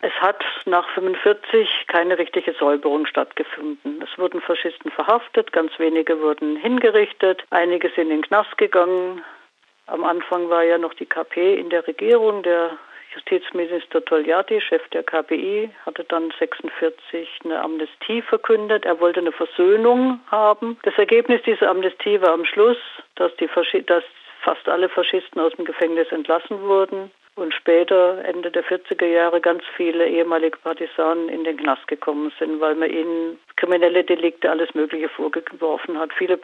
Es 0.06 0.12
hat 0.20 0.44
nach 0.66 0.86
1945 0.96 1.88
keine 1.88 2.16
richtige 2.16 2.52
Säuberung 2.52 3.06
stattgefunden. 3.06 4.00
Es 4.02 4.16
wurden 4.16 4.40
Faschisten 4.40 4.92
verhaftet, 4.92 5.52
ganz 5.52 5.76
wenige 5.80 6.20
wurden 6.20 6.54
hingerichtet, 6.54 7.42
einige 7.50 7.88
sind 7.88 8.04
in 8.04 8.10
den 8.10 8.22
Knast 8.22 8.56
gegangen. 8.56 9.24
Am 9.88 10.04
Anfang 10.04 10.48
war 10.48 10.62
ja 10.62 10.78
noch 10.78 10.94
die 10.94 11.06
KP 11.06 11.56
in 11.58 11.70
der 11.70 11.84
Regierung, 11.88 12.44
der 12.44 12.78
Justizminister 13.14 14.04
Togliatti, 14.04 14.60
Chef 14.60 14.86
der 14.90 15.02
KPI, 15.02 15.70
hatte 15.84 16.04
dann 16.04 16.32
46 16.38 17.40
eine 17.42 17.60
Amnestie 17.60 18.22
verkündet. 18.22 18.84
Er 18.86 19.00
wollte 19.00 19.18
eine 19.18 19.32
Versöhnung 19.32 20.20
haben. 20.30 20.78
Das 20.84 20.96
Ergebnis 20.98 21.42
dieser 21.42 21.68
Amnestie 21.68 22.20
war 22.22 22.30
am 22.30 22.44
Schluss, 22.44 22.78
dass, 23.16 23.34
die, 23.38 23.48
dass 23.86 24.04
fast 24.42 24.68
alle 24.68 24.88
Faschisten 24.88 25.40
aus 25.40 25.52
dem 25.54 25.64
Gefängnis 25.64 26.12
entlassen 26.12 26.62
wurden 26.62 27.10
und 27.36 27.52
später, 27.52 28.24
Ende 28.24 28.50
der 28.50 28.64
40er 28.64 29.04
Jahre, 29.04 29.40
ganz 29.40 29.62
viele 29.76 30.08
ehemalige 30.08 30.56
Partisanen 30.58 31.28
in 31.28 31.44
den 31.44 31.58
Knast 31.58 31.86
gekommen 31.86 32.32
sind, 32.38 32.60
weil 32.60 32.74
man 32.74 32.90
ihnen 32.90 33.38
kriminelle 33.56 34.04
Delikte, 34.04 34.50
alles 34.50 34.74
Mögliche 34.74 35.10
vorgeworfen 35.10 35.98
hat. 35.98 36.12
Viele, 36.14 36.38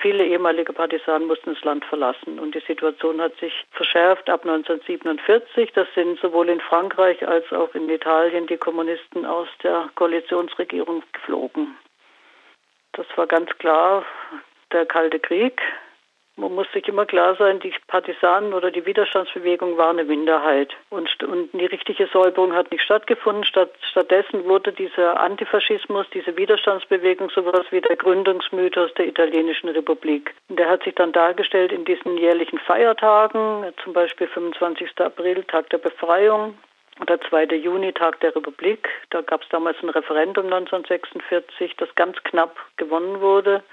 viele 0.00 0.24
ehemalige 0.26 0.72
Partisanen 0.74 1.26
mussten 1.26 1.54
das 1.54 1.64
Land 1.64 1.84
verlassen 1.86 2.38
und 2.38 2.54
die 2.54 2.60
Situation 2.60 3.20
hat 3.20 3.36
sich 3.38 3.52
verschärft 3.72 4.28
ab 4.28 4.44
1947. 4.44 5.72
Das 5.72 5.88
sind 5.94 6.20
sowohl 6.20 6.50
in 6.50 6.60
Frankreich 6.60 7.26
als 7.26 7.50
auch 7.52 7.74
in 7.74 7.88
Italien 7.88 8.46
die 8.46 8.58
Kommunisten 8.58 9.24
aus 9.24 9.48
der 9.62 9.88
Koalitionsregierung 9.94 11.02
geflogen. 11.12 11.76
Das 12.92 13.06
war 13.16 13.26
ganz 13.26 13.50
klar 13.58 14.04
der 14.72 14.84
Kalte 14.84 15.18
Krieg. 15.18 15.62
Man 16.38 16.54
muss 16.54 16.70
sich 16.72 16.86
immer 16.86 17.04
klar 17.04 17.34
sein, 17.34 17.58
die 17.58 17.74
Partisanen 17.88 18.54
oder 18.54 18.70
die 18.70 18.86
Widerstandsbewegung 18.86 19.76
war 19.76 19.90
eine 19.90 20.04
Minderheit. 20.04 20.72
Und, 20.88 21.20
und 21.24 21.50
die 21.52 21.66
richtige 21.66 22.06
Säuberung 22.06 22.54
hat 22.54 22.70
nicht 22.70 22.84
stattgefunden. 22.84 23.42
Statt, 23.42 23.72
stattdessen 23.90 24.44
wurde 24.44 24.72
dieser 24.72 25.18
Antifaschismus, 25.18 26.06
diese 26.14 26.36
Widerstandsbewegung 26.36 27.30
sowas 27.30 27.66
wie 27.70 27.80
der 27.80 27.96
Gründungsmythos 27.96 28.94
der 28.94 29.08
italienischen 29.08 29.68
Republik. 29.70 30.32
Und 30.48 30.60
der 30.60 30.68
hat 30.68 30.84
sich 30.84 30.94
dann 30.94 31.10
dargestellt 31.10 31.72
in 31.72 31.84
diesen 31.84 32.16
jährlichen 32.16 32.60
Feiertagen, 32.60 33.72
zum 33.82 33.92
Beispiel 33.92 34.28
25. 34.28 34.92
April, 35.00 35.42
Tag 35.42 35.68
der 35.70 35.78
Befreiung, 35.78 36.56
oder 37.00 37.20
2. 37.20 37.46
Juni, 37.56 37.92
Tag 37.92 38.20
der 38.20 38.34
Republik. 38.36 38.88
Da 39.10 39.22
gab 39.22 39.42
es 39.42 39.48
damals 39.48 39.76
ein 39.82 39.88
Referendum 39.88 40.44
1946, 40.44 41.74
das 41.78 41.92
ganz 41.96 42.16
knapp 42.22 42.56
gewonnen 42.76 43.20
wurde 43.20 43.64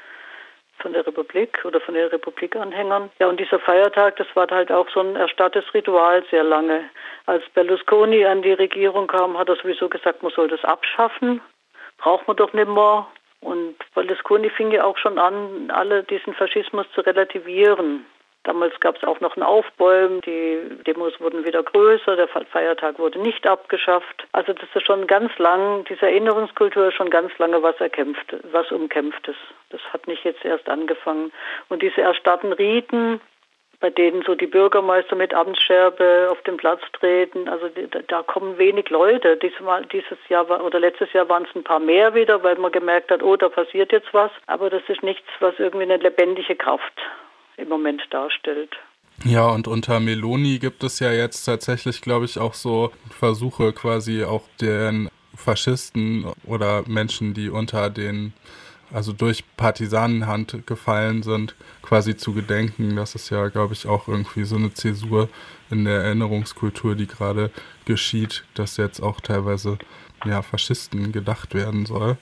von 0.80 0.94
der 0.94 1.06
Republik 1.06 1.64
oder 1.66 1.80
von 1.82 1.94
den 1.94 2.08
Republikanhängern. 2.08 3.10
Ja, 3.20 3.28
und 3.28 3.40
dieser 3.40 3.60
Feiertag, 3.60 4.18
das 4.18 4.28
war 4.36 4.48
halt 4.50 4.72
auch 4.72 4.88
so 4.90 5.00
ein 5.00 5.16
erstarrtes 5.16 5.74
Ritual 5.74 6.24
sehr 6.30 6.44
lange. 6.44 6.90
Als 7.26 7.44
Berlusconi 7.54 8.26
an 8.26 8.42
die 8.42 8.54
Regierung 8.54 9.08
kam, 9.08 9.38
hat 9.38 9.50
er 9.50 9.56
sowieso 9.56 9.90
gesagt, 9.90 10.24
man 10.24 10.32
soll 10.32 10.48
das 10.48 10.64
abschaffen. 10.64 11.42
Braucht 11.98 12.28
man 12.28 12.38
doch 12.38 12.54
nicht 12.54 12.68
mehr. 12.68 13.08
Und 13.42 13.76
Berlusconi 13.94 14.50
fing 14.50 14.72
ja 14.72 14.84
auch 14.84 14.98
schon 14.98 15.20
an, 15.20 15.72
alle 15.72 16.04
diesen 16.04 16.34
Faschismus 16.34 16.88
zu 16.94 17.02
relativieren. 17.02 18.06
Damals 18.46 18.80
gab 18.80 18.96
es 18.96 19.04
auch 19.04 19.20
noch 19.22 19.36
ein 19.36 19.44
Aufbäumen, 19.44 20.22
die 20.22 20.60
Demos 20.86 21.20
wurden 21.20 21.46
wieder 21.46 21.64
größer, 21.64 22.16
der 22.16 22.28
Feiertag 22.28 23.00
wurde 23.00 23.20
nicht 23.20 23.48
abgeschafft. 23.48 24.28
Also 24.34 24.54
das 24.54 24.70
ist 24.72 24.86
schon 24.86 25.08
ganz 25.08 25.36
lang, 25.40 25.84
diese 25.90 26.06
Erinnerungskultur 26.06 26.90
ist 26.90 26.94
schon 26.94 27.10
ganz 27.10 27.36
lange 27.40 27.64
was 27.64 27.76
erkämpft, 27.82 28.36
was 28.52 28.72
umkämpftes. 28.72 29.36
Das 29.72 29.82
hat 29.92 30.08
nicht 30.08 30.24
jetzt 30.24 30.46
erst 30.46 30.70
angefangen. 30.70 31.32
Und 31.70 31.82
diese 31.82 32.02
erstarrten 32.02 32.54
Riten, 32.54 33.20
bei 33.80 33.90
denen 33.90 34.22
so 34.22 34.36
die 34.36 34.46
Bürgermeister 34.46 35.16
mit 35.16 35.34
Amtsscherbe 35.34 36.28
auf 36.30 36.40
den 36.44 36.58
Platz 36.58 36.82
treten. 36.94 37.50
Also 37.50 37.68
da, 38.08 38.22
kommen 38.22 38.60
wenig 38.60 38.92
Leute. 38.92 39.38
Diesmal, 39.38 39.88
dieses 39.88 40.20
Jahr 40.30 40.48
war, 40.50 40.64
oder 40.64 40.80
letztes 40.80 41.12
Jahr 41.14 41.28
waren 41.30 41.48
es 41.50 41.56
ein 41.56 41.64
paar 41.64 41.80
mehr 41.80 42.14
wieder, 42.14 42.44
weil 42.44 42.58
man 42.58 42.72
gemerkt 42.72 43.10
hat, 43.10 43.24
oh, 43.24 43.36
da 43.38 43.50
passiert 43.50 43.92
jetzt 43.92 44.14
was. 44.14 44.30
Aber 44.46 44.70
das 44.70 44.84
ist 44.88 45.02
nichts, 45.02 45.28
was 45.40 45.56
irgendwie 45.58 45.86
eine 45.86 45.98
lebendige 45.98 46.56
Kraft 46.56 46.94
im 47.58 47.70
Moment 47.70 48.02
darstellt. 48.10 48.76
Ja, 49.24 49.48
und 49.48 49.68
unter 49.68 50.00
Meloni 50.00 50.60
gibt 50.60 50.84
es 50.84 51.00
ja 51.00 51.12
jetzt 51.12 51.46
tatsächlich, 51.46 52.02
glaube 52.02 52.26
ich, 52.26 52.38
auch 52.38 52.54
so 52.54 52.91
Versuche 53.10 53.72
quasi 53.72 54.24
auch 54.24 54.44
den 54.60 55.10
Faschisten 55.36 56.26
oder 56.46 56.84
Menschen, 56.88 57.34
die 57.34 57.50
unter 57.50 57.89
den, 57.89 58.34
also 58.94 59.13
durch 59.13 59.44
Partisanenhand 59.56 60.68
gefallen 60.68 61.24
sind, 61.24 61.56
quasi 61.82 62.18
zu 62.18 62.34
gedenken. 62.34 62.96
Das 62.96 63.15
ist 63.15 63.30
ja, 63.30 63.48
glaube 63.48 63.74
ich, 63.74 63.88
auch 63.88 64.08
irgendwie 64.08 64.44
so 64.44 64.58
eine 64.58 64.74
Zäsur 64.74 65.30
in 65.72 65.86
der 65.86 66.02
Erinnerungskultur, 66.02 66.96
die 66.96 67.08
gerade 67.08 67.52
geschieht, 67.86 68.44
dass 68.54 68.78
jetzt 68.78 69.00
auch 69.02 69.22
teilweise 69.22 69.78
ja, 70.26 70.41
Faschisten 70.41 71.12
gedacht 71.12 71.54
werden 71.54 71.86
soll. 71.86 72.18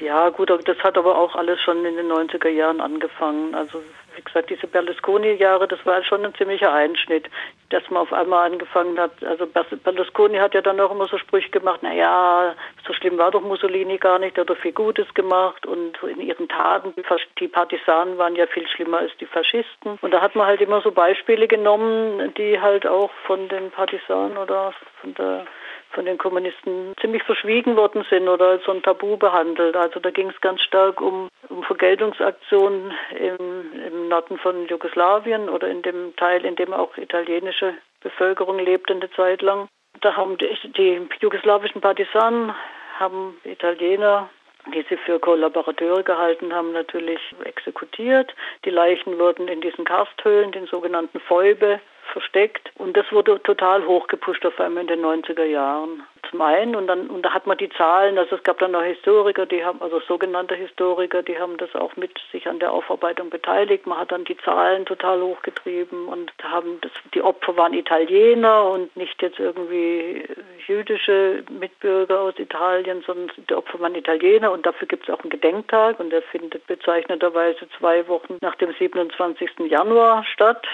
Ja, 0.00 0.28
gut, 0.30 0.50
das 0.50 0.78
hat 0.78 0.98
aber 0.98 1.16
auch 1.16 1.34
alles 1.36 1.60
schon 1.60 1.84
in 1.84 1.96
den 1.96 2.10
90er 2.10 2.48
Jahren 2.48 2.80
angefangen. 2.80 3.54
Also 3.54 3.80
wie 4.16 4.22
gesagt, 4.22 4.50
diese 4.50 4.66
Berlusconi-Jahre, 4.66 5.68
das 5.68 5.84
war 5.84 6.02
schon 6.04 6.24
ein 6.24 6.34
ziemlicher 6.34 6.72
Einschnitt, 6.72 7.28
dass 7.70 7.88
man 7.90 8.02
auf 8.02 8.12
einmal 8.12 8.50
angefangen 8.50 8.98
hat. 8.98 9.12
Also 9.24 9.46
Berlusconi 9.46 10.38
hat 10.38 10.54
ja 10.54 10.60
dann 10.60 10.80
auch 10.80 10.90
immer 10.90 11.06
so 11.06 11.18
Sprüche 11.18 11.50
gemacht, 11.50 11.82
naja, 11.82 12.54
so 12.86 12.92
schlimm 12.92 13.18
war 13.18 13.30
doch 13.30 13.42
Mussolini 13.42 13.98
gar 13.98 14.18
nicht, 14.18 14.36
der 14.36 14.42
hat 14.42 14.50
doch 14.50 14.56
viel 14.56 14.72
Gutes 14.72 15.12
gemacht 15.14 15.66
und 15.66 16.02
in 16.02 16.20
ihren 16.20 16.48
Taten, 16.48 16.94
die 17.40 17.48
Partisanen 17.48 18.18
waren 18.18 18.36
ja 18.36 18.46
viel 18.46 18.66
schlimmer 18.68 18.98
als 18.98 19.12
die 19.18 19.26
Faschisten. 19.26 19.98
Und 20.00 20.12
da 20.12 20.20
hat 20.20 20.34
man 20.34 20.46
halt 20.46 20.60
immer 20.60 20.80
so 20.80 20.90
Beispiele 20.90 21.48
genommen, 21.48 22.32
die 22.36 22.60
halt 22.60 22.86
auch 22.86 23.10
von 23.26 23.48
den 23.48 23.70
Partisanen 23.70 24.36
oder 24.36 24.72
von 25.00 25.14
der 25.14 25.46
von 25.94 26.04
den 26.04 26.18
Kommunisten 26.18 26.94
ziemlich 27.00 27.22
verschwiegen 27.22 27.76
worden 27.76 28.04
sind 28.10 28.28
oder 28.28 28.46
als 28.48 28.64
so 28.64 28.72
ein 28.72 28.82
Tabu 28.82 29.16
behandelt. 29.16 29.76
Also 29.76 30.00
da 30.00 30.10
ging 30.10 30.28
es 30.28 30.40
ganz 30.40 30.60
stark 30.62 31.00
um, 31.00 31.28
um 31.48 31.62
Vergeltungsaktionen 31.62 32.92
im, 33.18 33.82
im 33.86 34.08
Norden 34.08 34.38
von 34.38 34.66
Jugoslawien 34.66 35.48
oder 35.48 35.68
in 35.68 35.82
dem 35.82 36.14
Teil, 36.16 36.44
in 36.44 36.56
dem 36.56 36.72
auch 36.72 36.96
italienische 36.96 37.74
Bevölkerung 38.00 38.58
lebte 38.58 38.92
eine 38.92 39.10
Zeit 39.12 39.40
lang. 39.42 39.68
Da 40.00 40.16
haben 40.16 40.36
die, 40.38 40.48
die 40.76 41.08
jugoslawischen 41.20 41.80
Partisanen 41.80 42.54
haben 42.98 43.36
Italiener 43.44 44.28
die 44.72 44.84
sie 44.88 44.96
für 44.96 45.18
Kollaborateure 45.18 46.02
gehalten 46.02 46.54
haben, 46.54 46.72
natürlich 46.72 47.20
exekutiert. 47.44 48.34
Die 48.64 48.70
Leichen 48.70 49.18
wurden 49.18 49.48
in 49.48 49.60
diesen 49.60 49.84
Karsthöhlen, 49.84 50.52
den 50.52 50.66
sogenannten 50.66 51.20
Fäube, 51.20 51.80
versteckt. 52.12 52.70
Und 52.76 52.96
das 52.96 53.10
wurde 53.12 53.42
total 53.42 53.86
hochgepusht 53.86 54.44
auf 54.46 54.58
einmal 54.60 54.82
in 54.82 54.88
den 54.88 55.04
90er 55.04 55.44
Jahren. 55.44 56.02
Zum 56.30 56.40
einen 56.40 56.74
und 56.74 56.86
dann 56.86 57.08
und 57.08 57.22
da 57.22 57.34
hat 57.34 57.46
man 57.46 57.58
die 57.58 57.68
Zahlen, 57.68 58.18
also 58.18 58.36
es 58.36 58.42
gab 58.42 58.58
dann 58.58 58.72
noch 58.72 58.82
Historiker, 58.82 59.46
die 59.46 59.64
haben, 59.64 59.80
also 59.82 60.00
sogenannte 60.00 60.54
Historiker, 60.54 61.22
die 61.22 61.38
haben 61.38 61.56
das 61.58 61.74
auch 61.74 61.96
mit 61.96 62.18
sich 62.32 62.48
an 62.48 62.58
der 62.58 62.72
Aufarbeitung 62.72 63.30
beteiligt. 63.30 63.86
Man 63.86 63.98
hat 63.98 64.10
dann 64.10 64.24
die 64.24 64.36
Zahlen 64.38 64.86
total 64.86 65.20
hochgetrieben 65.20 66.06
und 66.06 66.32
haben 66.42 66.78
das, 66.80 66.92
die 67.12 67.22
Opfer 67.22 67.56
waren 67.56 67.74
Italiener 67.74 68.64
und 68.64 68.96
nicht 68.96 69.20
jetzt 69.22 69.38
irgendwie 69.38 70.24
jüdische 70.66 71.44
Mitbürger 71.50 72.20
aus 72.20 72.38
Italien, 72.38 73.02
sondern 73.06 73.30
die 73.48 73.54
Opfer 73.54 73.80
waren 73.80 73.94
Italiener 73.94 74.50
und 74.52 74.64
dafür 74.64 74.88
gibt 74.88 75.08
es 75.08 75.14
auch 75.14 75.20
einen 75.20 75.30
Gedenktag 75.30 76.00
und 76.00 76.10
der 76.10 76.22
findet 76.22 76.66
bezeichneterweise 76.66 77.68
zwei 77.78 78.06
Wochen 78.08 78.38
nach 78.40 78.54
dem 78.56 78.72
27. 78.72 79.50
Januar 79.68 80.24
statt. 80.24 80.66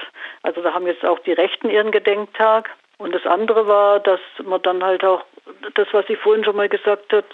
Also 0.43 0.63
da 0.63 0.73
haben 0.73 0.87
jetzt 0.87 1.05
auch 1.05 1.19
die 1.27 1.33
Rechten 1.33 1.71
ihren 1.71 1.91
Gedenktag. 1.91 2.71
Und 2.99 3.15
das 3.15 3.25
andere 3.27 3.67
war, 3.67 4.01
dass 4.01 4.21
man 4.45 4.61
dann 4.63 4.85
halt 4.85 5.05
auch, 5.05 5.25
das, 5.75 5.89
was 5.93 6.09
ich 6.09 6.19
vorhin 6.19 6.45
schon 6.45 6.57
mal 6.57 6.69
gesagt 6.69 7.13
hat, 7.13 7.25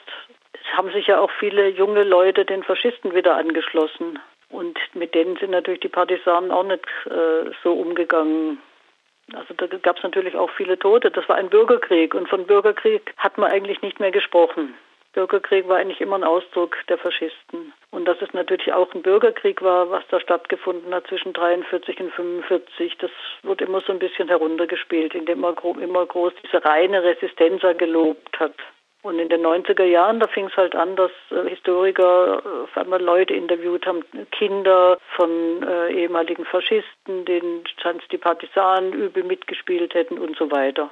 es 0.53 0.77
haben 0.77 0.91
sich 0.93 1.07
ja 1.07 1.21
auch 1.21 1.31
viele 1.39 1.69
junge 1.69 2.03
Leute 2.03 2.45
den 2.45 2.63
Faschisten 2.63 3.15
wieder 3.15 3.37
angeschlossen. 3.37 4.19
Und 4.49 4.79
mit 4.95 5.15
denen 5.15 5.37
sind 5.37 5.51
natürlich 5.51 5.81
die 5.81 5.89
Partisanen 5.89 6.51
auch 6.51 6.63
nicht 6.63 6.87
äh, 7.07 7.51
so 7.63 7.73
umgegangen. 7.73 8.61
Also 9.35 9.55
da 9.55 9.67
gab 9.67 9.97
es 9.97 10.05
natürlich 10.05 10.37
auch 10.37 10.51
viele 10.51 10.79
Tote. 10.79 11.11
Das 11.11 11.29
war 11.29 11.37
ein 11.37 11.51
Bürgerkrieg 11.51 12.15
und 12.15 12.29
von 12.29 12.47
Bürgerkrieg 12.47 13.13
hat 13.17 13.39
man 13.39 13.51
eigentlich 13.51 13.83
nicht 13.83 13.99
mehr 13.99 14.13
gesprochen. 14.13 14.75
Bürgerkrieg 15.17 15.67
war 15.67 15.79
eigentlich 15.79 16.03
immer 16.03 16.17
ein 16.17 16.25
Ausdruck 16.25 16.77
der 16.89 16.99
Faschisten. 16.99 17.73
Und 17.91 18.05
dass 18.05 18.21
es 18.21 18.35
natürlich 18.35 18.71
auch 18.75 18.93
ein 18.95 19.01
Bürgerkrieg 19.01 19.63
war, 19.63 19.91
was 19.91 20.05
da 20.11 20.21
stattgefunden 20.21 20.95
hat 20.95 21.07
zwischen 21.07 21.33
43 21.33 21.99
und 22.01 22.13
45, 22.13 22.99
das 22.99 23.11
wird 23.43 23.63
immer 23.63 23.81
so 23.81 23.93
ein 23.93 23.99
bisschen 23.99 24.29
heruntergespielt, 24.29 25.15
indem 25.15 25.41
man 25.41 25.57
immer 25.81 26.05
groß 26.05 26.35
diese 26.45 26.63
reine 26.63 27.03
Resistenz 27.03 27.63
gelobt 27.79 28.39
hat. 28.39 28.53
Und 29.01 29.19
in 29.19 29.31
den 29.31 29.41
90er 29.41 29.85
Jahren, 29.85 30.21
da 30.21 30.27
fing 30.27 30.49
es 30.49 30.57
halt 30.57 30.75
an, 30.75 30.97
dass 30.97 31.13
äh, 31.31 31.49
Historiker 31.49 32.43
äh, 32.45 32.65
auf 32.65 32.77
einmal 32.77 33.01
Leute 33.01 33.33
interviewt 33.33 33.87
haben, 33.87 34.05
Kinder 34.33 34.99
von 35.15 35.63
äh, 35.63 35.93
ehemaligen 35.93 36.45
Faschisten, 36.45 37.25
denen 37.25 37.65
die 38.11 38.19
Partisanen 38.19 38.93
übel 38.93 39.23
mitgespielt 39.23 39.95
hätten 39.95 40.19
und 40.19 40.37
so 40.37 40.51
weiter. 40.51 40.91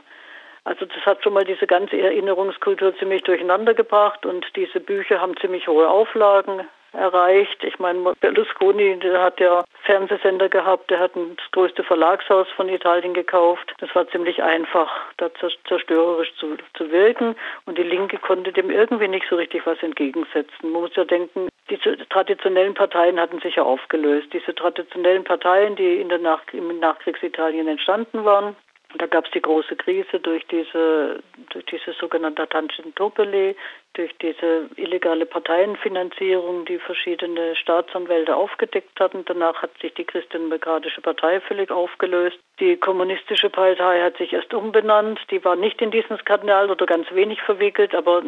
Also 0.65 0.87
das 0.87 1.05
hat 1.05 1.23
schon 1.23 1.35
mal 1.35 1.45
diese 1.45 1.67
ganze 1.67 1.99
Erinnerungskultur 2.01 2.97
ziemlich 2.97 3.23
durcheinander 3.23 3.75
gebracht 3.75 4.25
und 4.25 4.47
diese 4.57 4.81
Bücher 4.81 5.21
haben 5.21 5.37
ziemlich 5.37 5.69
hohe 5.69 5.89
Auflagen 5.89 6.67
erreicht. 6.95 7.63
Ich 7.65 7.79
meine, 7.79 8.15
Berlusconi, 8.21 8.99
der 9.01 9.21
hat 9.21 9.41
ja 9.41 9.65
Fernsehsender 9.83 10.49
gehabt, 10.49 10.91
der 10.91 11.01
hat 11.01 11.13
das 11.15 11.51
größte 11.53 11.85
Verlagshaus 11.85 12.49
von 12.57 12.69
Italien 12.69 13.15
gekauft. 13.15 13.75
Das 13.79 13.95
war 13.95 14.09
ziemlich 14.09 14.43
einfach, 14.43 14.91
da 15.19 15.29
zerstörerisch 15.69 16.33
zu, 16.37 16.57
zu 16.75 16.91
wirken 16.91 17.35
und 17.67 17.77
die 17.77 17.83
Linke 17.83 18.19
konnte 18.19 18.53
dem 18.53 18.71
irgendwie 18.71 19.09
nicht 19.09 19.27
so 19.29 19.37
richtig 19.37 19.67
was 19.67 19.83
entgegensetzen. 19.83 20.71
Man 20.71 20.83
muss 20.83 20.97
ja 20.97 21.05
denken, 21.05 21.49
diese 21.69 21.97
traditionellen 22.09 22.75
Parteien 22.75 23.19
hatten 23.19 23.41
sich 23.41 23.57
ja 23.57 23.65
aufgelöst. 23.65 24.33
Diese 24.33 24.55
traditionellen 24.55 25.25
Parteien, 25.25 25.77
die 25.77 26.01
in 26.01 26.09
der 26.09 26.19
Nach 26.19 26.43
im 26.53 26.79
Nachkriegsitalien 26.79 27.67
entstanden 27.69 28.25
waren, 28.25 28.57
da 28.99 29.07
gab 29.07 29.27
es 29.27 29.31
die 29.33 29.43
große 29.43 29.77
Krise 29.77 30.21
durch 30.21 30.47
diese, 30.47 31.23
durch 31.51 31.65
diese 31.67 31.93
sogenannte 31.93 32.49
Tangentopoli, 32.49 33.57
durch 33.95 34.13
diese 34.19 34.69
illegale 34.77 35.27
Parteienfinanzierung, 35.27 36.65
die 36.65 36.79
verschiedene 36.79 37.57
Staatsanwälte 37.57 38.35
aufgedeckt 38.37 38.99
hatten. 39.01 39.25
Danach 39.25 39.63
hat 39.63 39.71
sich 39.81 39.95
die 39.95 40.05
Christdemokratische 40.05 41.01
Partei 41.01 41.41
völlig 41.41 41.71
aufgelöst. 41.71 42.39
Die 42.61 42.77
Kommunistische 42.77 43.51
Partei 43.51 44.03
hat 44.03 44.17
sich 44.17 44.33
erst 44.33 44.55
umbenannt. 44.55 45.21
Die 45.31 45.45
war 45.45 45.57
nicht 45.57 45.83
in 45.83 45.91
diesen 45.91 46.19
Skandal 46.19 46.71
oder 46.71 46.87
ganz 46.87 47.11
wenig 47.13 47.41
verwickelt, 47.43 47.95
aber 47.95 48.23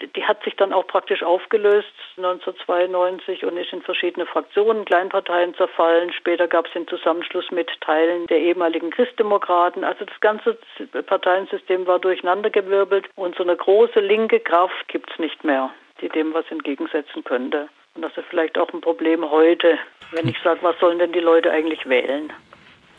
die 0.00 0.24
hat 0.24 0.42
sich 0.44 0.54
dann 0.56 0.72
auch 0.72 0.86
praktisch 0.86 1.22
aufgelöst 1.22 1.92
1992 2.18 3.44
und 3.44 3.56
ist 3.56 3.72
in 3.72 3.82
verschiedene 3.82 4.26
Fraktionen, 4.26 4.84
Kleinparteien 4.84 5.54
zerfallen. 5.54 6.12
Später 6.12 6.48
gab 6.48 6.66
es 6.66 6.72
den 6.72 6.86
Zusammenschluss 6.86 7.50
mit 7.50 7.70
Teilen 7.80 8.26
der 8.26 8.38
ehemaligen 8.38 8.90
Christdemokraten. 8.90 9.84
Also 9.84 10.04
das 10.04 10.20
ganze 10.20 10.58
Parteiensystem 11.06 11.86
war 11.86 11.98
durcheinandergewirbelt 11.98 13.08
und 13.14 13.36
so 13.36 13.42
eine 13.42 13.56
große 13.56 14.00
linke 14.00 14.40
Kraft 14.40 14.88
gibt 14.88 15.10
es 15.10 15.18
nicht 15.18 15.44
mehr, 15.44 15.70
die 16.00 16.08
dem 16.10 16.34
was 16.34 16.44
entgegensetzen 16.50 17.24
könnte. 17.24 17.68
Und 17.94 18.02
das 18.02 18.16
ist 18.18 18.26
vielleicht 18.28 18.58
auch 18.58 18.70
ein 18.74 18.82
Problem 18.82 19.30
heute, 19.30 19.78
wenn 20.12 20.28
ich 20.28 20.38
sage, 20.42 20.58
was 20.62 20.78
sollen 20.78 20.98
denn 20.98 21.12
die 21.12 21.20
Leute 21.20 21.50
eigentlich 21.50 21.88
wählen? 21.88 22.30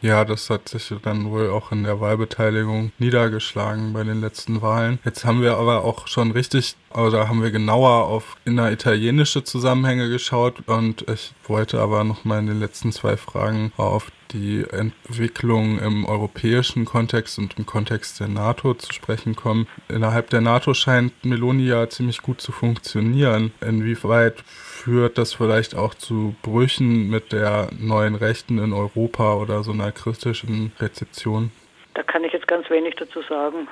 Ja, 0.02 0.26
das 0.26 0.50
hat 0.50 0.70
sich 0.70 0.94
dann 1.02 1.32
wohl 1.32 1.50
auch 1.50 1.72
in 1.72 1.84
der 1.84 2.00
Wahlbeteiligung 2.00 2.92
niedergeschlagen 3.00 3.94
bei 3.94 4.04
den 4.04 4.22
letzten 4.22 4.62
Wahlen. 4.62 5.00
Jetzt 5.04 5.26
haben 5.26 5.42
wir 5.42 5.58
aber 5.58 5.84
auch 5.84 6.08
schon 6.08 6.32
richtig, 6.32 6.76
oder 6.94 7.28
haben 7.28 7.42
wir 7.42 7.50
genauer 7.50 8.06
auf 8.06 8.38
inneritalienische 8.46 9.44
Zusammenhänge 9.44 10.10
geschaut 10.10 10.68
und 10.68 11.08
ich 11.10 11.34
wollte 11.48 11.80
aber 11.80 12.04
noch 12.04 12.26
mal 12.26 12.40
in 12.40 12.48
den 12.48 12.60
letzten 12.60 12.92
zwei 12.92 13.18
Fragen 13.18 13.72
auf 13.78 14.12
die 14.32 14.66
Entwicklung 14.70 15.80
im 15.80 16.06
europäischen 16.06 16.86
Kontext 16.86 17.40
und 17.40 17.58
im 17.58 17.66
Kontext 17.66 18.20
der 18.20 18.28
NATO 18.28 18.74
zu 18.74 18.94
sprechen 18.94 19.36
kommen. 19.36 19.68
Innerhalb 19.88 20.30
der 20.30 20.42
NATO 20.42 20.74
scheint 20.74 21.14
Meloni 21.24 21.66
ja 21.66 21.90
ziemlich 21.90 22.22
gut 22.22 22.42
zu 22.42 22.52
funktionieren. 22.52 23.52
Inwieweit 23.62 24.44
führt 24.88 25.18
das 25.18 25.34
vielleicht 25.34 25.76
auch 25.76 25.94
zu 25.96 26.34
Brüchen 26.44 27.10
mit 27.10 27.34
der 27.34 27.68
neuen 27.78 28.16
Rechten 28.16 28.58
in 28.58 28.72
Europa 28.72 29.36
oder 29.36 29.62
so 29.62 29.74
einer 29.74 29.92
kritischen 29.92 30.72
Rezeption? 30.80 31.52
Da 31.94 32.04
kann 32.04 32.24
ich 32.24 32.32
jetzt 32.32 32.48
ganz 32.48 32.70
wenig 32.70 32.96
dazu 32.96 33.22
sagen. 33.24 33.68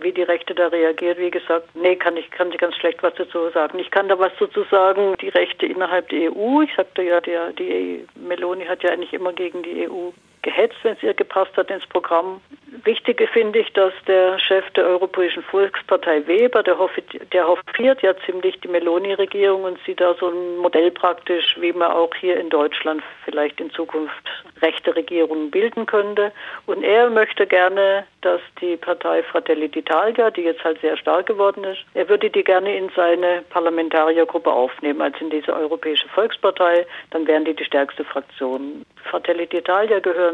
Wie 0.00 0.12
die 0.12 0.22
Rechte 0.22 0.54
da 0.54 0.68
reagiert, 0.68 1.18
wie 1.18 1.30
gesagt, 1.30 1.76
nee, 1.76 1.94
kann 1.94 2.16
ich, 2.16 2.30
kann 2.30 2.50
ich 2.50 2.58
ganz 2.58 2.74
schlecht 2.76 3.02
was 3.02 3.12
dazu 3.16 3.50
sagen. 3.50 3.78
Ich 3.78 3.90
kann 3.90 4.08
da 4.08 4.18
was 4.18 4.32
dazu 4.40 4.64
sagen, 4.70 5.14
die 5.20 5.28
Rechte 5.28 5.66
innerhalb 5.66 6.08
der 6.08 6.34
EU. 6.34 6.62
Ich 6.62 6.74
sagte 6.74 7.02
ja, 7.02 7.20
der, 7.20 7.52
die 7.52 8.06
Meloni 8.16 8.64
hat 8.64 8.82
ja 8.82 8.92
eigentlich 8.92 9.12
immer 9.12 9.34
gegen 9.34 9.62
die 9.62 9.88
EU 9.88 10.10
gehetzt, 10.44 10.76
wenn 10.82 10.92
es 10.92 11.02
ihr 11.02 11.14
gepasst 11.14 11.56
hat 11.56 11.70
ins 11.70 11.86
Programm. 11.86 12.40
Wichtig 12.84 13.26
finde 13.32 13.60
ich, 13.60 13.72
dass 13.72 13.92
der 14.06 14.38
Chef 14.38 14.68
der 14.72 14.86
Europäischen 14.86 15.42
Volkspartei 15.42 16.26
Weber, 16.26 16.62
der, 16.62 16.78
hofiert, 16.78 17.32
der 17.32 17.48
hofiert 17.48 18.02
ja 18.02 18.14
ziemlich 18.26 18.60
die 18.60 18.68
Meloni-Regierung 18.68 19.64
und 19.64 19.78
sieht 19.86 20.00
da 20.00 20.14
so 20.14 20.28
ein 20.28 20.58
Modell 20.58 20.90
praktisch, 20.90 21.56
wie 21.60 21.72
man 21.72 21.90
auch 21.90 22.14
hier 22.14 22.38
in 22.38 22.50
Deutschland 22.50 23.02
vielleicht 23.24 23.60
in 23.60 23.70
Zukunft 23.70 24.12
rechte 24.60 24.94
Regierungen 24.94 25.50
bilden 25.50 25.86
könnte. 25.86 26.32
Und 26.66 26.82
er 26.82 27.10
möchte 27.10 27.46
gerne, 27.46 28.04
dass 28.20 28.40
die 28.60 28.76
Partei 28.76 29.22
Fratelli 29.22 29.66
d'Italia, 29.66 30.30
die 30.30 30.42
jetzt 30.42 30.64
halt 30.64 30.80
sehr 30.80 30.96
stark 30.96 31.26
geworden 31.26 31.64
ist, 31.64 31.80
er 31.94 32.08
würde 32.08 32.28
die 32.28 32.44
gerne 32.44 32.76
in 32.76 32.90
seine 32.96 33.42
Parlamentariergruppe 33.50 34.50
aufnehmen, 34.50 35.00
als 35.00 35.18
in 35.20 35.30
diese 35.30 35.54
Europäische 35.54 36.08
Volkspartei. 36.08 36.86
Dann 37.10 37.26
wären 37.26 37.44
die 37.44 37.54
die 37.54 37.64
stärkste 37.64 38.04
Fraktion. 38.04 38.84
Fratelli 39.04 39.44
d'Italia 39.44 40.00
gehören 40.00 40.33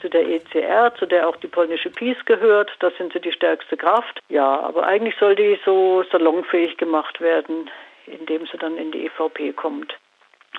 zu 0.00 0.08
der 0.08 0.26
ECR, 0.26 0.94
zu 0.94 1.06
der 1.06 1.28
auch 1.28 1.36
die 1.36 1.46
polnische 1.46 1.90
PiS 1.90 2.16
gehört. 2.24 2.70
Da 2.80 2.90
sind 2.96 3.12
sie 3.12 3.20
die 3.20 3.32
stärkste 3.32 3.76
Kraft. 3.76 4.20
Ja, 4.28 4.60
aber 4.60 4.86
eigentlich 4.86 5.14
soll 5.18 5.36
die 5.36 5.58
so 5.64 6.04
salonfähig 6.10 6.76
gemacht 6.76 7.20
werden, 7.20 7.70
indem 8.06 8.46
sie 8.46 8.58
dann 8.58 8.76
in 8.76 8.92
die 8.92 9.06
EVP 9.06 9.52
kommt. 9.52 9.94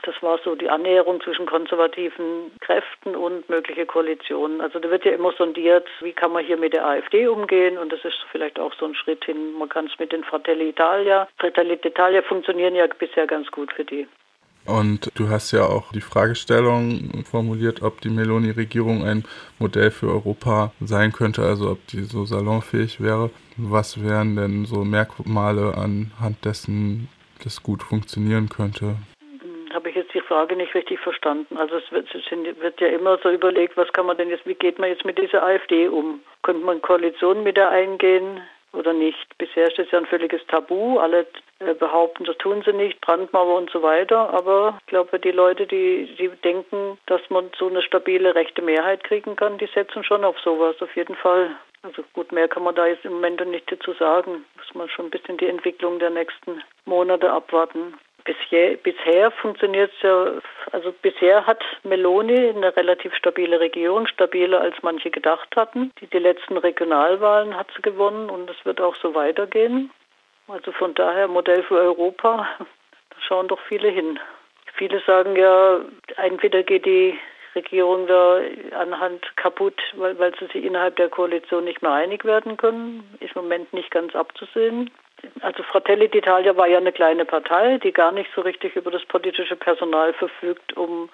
Das 0.03 0.15
war 0.21 0.39
so 0.43 0.55
die 0.55 0.69
Annäherung 0.69 1.21
zwischen 1.21 1.45
konservativen 1.45 2.51
Kräften 2.61 3.15
und 3.15 3.47
mögliche 3.49 3.85
Koalitionen. 3.85 4.59
Also 4.59 4.79
da 4.79 4.89
wird 4.89 5.05
ja 5.05 5.11
immer 5.11 5.31
sondiert, 5.33 5.87
wie 5.99 6.13
kann 6.13 6.31
man 6.31 6.43
hier 6.43 6.57
mit 6.57 6.73
der 6.73 6.85
AfD 6.85 7.27
umgehen 7.27 7.77
und 7.77 7.91
das 7.91 8.03
ist 8.03 8.17
vielleicht 8.31 8.59
auch 8.59 8.73
so 8.79 8.85
ein 8.85 8.95
Schritt 8.95 9.23
hin. 9.25 9.53
Man 9.53 9.69
kann 9.69 9.85
es 9.85 9.99
mit 9.99 10.11
den 10.11 10.23
Fratelli 10.23 10.69
Italia. 10.69 11.27
Fratelli 11.37 11.75
d'Italia 11.75 12.23
funktionieren 12.23 12.73
ja 12.73 12.87
bisher 12.87 13.27
ganz 13.27 13.51
gut 13.51 13.71
für 13.73 13.85
die. 13.85 14.07
Und 14.65 15.11
du 15.15 15.29
hast 15.29 15.51
ja 15.51 15.65
auch 15.65 15.91
die 15.91 16.01
Fragestellung 16.01 17.23
formuliert, 17.23 17.81
ob 17.81 18.01
die 18.01 18.09
Meloni-Regierung 18.09 19.03
ein 19.03 19.25
Modell 19.59 19.91
für 19.91 20.07
Europa 20.07 20.71
sein 20.79 21.11
könnte, 21.11 21.41
also 21.43 21.71
ob 21.71 21.87
die 21.87 22.03
so 22.03 22.25
salonfähig 22.25 23.01
wäre. 23.01 23.31
Was 23.57 24.03
wären 24.03 24.35
denn 24.35 24.65
so 24.65 24.83
Merkmale 24.83 25.75
anhand 25.75 26.45
dessen 26.45 27.09
das 27.43 27.63
gut 27.63 27.81
funktionieren 27.81 28.49
könnte? 28.49 28.97
Hm, 29.41 29.73
habe 29.73 29.89
ich 29.89 29.95
jetzt 29.95 30.13
die 30.13 30.21
Frage 30.21 30.55
nicht 30.55 30.75
richtig 30.75 30.99
verstanden. 30.99 31.57
Also 31.57 31.77
es 31.77 31.91
wird, 31.91 32.07
es 32.13 32.31
wird, 32.31 32.79
ja 32.79 32.87
immer 32.87 33.17
so 33.23 33.29
überlegt, 33.29 33.77
was 33.77 33.91
kann 33.93 34.05
man 34.05 34.17
denn 34.17 34.29
jetzt, 34.29 34.45
wie 34.45 34.53
geht 34.53 34.77
man 34.77 34.89
jetzt 34.89 35.05
mit 35.05 35.17
dieser 35.17 35.43
AfD 35.43 35.87
um? 35.87 36.21
Könnte 36.43 36.63
man 36.63 36.81
Koalitionen 36.81 37.43
mit 37.43 37.57
der 37.57 37.69
eingehen? 37.69 38.41
Oder 38.73 38.93
nicht. 38.93 39.37
Bisher 39.37 39.67
ist 39.67 39.77
das 39.77 39.91
ja 39.91 39.99
ein 39.99 40.05
völliges 40.05 40.45
Tabu. 40.47 40.99
Alle 40.99 41.27
äh, 41.59 41.73
behaupten, 41.73 42.23
das 42.23 42.37
tun 42.37 42.63
sie 42.65 42.73
nicht, 42.73 43.01
Brandmauer 43.01 43.57
und 43.57 43.69
so 43.71 43.81
weiter. 43.81 44.29
Aber 44.33 44.77
ich 44.81 44.87
glaube, 44.87 45.19
die 45.19 45.31
Leute, 45.31 45.67
die, 45.67 46.13
die 46.17 46.29
denken, 46.43 46.97
dass 47.07 47.21
man 47.29 47.49
so 47.57 47.67
eine 47.67 47.81
stabile 47.81 48.35
rechte 48.35 48.61
Mehrheit 48.61 49.03
kriegen 49.03 49.35
kann, 49.35 49.57
die 49.57 49.69
setzen 49.73 50.03
schon 50.03 50.23
auf 50.23 50.39
sowas, 50.39 50.75
auf 50.81 50.95
jeden 50.95 51.15
Fall. 51.15 51.55
Also 51.83 52.03
gut, 52.13 52.31
mehr 52.31 52.47
kann 52.47 52.63
man 52.63 52.75
da 52.75 52.85
jetzt 52.85 53.05
im 53.05 53.13
Moment 53.13 53.45
nicht 53.47 53.71
dazu 53.71 53.93
sagen. 53.93 54.45
Muss 54.55 54.75
man 54.75 54.89
schon 54.89 55.05
ein 55.05 55.11
bisschen 55.11 55.37
die 55.37 55.47
Entwicklung 55.47 55.97
der 55.97 56.11
nächsten 56.11 56.61
Monate 56.85 57.31
abwarten. 57.31 57.95
Bisher, 58.23 58.77
bisher 58.77 59.31
funktioniert 59.31 59.91
es 59.95 60.01
ja, 60.03 60.33
also 60.71 60.93
bisher 61.01 61.47
hat 61.47 61.63
Meloni 61.83 62.49
eine 62.49 62.75
relativ 62.75 63.15
stabile 63.15 63.59
Regierung, 63.59 64.05
stabiler 64.07 64.61
als 64.61 64.75
manche 64.83 65.09
gedacht 65.09 65.55
hatten. 65.55 65.91
Die, 65.99 66.07
die 66.07 66.19
letzten 66.19 66.57
Regionalwahlen 66.57 67.57
hat 67.57 67.67
sie 67.75 67.81
gewonnen 67.81 68.29
und 68.29 68.49
es 68.49 68.63
wird 68.63 68.79
auch 68.79 68.95
so 68.95 69.15
weitergehen. 69.15 69.91
Also 70.47 70.71
von 70.71 70.93
daher 70.93 71.27
Modell 71.27 71.63
für 71.63 71.79
Europa, 71.79 72.47
da 72.59 73.15
schauen 73.27 73.47
doch 73.47 73.59
viele 73.67 73.89
hin. 73.89 74.19
Viele 74.73 75.01
sagen 75.05 75.35
ja, 75.35 75.79
entweder 76.17 76.63
geht 76.63 76.85
die 76.85 77.17
Regierung 77.55 78.07
da 78.07 78.39
anhand 78.77 79.35
kaputt, 79.35 79.79
weil, 79.95 80.17
weil 80.19 80.33
sie 80.39 80.45
sich 80.47 80.63
innerhalb 80.63 80.95
der 80.95 81.09
Koalition 81.09 81.65
nicht 81.65 81.81
mehr 81.81 81.91
einig 81.91 82.23
werden 82.25 82.57
können. 82.57 83.03
Ist 83.19 83.35
im 83.35 83.43
Moment 83.43 83.73
nicht 83.73 83.91
ganz 83.91 84.15
abzusehen. 84.15 84.89
Also 85.41 85.63
Fratelli 85.63 86.07
d'Italia 86.07 86.55
war 86.55 86.67
ja 86.67 86.77
eine 86.77 86.91
kleine 86.91 87.25
Partei, 87.25 87.77
die 87.77 87.91
gar 87.91 88.11
nicht 88.11 88.29
so 88.35 88.41
richtig 88.41 88.75
über 88.75 88.91
das 88.91 89.05
politische 89.05 89.55
Personal 89.55 90.13
verfügt, 90.13 90.75
um 90.77 91.09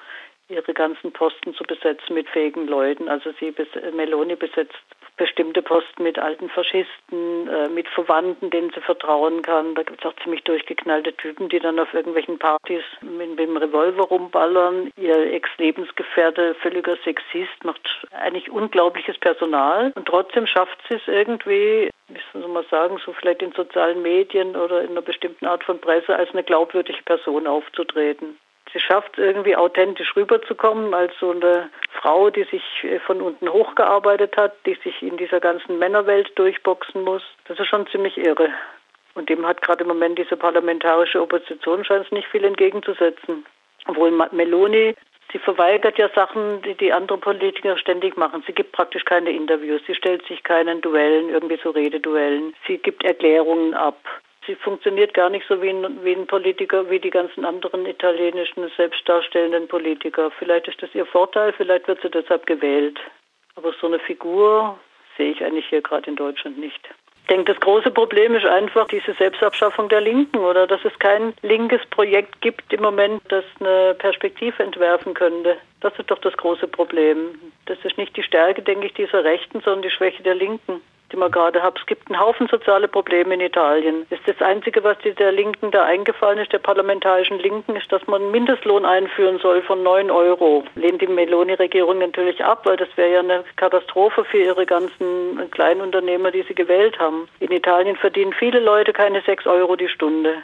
ihre 0.50 0.74
ganzen 0.74 1.12
Posten 1.12 1.54
zu 1.54 1.64
besetzen 1.64 2.14
mit 2.14 2.30
fähigen 2.30 2.68
Leuten. 2.68 3.10
Also 3.10 3.32
sie 3.40 3.54
Meloni 3.94 4.36
besetzt 4.36 4.76
bestimmte 5.18 5.64
Posten 5.64 6.04
mit 6.04 6.20
alten 6.20 6.48
Faschisten, 6.50 7.48
äh, 7.48 7.68
mit 7.70 7.88
Verwandten, 7.90 8.50
denen 8.52 8.72
sie 8.74 8.82
vertrauen 8.82 9.42
kann. 9.42 9.76
Da 9.76 9.84
gibt 9.84 10.00
es 10.00 10.06
auch 10.06 10.16
ziemlich 10.22 10.44
durchgeknallte 10.44 11.14
Typen, 11.18 11.50
die 11.50 11.60
dann 11.60 11.80
auf 11.80 11.94
irgendwelchen 11.94 12.38
Partys 12.38 12.84
mit, 13.02 13.30
mit 13.32 13.40
dem 13.40 13.58
Revolver 13.58 14.04
rumballern. 14.04 14.92
Ihr 14.96 15.34
Ex-Lebensgefährte, 15.34 16.54
völliger 16.56 16.98
Sexist, 17.04 17.64
macht 17.64 17.82
eigentlich 18.12 18.52
unglaubliches 18.52 19.18
Personal. 19.18 19.92
Und 19.96 20.08
trotzdem 20.08 20.46
schafft 20.46 20.78
sie 20.88 20.96
es 20.96 21.08
irgendwie, 21.08 21.90
wie 22.10 22.40
soll 22.40 22.48
man 22.48 22.66
sagen, 22.70 23.00
so 23.04 23.12
vielleicht 23.12 23.42
in 23.42 23.52
sozialen 23.54 24.02
Medien 24.04 24.56
oder 24.56 24.82
in 24.82 24.92
einer 24.92 25.02
bestimmten 25.02 25.48
Art 25.48 25.64
von 25.64 25.82
Presse 25.82 26.16
als 26.16 26.30
eine 26.32 26.44
glaubwürdige 26.44 27.02
Person 27.04 27.48
aufzutreten 27.48 28.38
sie 28.74 28.80
schafft 28.80 29.18
irgendwie 29.18 29.56
authentisch 29.56 30.16
rüberzukommen 30.16 30.94
als 30.94 31.14
so 31.20 31.32
eine 31.32 31.70
Frau, 31.92 32.30
die 32.30 32.44
sich 32.44 32.64
äh, 32.84 33.00
von 33.00 33.22
unten 33.22 33.50
hochgearbeitet 33.50 34.38
hat, 34.38 34.54
die 34.66 34.78
sich 34.84 35.02
in 35.02 35.18
dieser 35.18 35.40
ganzen 35.40 35.80
Männerwelt 35.80 36.32
durchboxen 36.38 37.04
muss. 37.04 37.24
Das 37.46 37.60
ist 37.60 37.68
schon 37.68 37.88
ziemlich 37.88 38.18
irre. 38.18 38.50
Und 39.16 39.30
dem 39.30 39.46
hat 39.48 39.62
gerade 39.62 39.84
im 39.84 39.88
Moment 39.88 40.20
diese 40.20 40.38
parlamentarische 40.38 41.22
Opposition 41.22 41.84
scheint 41.84 42.12
nicht 42.12 42.28
viel 42.28 42.44
entgegenzusetzen. 42.44 43.46
Obwohl 43.88 44.12
Meloni, 44.32 44.94
sie 45.32 45.40
verweigert 45.40 45.98
ja 45.98 46.10
Sachen, 46.14 46.62
die 46.62 46.76
die 46.76 46.94
andere 46.94 47.18
Politiker 47.18 47.78
ständig 47.78 48.16
machen. 48.18 48.44
Sie 48.46 48.54
gibt 48.54 48.74
praktisch 48.74 49.06
keine 49.06 49.32
Interviews, 49.32 49.82
sie 49.88 49.96
stellt 49.96 50.26
sich 50.28 50.44
keinen 50.44 50.82
Duellen, 50.82 51.30
irgendwie 51.30 51.60
so 51.64 51.72
Rededuellen. 51.72 52.54
Sie 52.68 52.78
gibt 52.78 53.04
Erklärungen 53.04 53.74
ab 53.74 53.98
sie 54.48 54.56
funktioniert 54.56 55.14
gar 55.14 55.30
nicht 55.30 55.46
so 55.48 55.62
wie 55.62 55.70
ein, 55.70 56.04
wie 56.04 56.14
ein 56.14 56.26
Politiker, 56.26 56.90
wie 56.90 57.00
die 57.00 57.12
ganzen 57.12 57.46
anderen 57.46 57.86
italienischen 57.86 58.72
selbstdarstellenden 58.76 59.68
Politiker. 59.68 60.32
Vielleicht 60.40 60.68
ist 60.68 60.82
das 60.82 60.96
ihr 60.96 61.06
Vorteil, 61.06 61.54
vielleicht 61.54 61.88
wird 61.88 62.02
sie 62.02 62.10
deshalb 62.10 62.48
gewählt. 62.48 62.98
Aber 63.56 63.74
so 63.80 63.88
eine 63.88 64.00
Figur 64.00 64.80
sehe 65.18 65.32
ich 65.32 65.44
eigentlich 65.44 65.68
hier 65.68 65.82
gerade 65.82 66.10
in 66.10 66.16
Deutschland 66.16 66.58
nicht. 66.58 66.80
Ich 67.24 67.36
denke, 67.36 67.52
das 67.54 67.60
große 67.60 67.92
Problem 67.92 68.36
ist 68.36 68.46
einfach 68.46 68.88
diese 68.88 69.14
Selbstabschaffung 69.14 69.90
der 69.90 70.00
Linken 70.00 70.38
oder 70.38 70.66
dass 70.66 70.80
es 70.86 70.98
kein 70.98 71.34
linkes 71.42 71.82
Projekt 71.90 72.40
gibt 72.40 72.72
im 72.72 72.82
Moment, 72.82 73.22
das 73.28 73.44
eine 73.60 73.96
Perspektive 73.96 74.64
entwerfen 74.64 75.14
könnte. 75.14 75.58
Das 75.82 75.92
ist 76.00 76.10
doch 76.10 76.20
das 76.20 76.38
große 76.38 76.70
Problem. 76.70 77.38
Das 77.66 77.78
ist 77.84 77.98
nicht 77.98 78.16
die 78.16 78.24
Stärke, 78.24 78.62
denke 78.62 78.88
ich, 78.88 78.94
dieser 78.94 79.26
Rechten, 79.26 79.60
sondern 79.60 79.82
die 79.82 79.90
Schwäche 79.90 80.24
der 80.24 80.36
Linken 80.36 80.82
die 81.12 81.18
man 81.18 81.32
gerade 81.32 81.62
hat. 81.62 81.80
Es 81.80 81.86
gibt 81.86 82.10
einen 82.10 82.20
Haufen 82.20 82.48
soziale 82.48 82.88
Probleme 82.88 83.34
in 83.34 83.42
Italien. 83.42 84.06
Das 84.10 84.20
ist 84.20 84.28
das 84.28 84.48
Einzige, 84.48 84.84
was 84.84 84.98
der 85.00 85.32
Linken 85.32 85.72
da 85.72 85.84
eingefallen 85.84 86.40
ist, 86.40 86.52
der 86.52 86.60
parlamentarischen 86.60 87.40
Linken, 87.40 87.76
ist, 87.76 87.92
dass 87.92 88.06
man 88.08 88.22
einen 88.22 88.32
Mindestlohn 88.32 88.86
einführen 88.86 89.40
soll 89.40 89.62
von 89.62 89.84
9 89.84 90.12
Euro. 90.12 90.64
Lehnt 90.76 91.02
die 91.02 91.08
Meloni-Regierung 91.08 92.00
natürlich 92.00 92.44
ab, 92.44 92.66
weil 92.66 92.78
das 92.78 92.90
wäre 92.96 93.14
ja 93.14 93.20
eine 93.20 93.44
Katastrophe 93.56 94.26
für 94.26 94.40
ihre 94.40 94.66
ganzen 94.66 95.50
Kleinunternehmer, 95.52 96.32
die 96.32 96.44
sie 96.44 96.56
gewählt 96.56 97.00
haben. 97.00 97.30
In 97.40 97.52
Italien 97.52 97.96
verdienen 97.96 98.34
viele 98.34 98.60
Leute 98.60 98.92
keine 98.92 99.22
6 99.22 99.48
Euro 99.48 99.76
die 99.76 99.90
Stunde. 99.90 100.36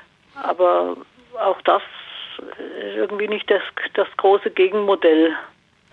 Aber 0.41 0.95
auch 1.39 1.61
das 1.61 1.81
ist 2.57 2.95
irgendwie 2.95 3.27
nicht 3.27 3.49
das, 3.49 3.61
das 3.93 4.07
große 4.17 4.49
Gegenmodell. 4.51 5.35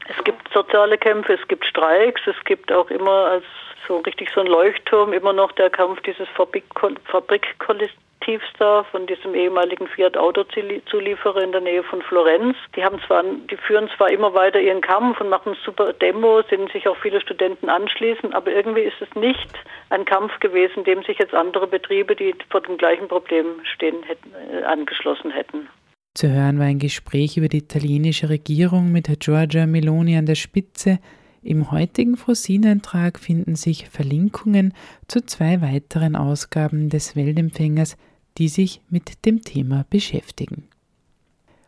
Es 0.09 0.25
gibt 0.25 0.53
soziale 0.53 0.99
Kämpfe, 0.99 1.35
es 1.35 1.49
gibt 1.49 1.65
Streiks, 1.65 2.21
es 2.27 2.45
gibt 2.45 2.73
auch 2.73 2.91
immer 2.91 3.27
als 3.27 3.45
so 3.87 3.99
richtig 3.99 4.31
so 4.35 4.41
ein 4.41 4.47
Leuchtturm, 4.47 5.13
immer 5.13 5.33
noch 5.33 5.53
der 5.53 5.71
Kampf 5.71 6.01
dieses 6.03 6.29
Fabrik, 6.31 6.65
Fabrik 7.05 7.57
Tiefstar 8.21 8.85
von 8.85 9.07
diesem 9.07 9.35
ehemaligen 9.35 9.87
Fiat 9.89 10.17
Autozulieferer 10.17 11.43
in 11.43 11.53
der 11.53 11.61
Nähe 11.63 11.83
von 11.83 12.03
Florenz. 12.03 12.57
Die 12.77 12.85
haben 12.85 13.01
zwar, 13.07 13.25
die 13.25 13.57
führen 13.57 13.89
zwar 13.97 14.11
immer 14.11 14.35
weiter 14.35 14.61
ihren 14.61 14.83
Kampf 14.83 15.21
und 15.21 15.31
machen 15.31 15.57
super 15.65 15.93
Demos, 15.95 16.47
denen 16.51 16.69
sich 16.69 16.87
auch 16.87 16.97
viele 16.99 17.21
Studenten 17.21 17.69
anschließen, 17.69 18.33
aber 18.35 18.53
irgendwie 18.53 18.83
ist 18.83 19.01
es 19.01 19.15
nicht 19.15 19.51
ein 19.89 20.05
Kampf 20.05 20.39
gewesen, 20.41 20.85
dem 20.85 21.03
sich 21.03 21.19
jetzt 21.19 21.35
andere 21.35 21.67
Betriebe, 21.67 22.15
die 22.15 22.35
vor 22.51 22.61
dem 22.61 22.77
gleichen 22.77 23.09
Problem 23.09 23.47
stehen, 23.75 24.03
hätten, 24.03 24.33
äh, 24.53 24.65
angeschlossen 24.65 25.31
hätten. 25.31 25.69
Zu 26.15 26.29
hören 26.29 26.59
war 26.59 26.67
ein 26.67 26.79
Gespräch 26.79 27.37
über 27.37 27.49
die 27.49 27.59
italienische 27.59 28.29
Regierung 28.29 28.93
mit 28.93 29.09
Giorgia 29.21 29.67
Meloni 29.67 30.17
an 30.17 30.27
der 30.27 30.35
Spitze, 30.35 30.99
im 31.43 31.71
heutigen 31.71 32.17
Frosin-Eintrag 32.17 33.19
finden 33.19 33.57
sich 33.57 33.89
Verlinkungen 33.89 34.75
zu 35.09 35.25
zwei 35.25 35.63
weiteren 35.63 36.15
Ausgaben 36.15 36.91
des 36.91 37.17
Weltempfängers, 37.17 37.97
die 38.37 38.49
sich 38.49 38.83
mit 38.91 39.25
dem 39.25 39.43
Thema 39.43 39.87
beschäftigen. 39.89 40.65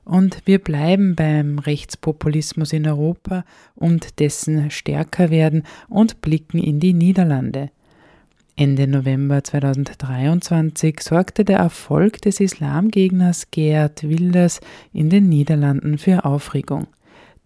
Und 0.05 0.43
wir 0.47 0.59
bleiben 0.59 1.15
beim 1.15 1.59
Rechtspopulismus 1.59 2.73
in 2.73 2.87
Europa 2.87 3.45
und 3.75 4.19
dessen 4.21 4.71
Stärkerwerden 4.71 5.63
und 5.89 6.21
blicken 6.21 6.59
in 6.59 6.81
die 6.81 6.93
Niederlande. 6.93 7.71
Ende 8.57 8.87
November 8.87 9.43
2023 9.43 11.01
sorgte 11.01 11.45
der 11.45 11.59
Erfolg 11.59 12.21
des 12.21 12.41
Islamgegners 12.41 13.51
Geert 13.51 14.03
Wilders 14.03 14.61
in 14.93 15.09
den 15.09 15.29
Niederlanden 15.29 15.97
für 15.97 16.27
Aufregung. 16.27 16.89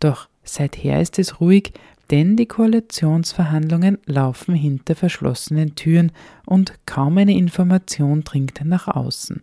Doch 0.00 0.28
seither 0.42 1.00
ist 1.00 1.18
es 1.18 1.40
ruhig, 1.40 1.72
denn 2.10 2.36
die 2.36 2.46
Koalitionsverhandlungen 2.46 3.98
laufen 4.06 4.54
hinter 4.54 4.94
verschlossenen 4.94 5.74
Türen 5.74 6.12
und 6.44 6.74
kaum 6.86 7.18
eine 7.18 7.36
Information 7.36 8.22
dringt 8.22 8.60
nach 8.64 8.88
außen. 8.88 9.42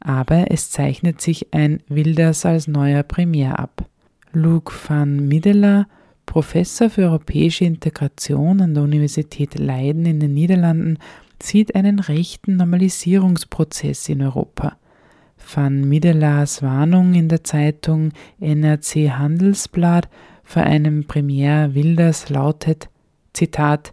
Aber 0.00 0.50
es 0.50 0.70
zeichnet 0.70 1.20
sich 1.20 1.52
ein 1.52 1.82
Wilders 1.88 2.44
als 2.44 2.68
neuer 2.68 3.02
Premier 3.02 3.58
ab. 3.58 3.86
Luc 4.32 4.72
van 4.88 5.28
Middelaar, 5.28 5.86
Professor 6.26 6.90
für 6.90 7.02
europäische 7.02 7.64
Integration 7.64 8.60
an 8.60 8.74
der 8.74 8.82
Universität 8.82 9.58
Leiden 9.58 10.04
in 10.06 10.20
den 10.20 10.34
Niederlanden, 10.34 10.98
sieht 11.42 11.74
einen 11.74 11.98
rechten 11.98 12.56
Normalisierungsprozess 12.56 14.08
in 14.08 14.22
Europa. 14.22 14.76
Van 15.54 15.88
Middelaars 15.88 16.62
Warnung 16.62 17.14
in 17.14 17.28
der 17.28 17.44
Zeitung 17.44 18.12
NRC 18.40 19.10
Handelsblatt 19.10 20.08
vor 20.44 20.62
einem 20.62 21.06
Premier 21.06 21.74
Wilders 21.74 22.28
lautet, 22.28 22.88
Zitat, 23.32 23.92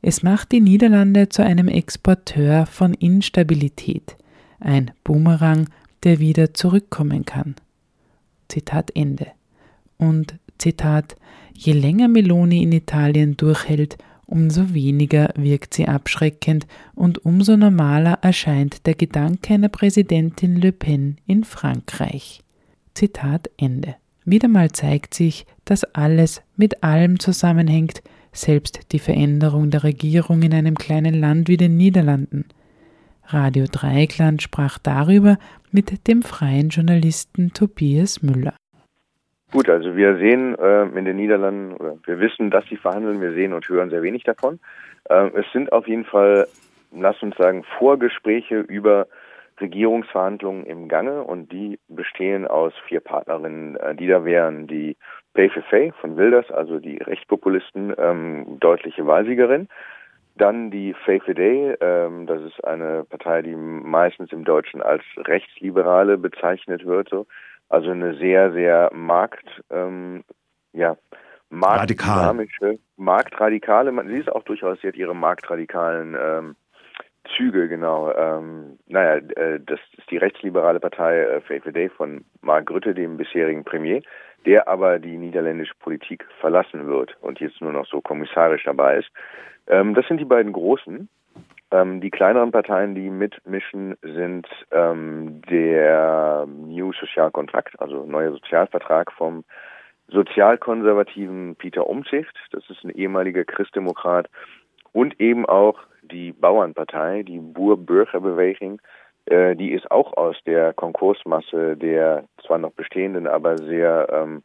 es 0.00 0.22
macht 0.22 0.50
die 0.52 0.60
Niederlande 0.60 1.28
zu 1.28 1.44
einem 1.44 1.68
Exporteur 1.68 2.66
von 2.66 2.94
Instabilität, 2.94 4.16
ein 4.58 4.90
Boomerang, 5.04 5.68
der 6.02 6.18
wieder 6.18 6.54
zurückkommen 6.54 7.24
kann. 7.24 7.54
Zitat 8.48 8.90
Ende. 8.96 9.28
Und 9.98 10.38
Zitat, 10.58 11.16
je 11.54 11.72
länger 11.72 12.08
Meloni 12.08 12.62
in 12.62 12.72
Italien 12.72 13.36
durchhält, 13.36 13.96
umso 14.26 14.74
weniger 14.74 15.32
wirkt 15.36 15.74
sie 15.74 15.86
abschreckend 15.86 16.66
und 16.94 17.24
umso 17.24 17.56
normaler 17.56 18.18
erscheint 18.22 18.86
der 18.86 18.94
Gedanke 18.94 19.54
einer 19.54 19.68
Präsidentin 19.68 20.56
Le 20.56 20.72
Pen 20.72 21.16
in 21.26 21.44
Frankreich. 21.44 22.40
Zitat 22.94 23.50
Ende. 23.56 23.96
Wieder 24.24 24.48
mal 24.48 24.70
zeigt 24.70 25.14
sich, 25.14 25.46
dass 25.64 25.84
alles 25.94 26.42
mit 26.56 26.84
allem 26.84 27.18
zusammenhängt, 27.18 28.02
selbst 28.32 28.92
die 28.92 29.00
Veränderung 29.00 29.70
der 29.70 29.82
Regierung 29.82 30.42
in 30.42 30.54
einem 30.54 30.76
kleinen 30.76 31.14
Land 31.14 31.48
wie 31.48 31.56
den 31.56 31.76
Niederlanden. 31.76 32.44
Radio 33.26 33.66
Dreieckland 33.70 34.40
sprach 34.40 34.78
darüber 34.78 35.38
mit 35.72 36.06
dem 36.06 36.22
freien 36.22 36.68
Journalisten 36.68 37.52
Tobias 37.52 38.22
Müller. 38.22 38.54
Gut, 39.50 39.68
also 39.68 39.96
wir 39.96 40.16
sehen 40.16 40.54
äh, 40.54 40.84
in 40.98 41.04
den 41.04 41.16
Niederlanden, 41.16 41.74
oder 41.74 41.98
wir 42.04 42.20
wissen, 42.20 42.50
dass 42.50 42.64
sie 42.68 42.76
verhandeln, 42.76 43.20
wir 43.20 43.32
sehen 43.32 43.52
und 43.52 43.68
hören 43.68 43.90
sehr 43.90 44.02
wenig 44.02 44.22
davon. 44.22 44.60
Äh, 45.10 45.30
es 45.34 45.46
sind 45.52 45.72
auf 45.72 45.86
jeden 45.88 46.04
Fall, 46.04 46.46
lass 46.92 47.20
uns 47.22 47.36
sagen, 47.36 47.64
Vorgespräche 47.78 48.60
über 48.60 49.08
Regierungsverhandlungen 49.60 50.64
im 50.66 50.88
Gange 50.88 51.22
und 51.22 51.52
die 51.52 51.78
bestehen 51.88 52.46
aus 52.46 52.72
vier 52.86 53.00
Partnerinnen. 53.00 53.76
Äh, 53.76 53.94
die 53.94 54.06
da 54.06 54.24
wären 54.24 54.66
die 54.66 54.96
PVV 55.34 55.94
von 56.00 56.16
Wilders, 56.16 56.50
also 56.50 56.78
die 56.78 56.98
Rechtspopulisten, 56.98 57.94
ähm, 57.98 58.58
deutliche 58.60 59.06
Wahlsiegerin. 59.06 59.68
Dann 60.36 60.70
die 60.70 60.94
VVD, 60.94 61.76
ähm, 61.80 62.26
das 62.26 62.42
ist 62.42 62.64
eine 62.64 63.04
Partei, 63.04 63.42
die 63.42 63.54
meistens 63.54 64.32
im 64.32 64.44
Deutschen 64.44 64.80
als 64.80 65.02
Rechtsliberale 65.16 66.16
bezeichnet 66.16 66.86
wird, 66.86 67.10
so. 67.10 67.26
also 67.68 67.90
eine 67.90 68.14
sehr, 68.16 68.52
sehr 68.52 68.90
Markt, 68.94 69.62
ähm, 69.70 70.24
ja, 70.72 70.96
marktdynamische, 71.50 72.78
marktradikale, 72.96 73.92
sie 74.08 74.18
ist 74.18 74.32
auch 74.32 74.42
durchaus, 74.44 74.80
sie 74.80 74.88
hat 74.88 74.96
ihre 74.96 75.14
marktradikalen 75.14 76.16
ähm, 76.18 76.56
Züge, 77.36 77.68
genau. 77.68 78.12
Ähm, 78.12 78.78
naja, 78.88 79.16
äh, 79.36 79.60
das 79.64 79.80
ist 79.96 80.10
die 80.10 80.16
rechtsliberale 80.16 80.80
Partei 80.80 81.20
äh, 81.20 81.40
VVD 81.40 81.88
von 81.90 82.24
Mark 82.40 82.70
Rutte, 82.70 82.94
dem 82.94 83.16
bisherigen 83.16 83.64
Premier, 83.64 84.02
der 84.44 84.68
aber 84.68 84.98
die 84.98 85.16
niederländische 85.16 85.74
Politik 85.78 86.26
verlassen 86.40 86.86
wird 86.86 87.16
und 87.20 87.40
jetzt 87.40 87.60
nur 87.60 87.72
noch 87.72 87.86
so 87.86 88.00
kommissarisch 88.00 88.64
dabei 88.64 88.98
ist. 88.98 89.10
Ähm, 89.68 89.94
das 89.94 90.06
sind 90.08 90.18
die 90.18 90.24
beiden 90.24 90.52
großen. 90.52 91.08
Ähm, 91.70 92.00
die 92.00 92.10
kleineren 92.10 92.50
Parteien, 92.50 92.94
die 92.94 93.08
mitmischen, 93.08 93.96
sind 94.02 94.46
ähm, 94.72 95.40
der 95.48 96.46
New 96.46 96.92
Sozialkontrakt, 96.92 97.80
also 97.80 98.04
neuer 98.04 98.32
Sozialvertrag 98.32 99.12
vom 99.12 99.44
sozialkonservativen 100.08 101.56
Peter 101.56 101.86
Umzicht. 101.86 102.36
Das 102.50 102.68
ist 102.68 102.84
ein 102.84 102.90
ehemaliger 102.90 103.44
Christdemokrat 103.44 104.28
und 104.92 105.18
eben 105.20 105.46
auch 105.46 105.78
die 106.02 106.32
Bauernpartei, 106.32 107.22
die 107.22 107.38
Bur-Bürgerbeweging, 107.38 108.80
äh, 109.26 109.56
die 109.56 109.72
ist 109.72 109.90
auch 109.90 110.16
aus 110.16 110.36
der 110.46 110.72
Konkursmasse 110.72 111.76
der 111.76 112.24
zwar 112.44 112.58
noch 112.58 112.72
bestehenden, 112.72 113.26
aber 113.26 113.58
sehr 113.58 114.08
ähm, 114.10 114.42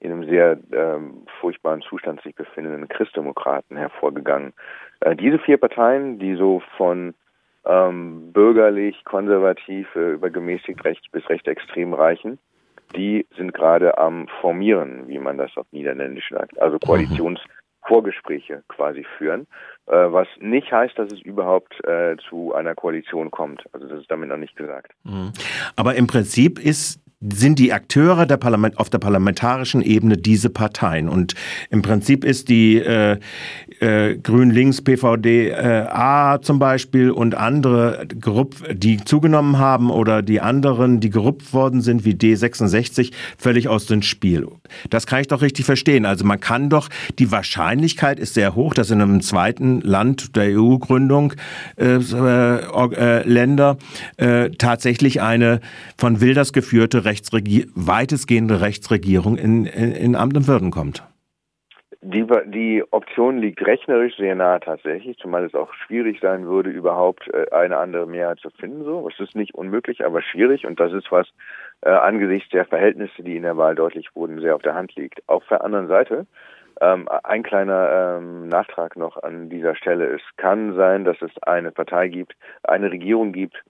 in 0.00 0.12
einem 0.12 0.24
sehr 0.28 0.58
ähm, 0.72 1.26
furchtbaren 1.40 1.80
Zustand 1.82 2.20
sich 2.22 2.34
befindenden 2.34 2.88
Christdemokraten 2.88 3.76
hervorgegangen. 3.76 4.52
Äh, 5.00 5.16
diese 5.16 5.38
vier 5.38 5.56
Parteien, 5.56 6.18
die 6.18 6.34
so 6.36 6.62
von 6.76 7.14
ähm, 7.64 8.32
bürgerlich, 8.32 9.02
konservativ 9.04 9.88
äh, 9.96 10.12
über 10.12 10.30
gemäßigt 10.30 10.84
rechts 10.84 11.08
bis 11.10 11.28
recht 11.28 11.48
extrem 11.48 11.94
reichen, 11.94 12.38
die 12.94 13.26
sind 13.36 13.54
gerade 13.54 13.96
am 13.98 14.28
Formieren, 14.40 15.08
wie 15.08 15.18
man 15.18 15.38
das 15.38 15.56
auf 15.56 15.66
Niederländisch 15.72 16.28
sagt. 16.30 16.60
Also 16.60 16.74
mhm. 16.74 16.86
Koalitions 16.86 17.40
Vorgespräche 17.86 18.62
quasi 18.68 19.04
führen, 19.18 19.46
was 19.92 20.26
nicht 20.40 20.72
heißt, 20.72 20.98
dass 20.98 21.12
es 21.12 21.20
überhaupt 21.20 21.74
äh, 21.84 22.16
zu 22.28 22.54
einer 22.54 22.74
Koalition 22.74 23.30
kommt. 23.30 23.64
Also 23.72 23.86
das 23.86 24.00
ist 24.00 24.10
damit 24.10 24.28
noch 24.28 24.38
nicht 24.38 24.56
gesagt. 24.56 24.92
Mhm. 25.04 25.32
Aber 25.76 25.94
im 25.94 26.06
Prinzip 26.06 26.58
ist 26.58 27.03
sind 27.32 27.58
die 27.58 27.72
Akteure 27.72 28.26
der 28.26 28.36
Parlament, 28.36 28.78
auf 28.78 28.90
der 28.90 28.98
parlamentarischen 28.98 29.82
Ebene 29.82 30.16
diese 30.16 30.50
Parteien. 30.50 31.08
Und 31.08 31.34
im 31.70 31.82
Prinzip 31.82 32.24
ist 32.24 32.48
die 32.48 32.76
äh, 32.76 33.18
äh, 33.80 34.16
Grün-Links, 34.16 34.82
PVD-A 34.82 36.34
äh, 36.34 36.40
zum 36.40 36.58
Beispiel 36.58 37.10
und 37.10 37.34
andere, 37.34 38.06
die 38.72 38.98
zugenommen 39.04 39.58
haben 39.58 39.90
oder 39.90 40.22
die 40.22 40.40
anderen, 40.40 41.00
die 41.00 41.10
gerupft 41.10 41.52
worden 41.52 41.80
sind, 41.80 42.04
wie 42.04 42.12
D66, 42.12 43.12
völlig 43.38 43.68
aus 43.68 43.86
dem 43.86 44.02
Spiel. 44.02 44.46
Das 44.90 45.06
kann 45.06 45.20
ich 45.20 45.28
doch 45.28 45.42
richtig 45.42 45.64
verstehen. 45.64 46.06
Also 46.06 46.24
man 46.24 46.40
kann 46.40 46.68
doch, 46.68 46.88
die 47.18 47.30
Wahrscheinlichkeit 47.30 48.18
ist 48.18 48.34
sehr 48.34 48.54
hoch, 48.54 48.74
dass 48.74 48.90
in 48.90 49.00
einem 49.00 49.20
zweiten 49.20 49.80
Land 49.80 50.36
der 50.36 50.58
EU-Gründung 50.58 51.34
äh, 51.76 51.96
äh, 51.96 53.28
Länder 53.28 53.78
äh, 54.16 54.50
tatsächlich 54.50 55.22
eine 55.22 55.60
von 55.96 56.20
Wilders 56.20 56.52
geführte 56.52 57.04
Rechtsregier 57.14 57.66
weitestgehende 57.76 58.60
Rechtsregierung 58.60 59.36
in, 59.36 59.66
in, 59.66 59.92
in 59.92 60.16
Amt 60.16 60.36
und 60.36 60.48
Würden 60.48 60.72
kommt. 60.72 61.04
Die, 62.02 62.26
die 62.46 62.82
Option 62.90 63.38
liegt 63.38 63.64
rechnerisch 63.64 64.16
sehr 64.16 64.34
nah 64.34 64.58
tatsächlich, 64.58 65.16
zumal 65.18 65.44
es 65.44 65.54
auch 65.54 65.72
schwierig 65.74 66.18
sein 66.20 66.44
würde, 66.44 66.70
überhaupt 66.70 67.32
äh, 67.32 67.46
eine 67.52 67.78
andere 67.78 68.06
Mehrheit 68.06 68.40
zu 68.40 68.50
finden. 68.50 68.82
So, 68.82 69.08
es 69.08 69.20
ist 69.20 69.36
nicht 69.36 69.54
unmöglich, 69.54 70.04
aber 70.04 70.22
schwierig 70.22 70.66
und 70.66 70.80
das 70.80 70.92
ist 70.92 71.12
was 71.12 71.28
äh, 71.82 71.90
angesichts 71.90 72.50
der 72.50 72.64
Verhältnisse, 72.64 73.22
die 73.22 73.36
in 73.36 73.44
der 73.44 73.56
Wahl 73.56 73.76
deutlich 73.76 74.08
wurden, 74.16 74.40
sehr 74.40 74.56
auf 74.56 74.62
der 74.62 74.74
Hand 74.74 74.96
liegt. 74.96 75.22
Auf 75.28 75.44
der 75.48 75.62
anderen 75.62 75.86
Seite 75.86 76.26
ähm, 76.80 77.08
ein 77.22 77.44
kleiner 77.44 78.18
ähm, 78.18 78.48
Nachtrag 78.48 78.96
noch 78.96 79.22
an 79.22 79.48
dieser 79.48 79.76
Stelle: 79.76 80.06
Es 80.06 80.22
kann 80.36 80.74
sein, 80.74 81.04
dass 81.04 81.22
es 81.22 81.30
eine 81.44 81.70
Partei 81.70 82.08
gibt, 82.08 82.34
eine 82.64 82.90
Regierung 82.90 83.32
gibt, 83.32 83.62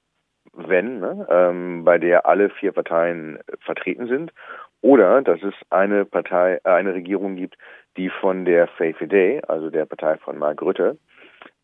wenn, 0.57 1.01
ne, 1.01 1.27
ähm, 1.31 1.85
bei 1.85 1.99
der 1.99 2.27
alle 2.27 2.51
vier 2.51 2.73
Parteien 2.73 3.39
vertreten 3.61 4.07
sind, 4.07 4.33
oder 4.81 5.23
dass 5.23 5.43
es 5.43 5.55
eine 5.71 6.05
Partei, 6.05 6.61
äh, 6.65 6.69
eine 6.69 6.95
Regierung 6.95 7.37
gibt, 7.37 7.57
die 7.97 8.11
von 8.11 8.45
der 8.45 8.69
VVD, 8.69 9.43
also 9.49 9.71
der 9.71 9.87
Partei 9.87 10.17
von 10.19 10.37
Mark 10.39 10.61
Rutte, 10.61 10.99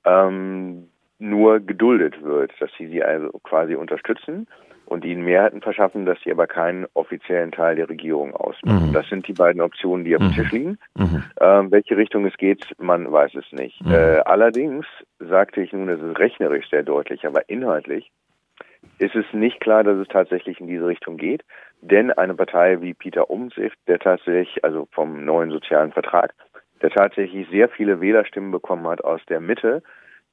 ähm, 0.04 0.88
nur 1.18 1.60
geduldet 1.60 2.22
wird, 2.22 2.52
dass 2.60 2.70
sie 2.78 2.86
sie 2.86 3.02
also 3.04 3.30
quasi 3.42 3.74
unterstützen 3.74 4.46
und 4.86 5.04
ihnen 5.04 5.22
Mehrheiten 5.22 5.60
verschaffen, 5.60 6.06
dass 6.06 6.18
sie 6.24 6.32
aber 6.32 6.46
keinen 6.46 6.86
offiziellen 6.94 7.52
Teil 7.52 7.76
der 7.76 7.88
Regierung 7.88 8.34
ausmachen. 8.34 8.88
Mhm. 8.88 8.92
Das 8.92 9.06
sind 9.08 9.28
die 9.28 9.34
beiden 9.34 9.60
Optionen, 9.60 10.04
die 10.04 10.16
auf 10.16 10.22
dem 10.22 10.30
mhm. 10.30 10.34
Tisch 10.34 10.50
liegen. 10.50 10.78
Mhm. 10.96 11.22
Ähm, 11.40 11.70
welche 11.70 11.96
Richtung 11.96 12.24
es 12.24 12.36
geht, 12.38 12.66
man 12.78 13.12
weiß 13.12 13.34
es 13.34 13.52
nicht. 13.52 13.84
Mhm. 13.84 13.92
Äh, 13.92 14.20
allerdings 14.24 14.86
sagte 15.18 15.60
ich 15.60 15.72
nun, 15.72 15.88
es 15.90 16.00
ist 16.00 16.18
rechnerisch 16.18 16.70
sehr 16.70 16.82
deutlich, 16.82 17.26
aber 17.26 17.48
inhaltlich 17.48 18.10
ist 18.98 19.14
es 19.14 19.24
nicht 19.32 19.60
klar, 19.60 19.84
dass 19.84 19.98
es 19.98 20.08
tatsächlich 20.08 20.60
in 20.60 20.66
diese 20.66 20.86
Richtung 20.86 21.16
geht. 21.16 21.42
Denn 21.80 22.12
eine 22.12 22.34
Partei 22.34 22.80
wie 22.80 22.94
Peter 22.94 23.30
Umzicht, 23.30 23.76
der 23.86 23.98
tatsächlich, 23.98 24.62
also 24.64 24.88
vom 24.92 25.24
neuen 25.24 25.50
sozialen 25.50 25.92
Vertrag, 25.92 26.34
der 26.82 26.90
tatsächlich 26.90 27.48
sehr 27.50 27.68
viele 27.68 28.00
Wählerstimmen 28.00 28.50
bekommen 28.50 28.86
hat 28.86 29.02
aus 29.04 29.20
der 29.28 29.40
Mitte 29.40 29.82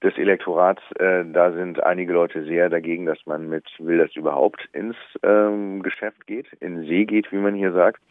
des 0.04 0.18
Elektorats, 0.18 0.82
äh, 1.00 1.24
da 1.26 1.52
sind 1.52 1.82
einige 1.84 2.14
Leute 2.14 2.44
sehr 2.44 2.70
dagegen, 2.70 3.06
dass 3.06 3.26
man 3.26 3.50
mit 3.50 3.66
Wilders 3.80 4.16
überhaupt 4.16 4.68
ins 4.74 4.96
ähm, 5.24 5.82
Geschäft 5.82 6.28
geht, 6.28 6.48
in 6.60 6.84
See 6.84 7.06
geht, 7.06 7.32
wie 7.32 7.38
man 7.38 7.56
hier 7.56 7.72
sagt. 7.72 8.02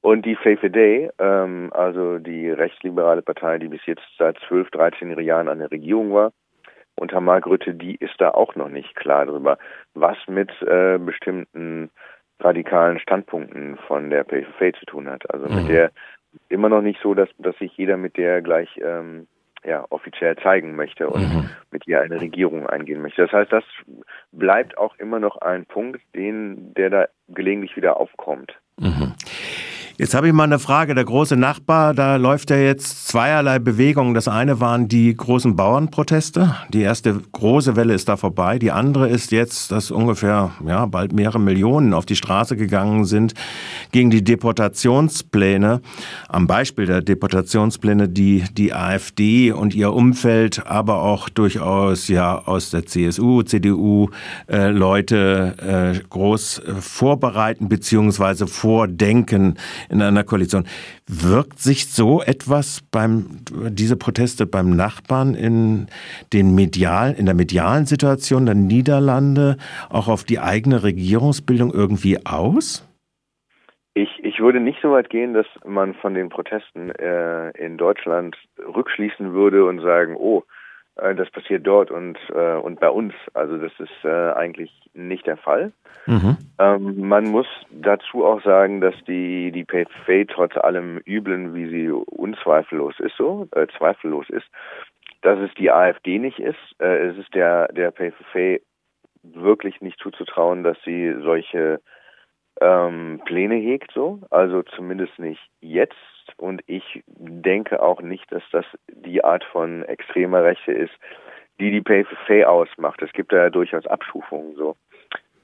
Und 0.00 0.26
die 0.26 0.34
Faith 0.34 0.60
Day, 0.74 1.10
ähm, 1.20 1.70
also 1.72 2.18
die 2.18 2.50
rechtsliberale 2.50 3.22
Partei, 3.22 3.58
die 3.58 3.68
bis 3.68 3.86
jetzt 3.86 4.02
seit 4.18 4.36
12, 4.48 4.70
13 4.70 5.18
Jahren 5.20 5.48
an 5.48 5.60
der 5.60 5.70
Regierung 5.70 6.12
war, 6.12 6.32
unter 6.94 7.20
Mark 7.20 7.46
Rütte, 7.46 7.74
die 7.74 7.96
ist 7.96 8.14
da 8.18 8.30
auch 8.30 8.54
noch 8.54 8.68
nicht 8.68 8.94
klar 8.94 9.26
darüber, 9.26 9.58
was 9.94 10.16
mit 10.28 10.50
äh, 10.62 10.98
bestimmten 10.98 11.90
radikalen 12.40 12.98
Standpunkten 12.98 13.76
von 13.86 14.10
der 14.10 14.24
PFF 14.24 14.78
zu 14.78 14.86
tun 14.86 15.08
hat. 15.08 15.32
Also 15.32 15.48
mhm. 15.48 15.56
mit 15.56 15.68
der 15.68 15.90
immer 16.48 16.68
noch 16.68 16.82
nicht 16.82 17.00
so, 17.02 17.14
dass, 17.14 17.28
dass 17.38 17.56
sich 17.58 17.76
jeder 17.76 17.96
mit 17.96 18.16
der 18.16 18.42
gleich 18.42 18.68
ähm, 18.82 19.26
ja, 19.64 19.84
offiziell 19.90 20.36
zeigen 20.36 20.74
möchte 20.74 21.08
und 21.08 21.22
mhm. 21.22 21.50
mit 21.70 21.86
ihr 21.86 22.00
eine 22.00 22.20
Regierung 22.20 22.66
eingehen 22.66 23.00
möchte. 23.00 23.22
Das 23.22 23.32
heißt, 23.32 23.52
das 23.52 23.64
bleibt 24.32 24.76
auch 24.76 24.96
immer 24.98 25.20
noch 25.20 25.36
ein 25.36 25.66
Punkt, 25.66 26.00
den, 26.14 26.74
der 26.74 26.90
da 26.90 27.06
gelegentlich 27.28 27.76
wieder 27.76 27.98
aufkommt. 27.98 28.52
Mhm. 28.78 29.14
Jetzt 30.02 30.14
habe 30.14 30.26
ich 30.26 30.32
mal 30.32 30.42
eine 30.42 30.58
Frage. 30.58 30.96
Der 30.96 31.04
große 31.04 31.36
Nachbar, 31.36 31.94
da 31.94 32.16
läuft 32.16 32.50
ja 32.50 32.56
jetzt 32.56 33.06
zweierlei 33.06 33.60
Bewegungen. 33.60 34.14
Das 34.14 34.26
eine 34.26 34.58
waren 34.58 34.88
die 34.88 35.14
großen 35.16 35.54
Bauernproteste. 35.54 36.56
Die 36.72 36.80
erste 36.80 37.20
große 37.30 37.76
Welle 37.76 37.94
ist 37.94 38.08
da 38.08 38.16
vorbei. 38.16 38.58
Die 38.58 38.72
andere 38.72 39.08
ist 39.08 39.30
jetzt, 39.30 39.70
dass 39.70 39.92
ungefähr 39.92 40.50
ja, 40.66 40.86
bald 40.86 41.12
mehrere 41.12 41.38
Millionen 41.38 41.94
auf 41.94 42.04
die 42.04 42.16
Straße 42.16 42.56
gegangen 42.56 43.04
sind 43.04 43.34
gegen 43.92 44.10
die 44.10 44.24
Deportationspläne. 44.24 45.80
Am 46.28 46.48
Beispiel 46.48 46.86
der 46.86 47.00
Deportationspläne, 47.00 48.08
die 48.08 48.42
die 48.54 48.74
AfD 48.74 49.52
und 49.52 49.72
ihr 49.72 49.92
Umfeld, 49.92 50.66
aber 50.66 51.02
auch 51.02 51.28
durchaus 51.28 52.08
ja 52.08 52.38
aus 52.38 52.70
der 52.70 52.86
CSU, 52.86 53.44
CDU 53.44 54.08
äh, 54.48 54.66
Leute 54.66 55.94
äh, 55.94 56.00
groß 56.08 56.58
äh, 56.58 56.74
vorbereiten 56.80 57.68
bzw. 57.68 58.48
vordenken 58.48 59.54
in 59.92 60.02
einer 60.02 60.24
Koalition. 60.24 60.64
Wirkt 61.06 61.58
sich 61.58 61.92
so 61.92 62.22
etwas 62.22 62.82
beim, 62.90 63.26
diese 63.68 63.96
Proteste 63.96 64.46
beim 64.46 64.70
Nachbarn 64.70 65.34
in 65.34 65.86
den 66.32 66.54
medial, 66.54 67.14
in 67.16 67.26
der 67.26 67.34
medialen 67.34 67.86
Situation 67.86 68.46
der 68.46 68.54
Niederlande 68.54 69.56
auch 69.90 70.08
auf 70.08 70.24
die 70.24 70.40
eigene 70.40 70.82
Regierungsbildung 70.82 71.72
irgendwie 71.72 72.24
aus? 72.26 72.88
Ich, 73.94 74.08
ich 74.22 74.40
würde 74.40 74.58
nicht 74.58 74.78
so 74.80 74.92
weit 74.92 75.10
gehen, 75.10 75.34
dass 75.34 75.46
man 75.66 75.92
von 75.94 76.14
den 76.14 76.30
Protesten 76.30 76.90
äh, 76.92 77.50
in 77.50 77.76
Deutschland 77.76 78.36
rückschließen 78.58 79.34
würde 79.34 79.66
und 79.66 79.80
sagen, 79.80 80.16
oh, 80.16 80.44
das 80.96 81.30
passiert 81.30 81.66
dort 81.66 81.90
und, 81.90 82.18
äh, 82.34 82.56
und 82.56 82.80
bei 82.80 82.90
uns. 82.90 83.14
Also 83.34 83.56
das 83.56 83.72
ist 83.78 84.04
äh, 84.04 84.32
eigentlich 84.32 84.70
nicht 84.94 85.26
der 85.26 85.36
Fall. 85.36 85.72
Mhm. 86.06 86.36
Ähm, 86.58 87.08
man 87.08 87.24
muss 87.24 87.46
dazu 87.70 88.24
auch 88.24 88.42
sagen, 88.42 88.80
dass 88.80 88.94
die, 89.06 89.52
die 89.52 89.64
PFA 89.64 90.24
trotz 90.28 90.56
allem 90.56 91.00
Üblen, 91.06 91.54
wie 91.54 91.68
sie 91.68 91.90
unzweifellos 91.90 92.98
ist, 93.00 93.16
so, 93.16 93.48
äh, 93.52 93.66
zweifellos 93.78 94.28
ist, 94.30 94.46
dass 95.22 95.38
es 95.38 95.52
die 95.54 95.70
AfD 95.70 96.18
nicht 96.18 96.38
ist. 96.38 96.58
Äh, 96.78 97.08
es 97.08 97.16
ist 97.16 97.34
der, 97.34 97.68
der 97.68 97.90
PFA 97.90 98.58
wirklich 99.22 99.80
nicht 99.80 99.98
zuzutrauen, 99.98 100.64
dass 100.64 100.76
sie 100.84 101.14
solche 101.22 101.80
ähm, 102.60 103.20
Pläne 103.24 103.54
hegt, 103.54 103.92
so. 103.92 104.20
Also 104.30 104.62
zumindest 104.62 105.18
nicht 105.18 105.40
jetzt 105.60 105.96
und 106.36 106.62
ich 106.66 107.02
denke 107.06 107.82
auch 107.82 108.00
nicht, 108.02 108.30
dass 108.32 108.42
das 108.52 108.64
die 108.88 109.22
Art 109.24 109.44
von 109.44 109.82
extremer 109.84 110.44
Rechte 110.44 110.72
ist, 110.72 110.92
die 111.60 111.70
die 111.70 111.82
PFF 111.82 112.46
ausmacht. 112.46 113.02
Es 113.02 113.12
gibt 113.12 113.32
da 113.32 113.36
ja 113.36 113.50
durchaus 113.50 113.86
Abstufungen 113.86 114.54
so. 114.56 114.76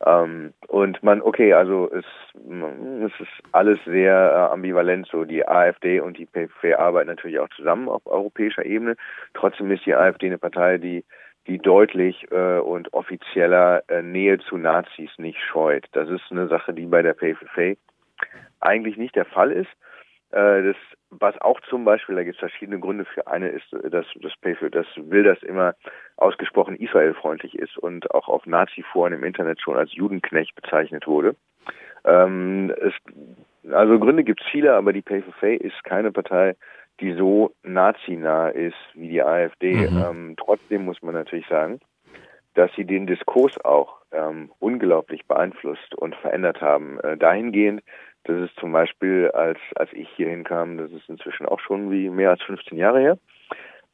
Ähm, 0.06 0.54
und 0.68 1.02
man, 1.02 1.22
okay, 1.22 1.52
also 1.52 1.90
es, 1.92 2.04
es 2.34 3.20
ist 3.20 3.32
alles 3.52 3.78
sehr 3.84 4.14
äh, 4.14 4.52
ambivalent 4.52 5.08
so. 5.10 5.24
Die 5.24 5.46
AfD 5.46 6.00
und 6.00 6.18
die 6.18 6.26
PFF 6.26 6.78
arbeiten 6.78 7.08
natürlich 7.08 7.40
auch 7.40 7.48
zusammen 7.50 7.88
auf 7.88 8.06
europäischer 8.06 8.64
Ebene. 8.64 8.96
Trotzdem 9.34 9.70
ist 9.72 9.86
die 9.86 9.94
AfD 9.94 10.26
eine 10.26 10.38
Partei, 10.38 10.78
die 10.78 11.04
die 11.48 11.58
deutlich 11.58 12.30
äh, 12.30 12.58
und 12.58 12.92
offizieller 12.92 13.82
äh, 13.88 14.02
Nähe 14.02 14.38
zu 14.38 14.58
Nazis 14.58 15.10
nicht 15.16 15.40
scheut. 15.40 15.86
Das 15.92 16.08
ist 16.10 16.30
eine 16.30 16.46
Sache, 16.46 16.74
die 16.74 16.84
bei 16.84 17.00
der 17.00 17.14
PFF 17.14 17.78
eigentlich 18.60 18.98
nicht 18.98 19.16
der 19.16 19.24
Fall 19.24 19.50
ist. 19.50 19.70
Äh, 20.30 20.62
das, 20.62 20.76
was 21.10 21.40
auch 21.40 21.60
zum 21.62 21.84
Beispiel, 21.84 22.14
da 22.14 22.22
gibt 22.22 22.36
es 22.36 22.40
verschiedene 22.40 22.78
Gründe 22.78 23.04
für. 23.06 23.26
Eine 23.26 23.48
ist, 23.48 23.66
dass 23.72 24.06
das 24.16 24.32
PayFit, 24.40 24.74
das 24.74 24.86
will, 24.96 25.22
das 25.22 25.42
immer 25.42 25.74
ausgesprochen 26.16 26.76
israelfreundlich 26.76 27.58
ist 27.58 27.78
und 27.78 28.10
auch 28.10 28.28
auf 28.28 28.44
Nazi-Foren 28.46 29.14
im 29.14 29.24
Internet 29.24 29.60
schon 29.60 29.76
als 29.76 29.94
Judenknecht 29.94 30.54
bezeichnet 30.54 31.06
wurde. 31.06 31.34
Ähm, 32.04 32.72
es, 32.80 32.92
also 33.72 33.98
Gründe 33.98 34.24
gibt 34.24 34.40
es 34.40 34.46
viele, 34.50 34.74
aber 34.74 34.92
die 34.92 35.02
PayFA 35.02 35.46
ist 35.46 35.82
keine 35.84 36.12
Partei, 36.12 36.56
die 37.00 37.12
so 37.14 37.54
nazinah 37.62 38.48
ist 38.48 38.76
wie 38.94 39.08
die 39.08 39.22
AfD. 39.22 39.74
Mhm. 39.74 40.04
Ähm, 40.04 40.34
trotzdem 40.36 40.84
muss 40.84 41.00
man 41.02 41.14
natürlich 41.14 41.46
sagen, 41.46 41.80
dass 42.54 42.70
sie 42.74 42.84
den 42.84 43.06
Diskurs 43.06 43.52
auch 43.64 43.98
ähm, 44.10 44.50
unglaublich 44.58 45.26
beeinflusst 45.26 45.94
und 45.94 46.16
verändert 46.16 46.60
haben. 46.60 46.98
Äh, 47.00 47.16
dahingehend, 47.16 47.82
das 48.28 48.50
ist 48.50 48.60
zum 48.60 48.72
Beispiel, 48.72 49.30
als, 49.32 49.58
als 49.74 49.90
ich 49.92 50.08
hier 50.10 50.28
hinkam, 50.28 50.76
das 50.76 50.92
ist 50.92 51.08
inzwischen 51.08 51.46
auch 51.46 51.60
schon 51.60 51.90
wie 51.90 52.10
mehr 52.10 52.30
als 52.30 52.42
15 52.42 52.76
Jahre 52.76 53.00
her, 53.00 53.18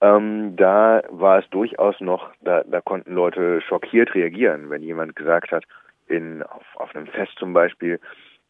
ähm, 0.01 0.57
da 0.57 1.03
war 1.09 1.39
es 1.39 1.49
durchaus 1.51 2.01
noch, 2.01 2.31
da, 2.41 2.65
da 2.65 2.81
konnten 2.81 3.15
Leute 3.15 3.61
schockiert 3.63 4.15
reagieren, 4.15 4.71
wenn 4.71 4.83
jemand 4.83 5.15
gesagt 5.15 5.53
hat, 5.53 5.65
in, 6.09 6.43
auf, 6.43 6.65
auf 6.75 6.95
einem 6.95 7.07
Fest 7.07 7.33
zum 7.39 7.53
Beispiel, 7.53 8.01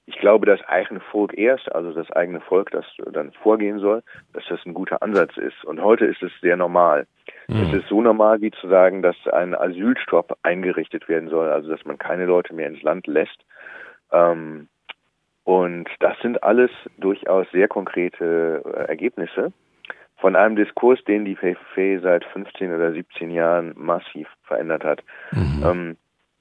ich 0.07 0.19
glaube, 0.19 0.47
das 0.47 0.61
eigene 0.67 1.01
Volk 1.01 1.37
erst, 1.37 1.73
also 1.75 1.93
das 1.93 2.11
eigene 2.13 2.41
Volk, 2.41 2.71
das 2.71 2.85
dann 3.13 3.33
vorgehen 3.33 3.79
soll, 3.79 4.03
dass 4.33 4.45
das 4.49 4.65
ein 4.67 4.75
guter 4.75 5.03
Ansatz 5.03 5.37
ist. 5.37 5.65
Und 5.65 5.83
heute 5.83 6.07
ist 6.07 6.23
es 6.23 6.33
sehr 6.41 6.57
normal. 6.57 7.07
Mhm. 7.49 7.63
Es 7.63 7.73
ist 7.75 7.89
so 7.89 8.03
normal, 8.03 8.41
wie 8.41 8.51
zu 8.51 8.69
sagen, 8.69 9.03
dass 9.03 9.17
ein 9.33 9.55
Asylstopp 9.55 10.37
eingerichtet 10.43 11.09
werden 11.09 11.29
soll, 11.29 11.51
also 11.51 11.71
dass 11.71 11.85
man 11.85 11.99
keine 11.99 12.27
Leute 12.27 12.55
mehr 12.55 12.69
ins 12.69 12.83
Land 12.83 13.07
lässt. 13.07 13.45
Ähm, 14.13 14.69
und 15.45 15.89
das 16.01 16.19
sind 16.21 16.43
alles 16.43 16.71
durchaus 16.99 17.47
sehr 17.53 17.69
konkrete 17.69 18.63
äh, 18.65 18.89
Ergebnisse 18.89 19.53
von 20.17 20.37
einem 20.37 20.57
Diskurs, 20.57 21.03
den 21.05 21.25
die 21.25 21.37
PFF 21.37 22.03
seit 22.03 22.25
15 22.25 22.75
oder 22.75 22.93
17 22.93 23.31
Jahren 23.31 23.75
massiv 23.77 24.27
verändert 24.45 24.85
hat. 24.85 25.03
Mhm. 25.33 25.63
Ähm, 25.65 25.97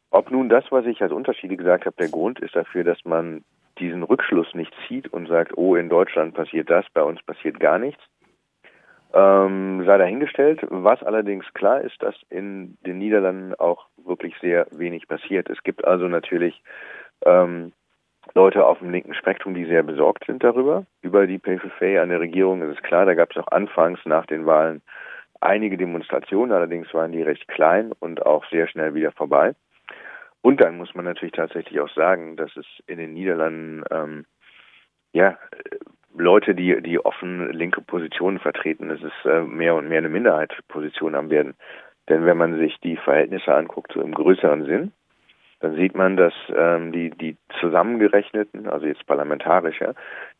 ob 0.09 0.31
nun 0.31 0.47
das, 0.47 0.63
was 0.69 0.85
ich 0.85 1.01
als 1.01 1.11
Unterschiede 1.11 1.57
gesagt 1.57 1.85
habe, 1.85 1.95
der 1.97 2.09
Grund 2.09 2.39
ist 2.39 2.55
dafür, 2.55 2.83
dass 2.83 3.03
man 3.03 3.43
diesen 3.79 4.03
Rückschluss 4.03 4.53
nicht 4.53 4.73
zieht 4.87 5.11
und 5.11 5.27
sagt, 5.27 5.57
oh, 5.57 5.75
in 5.75 5.89
Deutschland 5.89 6.33
passiert 6.35 6.69
das, 6.69 6.85
bei 6.93 7.01
uns 7.01 7.21
passiert 7.23 7.59
gar 7.59 7.79
nichts, 7.79 8.01
ähm, 9.13 9.83
sei 9.85 9.97
dahingestellt. 9.97 10.61
Was 10.69 11.03
allerdings 11.03 11.45
klar 11.53 11.81
ist, 11.81 12.01
dass 12.01 12.15
in 12.29 12.77
den 12.85 12.99
Niederlanden 12.99 13.55
auch 13.55 13.87
wirklich 13.97 14.35
sehr 14.39 14.67
wenig 14.71 15.07
passiert. 15.07 15.49
Es 15.49 15.61
gibt 15.63 15.83
also 15.83 16.07
natürlich 16.07 16.61
ähm, 17.25 17.73
Leute 18.33 18.65
auf 18.65 18.79
dem 18.79 18.89
linken 18.89 19.13
Spektrum, 19.13 19.53
die 19.53 19.65
sehr 19.65 19.83
besorgt 19.83 20.25
sind 20.25 20.43
darüber, 20.43 20.85
über 21.01 21.27
die 21.27 21.39
PFF 21.39 21.81
an 22.01 22.09
der 22.09 22.19
Regierung. 22.19 22.61
Es 22.61 22.75
ist 22.75 22.83
klar, 22.83 23.05
da 23.05 23.13
gab 23.13 23.31
es 23.31 23.37
auch 23.37 23.51
anfangs 23.51 23.99
nach 24.05 24.25
den 24.25 24.45
Wahlen 24.45 24.81
einige 25.43 25.77
Demonstrationen, 25.77 26.51
allerdings 26.51 26.93
waren 26.93 27.11
die 27.11 27.21
recht 27.21 27.47
klein 27.47 27.91
und 27.99 28.25
auch 28.25 28.45
sehr 28.49 28.67
schnell 28.67 28.93
wieder 28.93 29.11
vorbei. 29.11 29.53
Und 30.41 30.61
dann 30.61 30.77
muss 30.77 30.95
man 30.95 31.05
natürlich 31.05 31.33
tatsächlich 31.33 31.79
auch 31.79 31.89
sagen, 31.89 32.35
dass 32.35 32.55
es 32.57 32.65
in 32.87 32.97
den 32.97 33.13
Niederlanden 33.13 33.83
ähm, 33.91 34.25
ja 35.13 35.37
Leute, 36.15 36.53
die 36.53 36.81
die 36.81 37.03
offen 37.03 37.51
linke 37.51 37.81
Positionen 37.81 38.39
vertreten, 38.39 38.89
es 38.89 39.01
ist 39.01 39.25
äh, 39.25 39.41
mehr 39.41 39.75
und 39.75 39.87
mehr 39.87 39.99
eine 39.99 40.09
Minderheitsposition 40.09 41.15
haben 41.15 41.29
werden. 41.29 41.55
Denn 42.09 42.25
wenn 42.25 42.37
man 42.37 42.57
sich 42.57 42.77
die 42.81 42.97
Verhältnisse 42.97 43.53
anguckt, 43.53 43.93
so 43.93 44.01
im 44.01 44.13
größeren 44.13 44.65
Sinn, 44.65 44.91
dann 45.63 45.75
sieht 45.77 45.95
man, 45.95 46.17
dass 46.17 46.33
ähm, 46.53 46.91
die, 46.91 47.09
die 47.09 47.37
zusammengerechneten, 47.61 48.67
also 48.67 48.85
jetzt 48.85 49.07
parlamentarisch, 49.07 49.79
ja, 49.79 49.93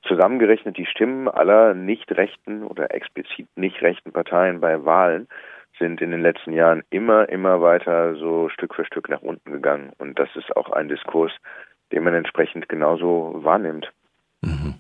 zusammengerechnet 0.06 0.76
die 0.76 0.86
Stimmen 0.86 1.30
aller 1.30 1.74
nicht 1.74 2.12
rechten 2.12 2.62
oder 2.64 2.94
explizit 2.94 3.48
nicht 3.56 3.82
rechten 3.82 4.12
Parteien 4.12 4.60
bei 4.60 4.84
Wahlen 4.84 5.30
sind 5.80 6.02
in 6.02 6.12
den 6.12 6.22
letzten 6.22 6.52
Jahren 6.52 6.84
immer, 6.90 7.30
immer 7.30 7.62
weiter 7.62 8.16
so 8.16 8.50
Stück 8.50 8.76
für 8.76 8.84
Stück 8.84 9.08
nach 9.08 9.22
unten 9.22 9.54
gegangen. 9.54 9.94
Und 9.98 10.20
das 10.20 10.28
ist 10.36 10.56
auch 10.58 10.70
ein 10.72 10.90
Diskurs, 10.90 11.32
den 11.94 12.04
man 12.04 12.14
entsprechend 12.14 12.68
genauso 12.68 13.32
wahrnimmt. 13.38 13.90
Mhm. 14.42 14.76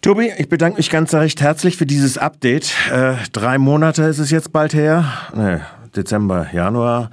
Tobi, 0.00 0.32
ich 0.38 0.48
bedanke 0.48 0.78
mich 0.78 0.88
ganz 0.88 1.14
recht 1.14 1.42
herzlich 1.42 1.76
für 1.76 1.84
dieses 1.84 2.16
Update. 2.16 2.74
Äh, 2.90 3.16
drei 3.34 3.58
Monate 3.58 4.04
ist 4.04 4.18
es 4.18 4.30
jetzt 4.30 4.50
bald 4.50 4.72
her. 4.72 5.04
Nee, 5.34 5.60
Dezember, 5.96 6.46
Januar, 6.52 7.10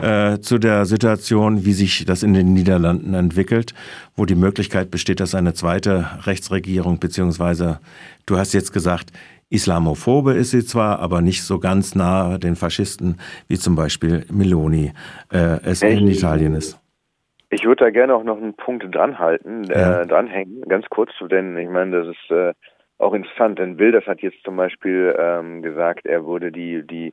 äh, 0.00 0.38
zu 0.38 0.58
der 0.58 0.86
Situation, 0.86 1.64
wie 1.64 1.72
sich 1.72 2.04
das 2.04 2.22
in 2.22 2.34
den 2.34 2.52
Niederlanden 2.52 3.14
entwickelt, 3.14 3.74
wo 4.16 4.24
die 4.24 4.34
Möglichkeit 4.34 4.90
besteht, 4.90 5.20
dass 5.20 5.34
eine 5.34 5.54
zweite 5.54 6.06
Rechtsregierung, 6.24 7.00
beziehungsweise, 7.00 7.80
du 8.26 8.38
hast 8.38 8.52
jetzt 8.52 8.72
gesagt, 8.72 9.12
Islamophobe 9.50 10.34
ist 10.34 10.52
sie 10.52 10.64
zwar, 10.64 11.00
aber 11.00 11.20
nicht 11.22 11.42
so 11.42 11.58
ganz 11.58 11.94
nah 11.96 12.38
den 12.38 12.54
Faschisten, 12.54 13.18
wie 13.48 13.58
zum 13.58 13.74
Beispiel 13.74 14.24
Meloni 14.32 14.92
äh, 15.32 15.58
es 15.64 15.82
in 15.82 16.06
Italien 16.06 16.54
ist. 16.54 16.78
Ich 17.50 17.64
würde 17.64 17.84
da 17.84 17.90
gerne 17.90 18.14
auch 18.14 18.22
noch 18.22 18.36
einen 18.36 18.54
Punkt 18.54 18.94
dranhalten, 18.94 19.68
äh, 19.68 19.80
ja. 19.80 20.04
dranhängen, 20.04 20.62
ganz 20.68 20.86
kurz, 20.88 21.10
denn 21.28 21.56
ich 21.58 21.68
meine, 21.68 22.04
das 22.04 22.06
ist 22.06 22.30
äh, 22.30 22.52
auch 22.98 23.12
interessant, 23.12 23.58
denn 23.58 23.76
Wilders 23.78 24.06
hat 24.06 24.20
jetzt 24.20 24.38
zum 24.44 24.56
Beispiel 24.56 25.16
ähm, 25.18 25.62
gesagt, 25.62 26.06
er 26.06 26.24
würde 26.24 26.52
die, 26.52 26.86
die 26.86 27.08
äh, 27.08 27.12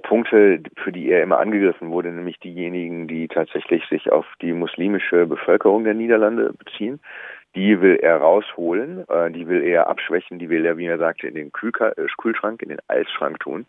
Punkte, 0.00 0.60
für 0.76 0.92
die 0.92 1.10
er 1.10 1.22
immer 1.22 1.38
angegriffen 1.38 1.90
wurde, 1.90 2.10
nämlich 2.10 2.38
diejenigen, 2.38 3.08
die 3.08 3.28
tatsächlich 3.28 3.84
sich 3.86 4.12
auf 4.12 4.26
die 4.42 4.52
muslimische 4.52 5.26
Bevölkerung 5.26 5.84
der 5.84 5.94
Niederlande 5.94 6.52
beziehen, 6.52 7.00
die 7.54 7.80
will 7.80 7.96
er 7.96 8.18
rausholen, 8.18 9.08
äh, 9.08 9.30
die 9.30 9.48
will 9.48 9.62
er 9.62 9.88
abschwächen, 9.88 10.38
die 10.38 10.50
will 10.50 10.66
er, 10.66 10.76
wie 10.76 10.86
er 10.86 10.98
sagte, 10.98 11.26
in 11.26 11.34
den 11.34 11.48
äh, 11.48 12.06
Kühlschrank, 12.18 12.62
in 12.62 12.68
den 12.68 12.80
Eisschrank 12.88 13.40
tun. 13.40 13.66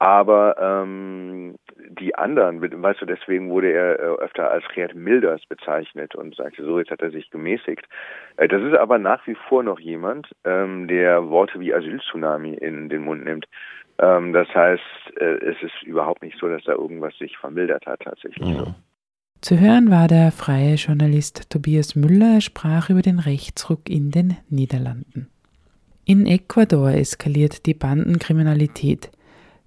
Aber 0.00 0.56
ähm, 0.60 1.56
die 1.88 2.14
anderen, 2.14 2.62
weißt 2.62 3.00
du, 3.00 3.06
deswegen 3.06 3.50
wurde 3.50 3.72
er 3.72 3.98
äh, 3.98 4.02
öfter 4.22 4.48
als 4.48 4.64
Gerd 4.72 4.94
Milders 4.94 5.44
bezeichnet 5.48 6.14
und 6.14 6.36
sagte, 6.36 6.64
so, 6.64 6.78
jetzt 6.78 6.92
hat 6.92 7.02
er 7.02 7.10
sich 7.10 7.30
gemäßigt. 7.30 7.84
Äh, 8.36 8.46
das 8.46 8.62
ist 8.62 8.76
aber 8.76 8.98
nach 8.98 9.26
wie 9.26 9.36
vor 9.48 9.64
noch 9.64 9.80
jemand, 9.80 10.30
ähm, 10.44 10.86
der 10.86 11.28
Worte 11.30 11.58
wie 11.58 11.74
Asyltsunami 11.74 12.54
in 12.54 12.88
den 12.88 13.02
Mund 13.02 13.24
nimmt. 13.24 13.46
Ähm, 13.98 14.32
das 14.32 14.48
heißt, 14.54 14.82
äh, 15.20 15.38
es 15.44 15.56
ist 15.62 15.82
überhaupt 15.84 16.22
nicht 16.22 16.38
so, 16.40 16.48
dass 16.48 16.62
da 16.64 16.72
irgendwas 16.72 17.16
sich 17.18 17.36
vermildert 17.36 17.86
hat 17.86 18.00
tatsächlich. 18.00 18.56
So. 18.56 18.74
Zu 19.40 19.60
hören 19.60 19.90
war 19.90 20.08
der 20.08 20.32
freie 20.32 20.74
Journalist 20.74 21.48
Tobias 21.50 21.94
Müller, 21.94 22.34
er 22.34 22.40
sprach 22.40 22.90
über 22.90 23.02
den 23.02 23.20
Rechtsruck 23.20 23.88
in 23.88 24.10
den 24.10 24.36
Niederlanden. 24.48 25.28
In 26.04 26.26
Ecuador 26.26 26.90
eskaliert 26.90 27.66
die 27.66 27.74
Bandenkriminalität. 27.74 29.10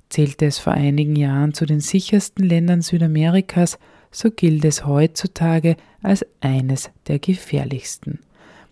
Zählte 0.10 0.46
es 0.46 0.60
vor 0.60 0.74
einigen 0.74 1.16
Jahren 1.16 1.54
zu 1.54 1.66
den 1.66 1.80
sichersten 1.80 2.44
Ländern 2.44 2.82
Südamerikas, 2.82 3.80
so 4.12 4.30
gilt 4.30 4.66
es 4.66 4.86
heutzutage 4.86 5.78
als 6.04 6.26
eines 6.42 6.92
der 7.08 7.20
gefährlichsten. 7.20 8.20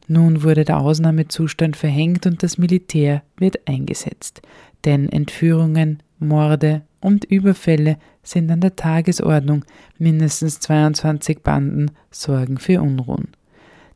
Nun 0.08 0.44
wurde 0.44 0.66
der 0.66 0.80
Ausnahmezustand 0.80 1.78
verhängt 1.78 2.26
und 2.26 2.42
das 2.44 2.58
Militär 2.58 3.22
wird 3.38 3.68
eingesetzt, 3.68 4.42
denn 4.86 5.10
Entführungen, 5.10 6.02
Morde 6.20 6.82
und 7.02 7.26
Überfälle 7.26 7.98
sind 8.24 8.52
an 8.52 8.62
der 8.62 8.76
Tagesordnung, 8.76 9.66
mindestens 9.98 10.60
22 10.60 11.40
Banden 11.40 11.92
sorgen 12.12 12.58
für 12.58 12.82
Unruhen. 12.82 13.30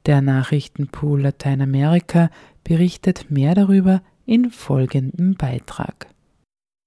Der 0.05 0.21
Nachrichtenpool 0.21 1.21
Lateinamerika 1.21 2.29
berichtet 2.63 3.29
mehr 3.29 3.55
darüber 3.55 4.01
in 4.25 4.51
folgendem 4.51 5.35
Beitrag. 5.35 6.07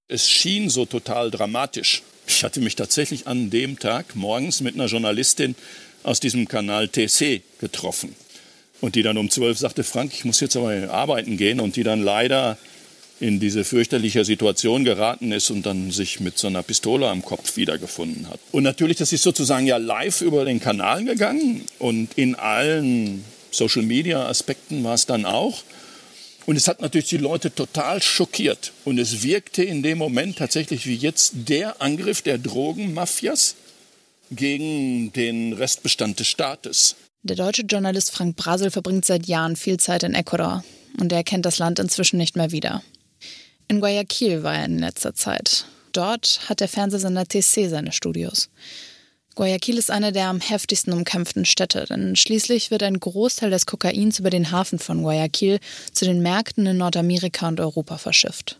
Es 0.07 0.29
schien 0.29 0.69
so 0.69 0.85
total 0.85 1.31
dramatisch. 1.31 2.03
Ich 2.27 2.43
hatte 2.43 2.59
mich 2.59 2.75
tatsächlich 2.75 3.27
an 3.27 3.49
dem 3.49 3.77
Tag 3.79 4.15
morgens 4.15 4.61
mit 4.61 4.75
einer 4.75 4.85
Journalistin 4.85 5.55
aus 6.03 6.19
diesem 6.19 6.47
Kanal 6.47 6.87
TC 6.87 7.41
getroffen. 7.59 8.15
Und 8.79 8.95
die 8.95 9.01
dann 9.01 9.17
um 9.17 9.29
zwölf 9.29 9.57
sagte, 9.57 9.83
Frank, 9.83 10.13
ich 10.13 10.23
muss 10.23 10.39
jetzt 10.39 10.55
aber 10.55 10.91
arbeiten 10.91 11.35
gehen. 11.37 11.59
Und 11.59 11.75
die 11.75 11.83
dann 11.83 12.01
leider 12.01 12.57
in 13.19 13.39
diese 13.39 13.63
fürchterliche 13.63 14.23
Situation 14.25 14.83
geraten 14.83 15.31
ist 15.31 15.49
und 15.49 15.65
dann 15.65 15.91
sich 15.91 16.19
mit 16.19 16.37
so 16.37 16.47
einer 16.47 16.63
Pistole 16.63 17.07
am 17.07 17.23
Kopf 17.23 17.57
wiedergefunden 17.57 18.29
hat. 18.29 18.39
Und 18.51 18.63
natürlich, 18.63 18.97
das 18.97 19.11
ist 19.11 19.23
sozusagen 19.23 19.65
ja 19.65 19.77
live 19.77 20.21
über 20.21 20.45
den 20.45 20.59
Kanal 20.59 21.03
gegangen 21.03 21.65
und 21.79 22.09
in 22.15 22.35
allen 22.35 23.23
Social-Media-Aspekten 23.51 24.83
war 24.83 24.93
es 24.93 25.05
dann 25.05 25.25
auch. 25.25 25.63
Und 26.45 26.55
es 26.55 26.69
hat 26.69 26.81
natürlich 26.81 27.09
die 27.09 27.17
Leute 27.17 27.53
total 27.53 28.01
schockiert. 28.01 28.71
Und 28.85 28.99
es 28.99 29.21
wirkte 29.21 29.63
in 29.63 29.83
dem 29.83 29.97
Moment 29.97 30.37
tatsächlich 30.37 30.87
wie 30.87 30.95
jetzt 30.95 31.33
der 31.49 31.81
Angriff 31.81 32.21
der 32.21 32.37
Drogenmafias 32.37 33.55
gegen 34.31 35.11
den 35.11 35.51
Restbestand 35.53 36.19
des 36.21 36.27
Staates. 36.27 36.95
Der 37.23 37.35
deutsche 37.35 37.63
Journalist 37.63 38.11
Frank 38.11 38.37
Brasel 38.37 38.71
verbringt 38.71 39.03
seit 39.03 39.25
Jahren 39.27 39.57
viel 39.57 39.77
Zeit 39.77 40.03
in 40.03 40.13
Ecuador 40.13 40.63
und 40.99 41.11
er 41.11 41.23
kennt 41.23 41.45
das 41.45 41.57
Land 41.57 41.79
inzwischen 41.79 42.17
nicht 42.17 42.37
mehr 42.37 42.51
wieder. 42.51 42.81
In 43.69 43.79
Guayaquil 43.79 44.43
war 44.43 44.55
er 44.55 44.65
in 44.65 44.79
letzter 44.79 45.13
Zeit. 45.13 45.65
Dort 45.91 46.41
hat 46.47 46.61
der 46.61 46.69
Fernsehsender 46.69 47.25
TC 47.25 47.69
seine 47.69 47.91
Studios. 47.91 48.49
Guayaquil 49.35 49.77
ist 49.77 49.91
eine 49.91 50.11
der 50.11 50.27
am 50.27 50.39
heftigsten 50.39 50.93
umkämpften 50.93 51.45
Städte, 51.45 51.85
denn 51.85 52.15
schließlich 52.15 52.71
wird 52.71 52.81
ein 52.81 52.99
Großteil 52.99 53.51
des 53.51 53.65
Kokains 53.65 54.19
über 54.19 54.29
den 54.29 54.51
Hafen 54.51 54.79
von 54.79 55.03
Guayaquil 55.03 55.59
zu 55.91 56.05
den 56.05 56.21
Märkten 56.21 56.65
in 56.65 56.77
Nordamerika 56.77 57.47
und 57.47 57.59
Europa 57.59 57.97
verschifft. 57.97 58.59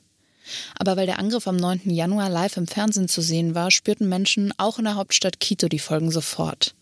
Aber 0.78 0.98
weil 0.98 1.06
der 1.06 1.20
Angriff 1.20 1.48
am 1.48 1.58
9. 1.58 1.90
Januar 1.90 2.30
live 2.30 2.58
im 2.58 2.68
Fernsehen 2.68 3.08
zu 3.08 3.22
sehen 3.22 3.56
war, 3.56 3.72
spürten 3.72 4.08
Menschen 4.08 4.54
auch 4.58 4.78
in 4.78 4.86
der 4.86 4.96
Hauptstadt 4.96 5.40
Quito 5.40 5.68
die 5.68 5.80
Folgen 5.80 6.12
sofort. 6.12 6.76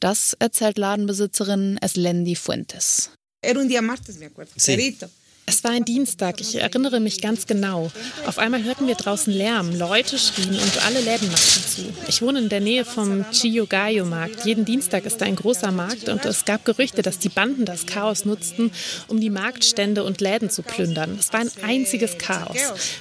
Das 0.00 0.34
erzählt 0.38 0.78
Ladenbesitzerin 0.78 1.78
Eslendi 1.80 2.34
Fuentes. 2.34 3.10
Era 3.40 3.60
un 3.60 3.68
día 3.68 3.82
martes, 3.82 4.18
me 4.18 4.26
acuerdo. 4.26 4.52
Sí. 4.56 4.96
Es 5.44 5.64
war 5.64 5.72
ein 5.72 5.84
Dienstag, 5.84 6.40
ich 6.40 6.54
erinnere 6.54 7.00
mich 7.00 7.20
ganz 7.20 7.46
genau. 7.46 7.90
Auf 8.26 8.38
einmal 8.38 8.62
hörten 8.62 8.86
wir 8.86 8.94
draußen 8.94 9.32
Lärm, 9.32 9.76
Leute 9.76 10.16
schrien 10.16 10.54
und 10.54 10.86
alle 10.86 11.00
Läden 11.00 11.28
machten 11.30 11.62
zu. 11.64 11.82
Ich 12.08 12.22
wohne 12.22 12.38
in 12.38 12.48
der 12.48 12.60
Nähe 12.60 12.84
vom 12.84 13.28
Chillogallo-Markt. 13.32 14.46
Jeden 14.46 14.64
Dienstag 14.64 15.04
ist 15.04 15.20
da 15.20 15.24
ein 15.24 15.34
großer 15.34 15.72
Markt 15.72 16.08
und 16.08 16.24
es 16.24 16.44
gab 16.44 16.64
Gerüchte, 16.64 17.02
dass 17.02 17.18
die 17.18 17.28
Banden 17.28 17.64
das 17.64 17.86
Chaos 17.86 18.24
nutzten, 18.24 18.70
um 19.08 19.20
die 19.20 19.30
Marktstände 19.30 20.04
und 20.04 20.20
Läden 20.20 20.48
zu 20.48 20.62
plündern. 20.62 21.16
Es 21.18 21.32
war 21.32 21.40
ein 21.40 21.50
einziges 21.62 22.18
Chaos. 22.18 22.56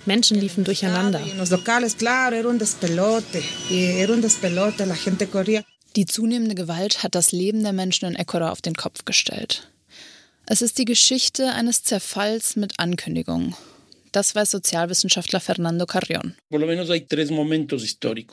Menschen 0.05 0.39
liefen 0.39 0.63
durcheinander. 0.63 1.21
Die 5.95 6.05
zunehmende 6.05 6.55
Gewalt 6.55 7.03
hat 7.03 7.15
das 7.15 7.31
Leben 7.31 7.63
der 7.63 7.73
Menschen 7.73 8.07
in 8.07 8.15
Ecuador 8.15 8.51
auf 8.51 8.61
den 8.61 8.75
Kopf 8.75 9.05
gestellt. 9.05 9.70
Es 10.53 10.61
ist 10.61 10.79
die 10.79 10.83
Geschichte 10.83 11.53
eines 11.53 11.81
Zerfalls 11.81 12.57
mit 12.57 12.77
Ankündigungen. 12.77 13.55
Das 14.11 14.35
weiß 14.35 14.51
Sozialwissenschaftler 14.51 15.39
Fernando 15.39 15.85
Carrion. 15.85 16.35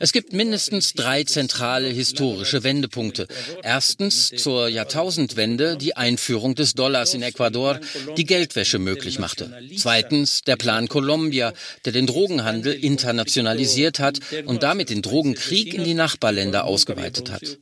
Es 0.01 0.13
gibt 0.13 0.33
mindestens 0.33 0.95
drei 0.95 1.23
zentrale 1.23 1.87
historische 1.89 2.65
Wendepunkte. 2.65 3.29
Erstens 3.63 4.31
zur 4.37 4.69
Jahrtausendwende 4.69 5.77
die 5.77 5.97
Einführung 5.97 6.57
des 6.57 6.75
Dollars 6.75 7.15
in 7.15 7.23
Ecuador, 7.23 7.79
die 8.17 8.25
Geldwäsche 8.25 8.81
möglich 8.81 9.21
machte. 9.21 9.53
Zweitens 9.77 10.43
der 10.43 10.57
Plan 10.57 10.89
Colombia, 10.89 11.53
der 11.85 11.93
den 11.93 12.09
Drogenhandel 12.09 12.73
internationalisiert 12.73 14.01
hat 14.01 14.19
und 14.47 14.65
damit 14.65 14.91
den 14.91 15.03
Drogenkrieg 15.03 15.75
in 15.75 15.85
die 15.85 15.95
Nachbarländer 15.95 16.65
ausgeweitet 16.65 17.31
hat. 17.31 17.57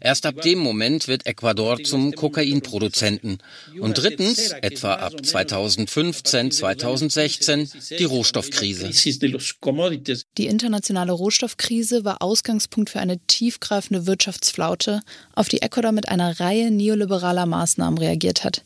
Erst 0.00 0.26
ab 0.26 0.42
dem 0.42 0.60
Moment 0.60 1.08
wird 1.08 1.26
Ecuador 1.26 1.82
zum 1.82 2.12
Kokainproduzenten. 2.12 3.38
Und 3.80 3.98
drittens, 3.98 4.52
etwa 4.52 4.94
ab 4.94 5.14
2015, 5.24 6.52
2016, 6.52 7.47
2015 7.48 7.98
die 7.98 8.04
Rohstoffkrise. 8.04 8.90
Die 10.36 10.46
internationale 10.46 11.12
Rohstoffkrise 11.12 12.04
war 12.04 12.22
Ausgangspunkt 12.22 12.90
für 12.90 13.00
eine 13.00 13.18
tiefgreifende 13.26 14.06
Wirtschaftsflaute, 14.06 15.00
auf 15.34 15.48
die 15.48 15.62
Ecuador 15.62 15.92
mit 15.92 16.08
einer 16.08 16.38
Reihe 16.40 16.70
neoliberaler 16.70 17.46
Maßnahmen 17.46 17.98
reagiert 17.98 18.44
hat, 18.44 18.64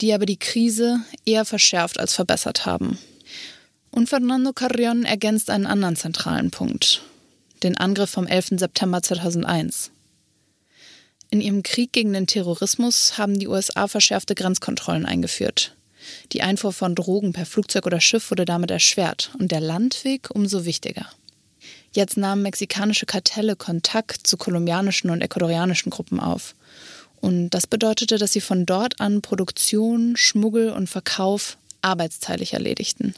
die 0.00 0.12
aber 0.12 0.26
die 0.26 0.38
Krise 0.38 1.00
eher 1.24 1.44
verschärft 1.44 1.98
als 1.98 2.14
verbessert 2.14 2.66
haben. 2.66 2.98
Und 3.90 4.08
Fernando 4.08 4.52
Carrion 4.52 5.04
ergänzt 5.04 5.50
einen 5.50 5.66
anderen 5.66 5.96
zentralen 5.96 6.50
Punkt, 6.50 7.02
den 7.62 7.76
Angriff 7.76 8.10
vom 8.10 8.26
11. 8.26 8.58
September 8.58 9.02
2001. 9.02 9.90
In 11.30 11.40
ihrem 11.40 11.62
Krieg 11.62 11.92
gegen 11.92 12.12
den 12.12 12.26
Terrorismus 12.26 13.18
haben 13.18 13.38
die 13.38 13.48
USA 13.48 13.86
verschärfte 13.86 14.34
Grenzkontrollen 14.34 15.04
eingeführt. 15.04 15.74
Die 16.32 16.42
Einfuhr 16.42 16.72
von 16.72 16.94
Drogen 16.94 17.32
per 17.32 17.46
Flugzeug 17.46 17.86
oder 17.86 18.00
Schiff 18.00 18.30
wurde 18.30 18.44
damit 18.44 18.70
erschwert 18.70 19.30
und 19.38 19.52
der 19.52 19.60
Landweg 19.60 20.30
umso 20.30 20.64
wichtiger. 20.64 21.06
Jetzt 21.92 22.16
nahmen 22.16 22.42
mexikanische 22.42 23.06
Kartelle 23.06 23.56
Kontakt 23.56 24.26
zu 24.26 24.36
kolumbianischen 24.36 25.10
und 25.10 25.22
ecuadorianischen 25.22 25.90
Gruppen 25.90 26.20
auf. 26.20 26.54
Und 27.20 27.50
das 27.50 27.66
bedeutete, 27.66 28.18
dass 28.18 28.32
sie 28.32 28.40
von 28.40 28.66
dort 28.66 29.00
an 29.00 29.22
Produktion, 29.22 30.16
Schmuggel 30.16 30.70
und 30.70 30.88
Verkauf 30.88 31.56
arbeitsteilig 31.82 32.52
erledigten. 32.52 33.14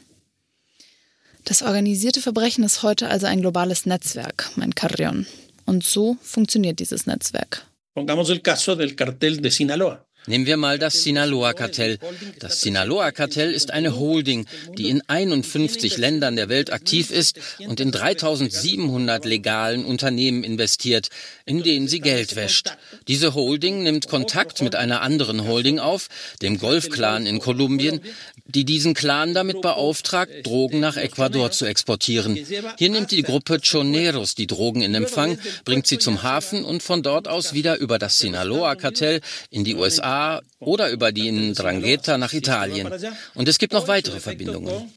Das 1.43 1.61
organisierte 1.61 2.21
Verbrechen 2.21 2.63
ist 2.63 2.83
heute 2.83 3.09
also 3.09 3.25
ein 3.25 3.41
globales 3.41 3.85
Netzwerk, 3.85 4.51
meint 4.55 4.75
Carrion. 4.75 5.25
Und 5.65 5.83
so 5.83 6.17
funktioniert 6.21 6.79
dieses 6.79 7.05
Netzwerk. 7.05 7.65
Pongamos 7.93 8.29
el 8.29 8.41
caso 8.41 8.75
del 8.75 8.95
cartel 8.95 9.41
de 9.41 9.51
Sinaloa. 9.51 10.05
Nehmen 10.27 10.45
wir 10.45 10.57
mal 10.57 10.77
das 10.77 11.01
Sinaloa-Kartell. 11.01 11.97
Das 12.37 12.61
Sinaloa-Kartell 12.61 13.51
ist 13.51 13.71
eine 13.71 13.97
Holding, 13.97 14.45
die 14.77 14.89
in 14.89 15.01
51 15.07 15.97
Ländern 15.97 16.35
der 16.35 16.47
Welt 16.47 16.71
aktiv 16.71 17.09
ist 17.09 17.39
und 17.59 17.79
in 17.79 17.91
3700 17.91 19.25
legalen 19.25 19.83
Unternehmen 19.83 20.43
investiert, 20.43 21.09
in 21.45 21.63
denen 21.63 21.87
sie 21.87 22.01
Geld 22.01 22.35
wäscht. 22.35 22.77
Diese 23.07 23.33
Holding 23.33 23.81
nimmt 23.81 24.09
Kontakt 24.09 24.61
mit 24.61 24.75
einer 24.75 25.01
anderen 25.01 25.47
Holding 25.47 25.79
auf, 25.79 26.07
dem 26.43 26.59
Golf-Clan 26.59 27.25
in 27.25 27.39
Kolumbien, 27.39 27.99
die 28.45 28.63
diesen 28.63 28.93
Clan 28.93 29.33
damit 29.33 29.61
beauftragt, 29.61 30.45
Drogen 30.45 30.79
nach 30.79 30.97
Ecuador 30.97 31.49
zu 31.49 31.65
exportieren. 31.65 32.37
Hier 32.77 32.89
nimmt 32.91 33.09
die 33.09 33.23
Gruppe 33.23 33.59
Choneros 33.59 34.35
die 34.35 34.47
Drogen 34.47 34.83
in 34.83 34.93
Empfang, 34.93 35.39
bringt 35.65 35.87
sie 35.87 35.97
zum 35.97 36.21
Hafen 36.21 36.63
und 36.63 36.83
von 36.83 37.01
dort 37.01 37.27
aus 37.27 37.55
wieder 37.55 37.77
über 37.77 37.97
das 37.97 38.19
Sinaloa-Kartell 38.19 39.21
in 39.49 39.63
die 39.63 39.73
USA 39.73 40.10
oder 40.59 40.89
über 40.91 41.11
die 41.11 41.31
Ndrangheta 41.31 42.17
nach 42.17 42.33
Italien. 42.33 42.87
Und 43.35 43.47
es 43.47 43.57
gibt 43.57 43.73
noch 43.73 43.87
weitere 43.87 44.19
Verbindungen. 44.19 44.91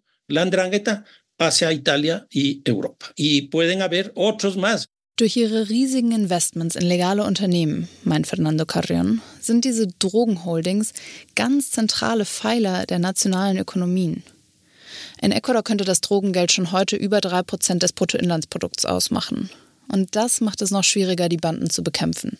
Durch 5.17 5.37
ihre 5.37 5.69
riesigen 5.69 6.11
Investments 6.11 6.75
in 6.75 6.87
legale 6.87 7.23
Unternehmen, 7.23 7.89
meint 8.03 8.27
Fernando 8.27 8.67
Carrion, 8.67 9.21
sind 9.41 9.65
diese 9.65 9.87
Drogenholdings 9.87 10.93
ganz 11.37 11.71
zentrale 11.71 12.25
Pfeiler 12.25 12.85
der 12.87 12.99
nationalen 12.99 13.59
Ökonomien. 13.59 14.25
In 15.23 15.31
Ecuador 15.31 15.63
könnte 15.63 15.85
das 15.85 16.01
Drogengeld 16.01 16.51
schon 16.51 16.73
heute 16.73 16.97
über 16.97 17.21
drei 17.21 17.43
Prozent 17.43 17.85
des 17.85 17.93
Bruttoinlandsprodukts 17.93 18.87
ausmachen. 18.87 19.51
Und 19.87 20.17
das 20.17 20.41
macht 20.41 20.61
es 20.63 20.73
noch 20.73 20.83
schwieriger, 20.85 21.29
die 21.29 21.37
Banden 21.37 21.71
zu 21.71 21.85
bekämpfen. 21.85 22.37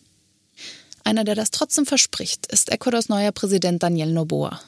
Einer, 1.05 1.25
der 1.25 1.35
das 1.35 1.51
trotzdem 1.51 1.85
verspricht, 1.85 2.47
ist 2.47 2.73
Ecuadors 2.73 3.11
neuer 3.11 3.31
Präsident 3.31 3.83
Daniel 3.83 4.11
Noboa. 4.11 4.59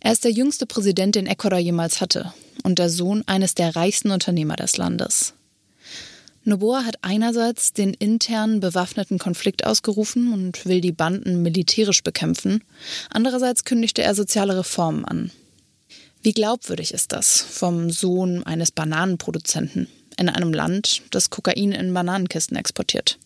Er 0.00 0.12
ist 0.12 0.24
der 0.24 0.32
jüngste 0.32 0.66
Präsident, 0.66 1.14
den 1.14 1.28
Ecuador 1.28 1.60
jemals 1.60 2.00
hatte 2.00 2.32
und 2.64 2.80
der 2.80 2.90
Sohn 2.90 3.22
eines 3.26 3.54
der 3.54 3.76
reichsten 3.76 4.10
Unternehmer 4.10 4.56
des 4.56 4.76
Landes. 4.76 5.34
Noboa 6.42 6.84
hat 6.84 6.96
einerseits 7.02 7.72
den 7.72 7.94
internen 7.94 8.60
bewaffneten 8.60 9.18
Konflikt 9.18 9.64
ausgerufen 9.64 10.32
und 10.32 10.66
will 10.66 10.80
die 10.80 10.92
Banden 10.92 11.42
militärisch 11.42 12.02
bekämpfen, 12.02 12.62
andererseits 13.10 13.64
kündigte 13.64 14.02
er 14.02 14.14
soziale 14.14 14.58
Reformen 14.58 15.04
an. 15.04 15.30
Wie 16.22 16.32
glaubwürdig 16.32 16.92
ist 16.92 17.12
das 17.12 17.40
vom 17.40 17.90
Sohn 17.90 18.42
eines 18.44 18.72
Bananenproduzenten 18.72 19.88
in 20.16 20.28
einem 20.28 20.52
Land, 20.52 21.02
das 21.10 21.30
Kokain 21.30 21.70
in 21.72 21.94
Bananenkisten 21.94 22.56
exportiert? 22.56 23.18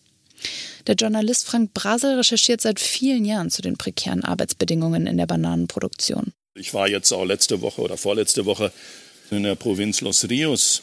Der 0.87 0.95
Journalist 0.95 1.45
Frank 1.45 1.73
Brasel 1.73 2.15
recherchiert 2.15 2.61
seit 2.61 2.79
vielen 2.79 3.25
Jahren 3.25 3.49
zu 3.49 3.61
den 3.61 3.77
prekären 3.77 4.23
Arbeitsbedingungen 4.23 5.07
in 5.07 5.17
der 5.17 5.27
Bananenproduktion. 5.27 6.33
Ich 6.55 6.73
war 6.73 6.87
jetzt 6.87 7.11
auch 7.11 7.25
letzte 7.25 7.61
Woche 7.61 7.81
oder 7.81 7.97
vorletzte 7.97 8.45
Woche 8.45 8.71
in 9.29 9.43
der 9.43 9.55
Provinz 9.55 10.01
Los 10.01 10.27
Rios 10.29 10.81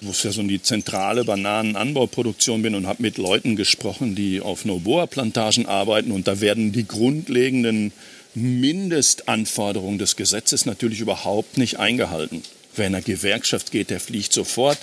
wo 0.00 0.12
ich 0.12 0.22
ja 0.22 0.30
so 0.30 0.42
die 0.42 0.62
zentrale 0.62 1.24
Bananenanbauproduktion 1.24 2.62
bin 2.62 2.74
und 2.74 2.86
habe 2.86 3.02
mit 3.02 3.18
Leuten 3.18 3.56
gesprochen, 3.56 4.14
die 4.14 4.40
auf 4.40 4.64
Noboa-Plantagen 4.64 5.66
arbeiten. 5.66 6.12
Und 6.12 6.28
da 6.28 6.40
werden 6.40 6.72
die 6.72 6.86
grundlegenden 6.86 7.92
Mindestanforderungen 8.34 9.98
des 9.98 10.16
Gesetzes 10.16 10.66
natürlich 10.66 11.00
überhaupt 11.00 11.58
nicht 11.58 11.78
eingehalten. 11.78 12.42
Wer 12.76 12.86
in 12.86 12.94
eine 12.94 13.02
Gewerkschaft 13.02 13.72
geht, 13.72 13.90
der 13.90 13.98
fliegt 13.98 14.32
sofort. 14.32 14.78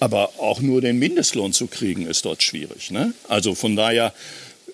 Aber 0.00 0.38
auch 0.38 0.60
nur 0.60 0.80
den 0.80 0.98
Mindestlohn 0.98 1.52
zu 1.52 1.66
kriegen, 1.66 2.06
ist 2.06 2.24
dort 2.24 2.42
schwierig. 2.42 2.90
Ne? 2.90 3.14
Also 3.28 3.54
von 3.54 3.74
daher, 3.76 4.14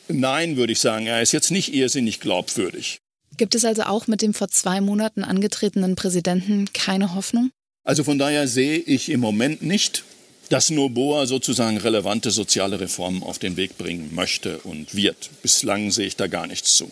nein, 0.09 0.57
würde 0.57 0.73
ich 0.73 0.81
sagen, 0.81 1.07
er 1.07 1.23
ist 1.23 1.33
jetzt 1.33 1.51
nicht 1.51 1.73
irrsinnig 1.73 2.21
glaubwürdig. 2.21 2.99
Gibt 3.37 3.55
es 3.55 3.65
also 3.65 3.83
auch 3.85 4.07
mit 4.07 4.23
dem 4.23 4.35
vor 4.35 4.49
zwei 4.49 4.81
Monaten 4.81 5.25
angetretenen 5.25 5.97
Präsidenten 5.97 6.73
keine 6.73 7.15
Hoffnung? 7.15 7.51
Also 7.85 8.05
von 8.05 8.19
daher 8.19 8.49
sehe 8.49 8.79
ich 8.79 9.11
im 9.11 9.21
Moment 9.21 9.63
nicht, 9.63 10.05
dass 10.51 10.71
Noboa 10.71 11.27
sozusagen 11.27 11.79
relevante 11.79 12.31
soziale 12.31 12.81
Reformen 12.81 13.23
auf 13.23 13.39
den 13.39 13.57
Weg 13.57 13.77
bringen 13.79 14.15
möchte 14.15 14.59
und 14.59 14.95
wird. 14.95 15.31
Bislang 15.43 15.91
sehe 15.91 16.07
ich 16.07 16.17
da 16.17 16.27
gar 16.27 16.47
nichts 16.47 16.77
zu. 16.77 16.91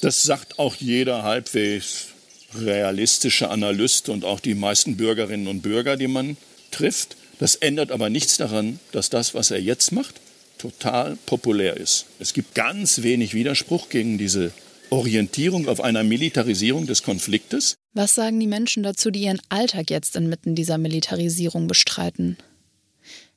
Das 0.00 0.22
sagt 0.22 0.58
auch 0.58 0.74
jeder 0.76 1.22
halbwegs 1.22 2.08
realistische 2.54 3.50
Analyst 3.50 4.08
und 4.08 4.24
auch 4.24 4.40
die 4.40 4.54
meisten 4.54 4.96
Bürgerinnen 4.96 5.48
und 5.48 5.62
Bürger, 5.62 5.96
die 5.96 6.08
man 6.08 6.36
trifft. 6.70 7.16
Das 7.38 7.54
ändert 7.56 7.90
aber 7.90 8.10
nichts 8.10 8.36
daran, 8.36 8.80
dass 8.92 9.10
das, 9.10 9.34
was 9.34 9.50
er 9.50 9.60
jetzt 9.60 9.92
macht, 9.92 10.14
total 10.58 11.16
populär 11.26 11.76
ist. 11.76 12.06
Es 12.18 12.32
gibt 12.32 12.54
ganz 12.54 13.02
wenig 13.02 13.34
Widerspruch 13.34 13.88
gegen 13.88 14.18
diese 14.18 14.52
Orientierung 14.90 15.68
auf 15.68 15.80
einer 15.80 16.04
Militarisierung 16.04 16.86
des 16.86 17.02
Konfliktes. 17.02 17.76
Was 17.92 18.14
sagen 18.14 18.38
die 18.40 18.46
Menschen 18.46 18.82
dazu, 18.82 19.10
die 19.10 19.22
ihren 19.22 19.40
Alltag 19.48 19.90
jetzt 19.90 20.16
inmitten 20.16 20.54
dieser 20.54 20.78
Militarisierung 20.78 21.66
bestreiten? 21.66 22.38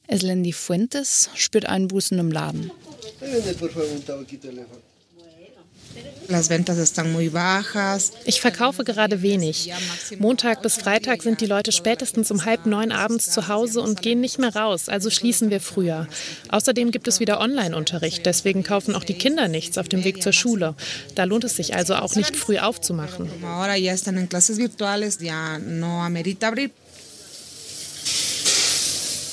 Eslendi 0.08 0.54
Fuentes 0.54 1.30
spürt 1.36 1.66
Einbußen 1.66 2.18
im 2.18 2.32
Laden. 2.32 2.72
Ich 8.26 8.42
verkaufe 8.42 8.84
gerade 8.84 9.22
wenig. 9.24 9.72
Montag 10.20 10.62
bis 10.62 10.76
Freitag 10.78 11.24
sind 11.24 11.42
die 11.42 11.48
Leute 11.48 11.72
spätestens 11.72 12.30
um 12.30 12.46
halb 12.46 12.68
neun 12.68 12.92
abends 12.92 13.32
zu 13.32 13.48
Hause 13.48 13.82
und 13.82 14.02
gehen 14.02 14.22
nicht 14.22 14.38
mehr 14.38 14.56
raus, 14.56 14.90
also 14.90 15.10
schließen 15.10 15.50
wir 15.50 15.60
früher. 15.60 16.08
Außerdem 16.50 16.92
gibt 16.92 17.08
es 17.08 17.20
wieder 17.20 17.40
Online-Unterricht, 17.42 18.26
deswegen 18.26 18.64
kaufen 18.64 18.96
auch 18.96 19.04
die 19.04 19.16
Kinder 19.16 19.48
nichts 19.48 19.78
auf 19.80 19.90
dem 19.90 20.04
Weg 20.04 20.22
zur 20.22 20.34
Schule. 20.34 20.76
Da 21.16 21.24
lohnt 21.24 21.46
es 21.46 21.56
sich 21.56 21.76
also 21.76 21.96
auch 21.96 22.16
nicht 22.16 22.36
früh 22.36 22.60
aufzumachen. 22.60 23.30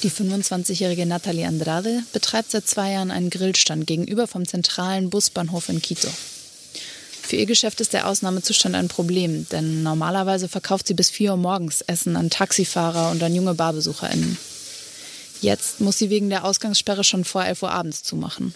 Die 0.03 0.11
25-jährige 0.11 1.05
Nathalie 1.05 1.47
Andrade 1.47 2.03
betreibt 2.13 2.51
seit 2.51 2.67
zwei 2.67 2.93
Jahren 2.93 3.11
einen 3.11 3.29
Grillstand 3.29 3.87
gegenüber 3.87 4.27
vom 4.27 4.47
zentralen 4.47 5.11
Busbahnhof 5.11 5.69
in 5.69 5.83
Quito. 5.83 6.09
Für 7.27 7.35
ihr 7.35 7.47
Geschäft 7.47 7.81
ist 7.81 7.93
der 7.93 8.07
Ausnahmezustand 8.07 8.77
ein 8.77 8.87
Problem, 8.87 9.49
denn 9.51 9.83
normalerweise 9.83 10.49
verkauft 10.49 10.87
sie 10.87 10.95
bis 10.95 11.11
4 11.11 11.33
Uhr 11.33 11.37
morgens 11.37 11.81
Essen 11.81 12.15
an 12.15 12.31
Taxifahrer 12.31 13.11
und 13.11 13.21
an 13.21 13.35
junge 13.35 13.55
BarbesucherInnen. 13.55 14.39
Jetzt 15.41 15.81
muss 15.81 15.99
sie 15.99 16.09
wegen 16.09 16.31
der 16.31 16.45
Ausgangssperre 16.45 17.03
schon 17.03 17.25
vor 17.25 17.45
11 17.45 17.65
Uhr 17.65 17.73
abends 17.73 18.05
zumachen. 18.05 18.55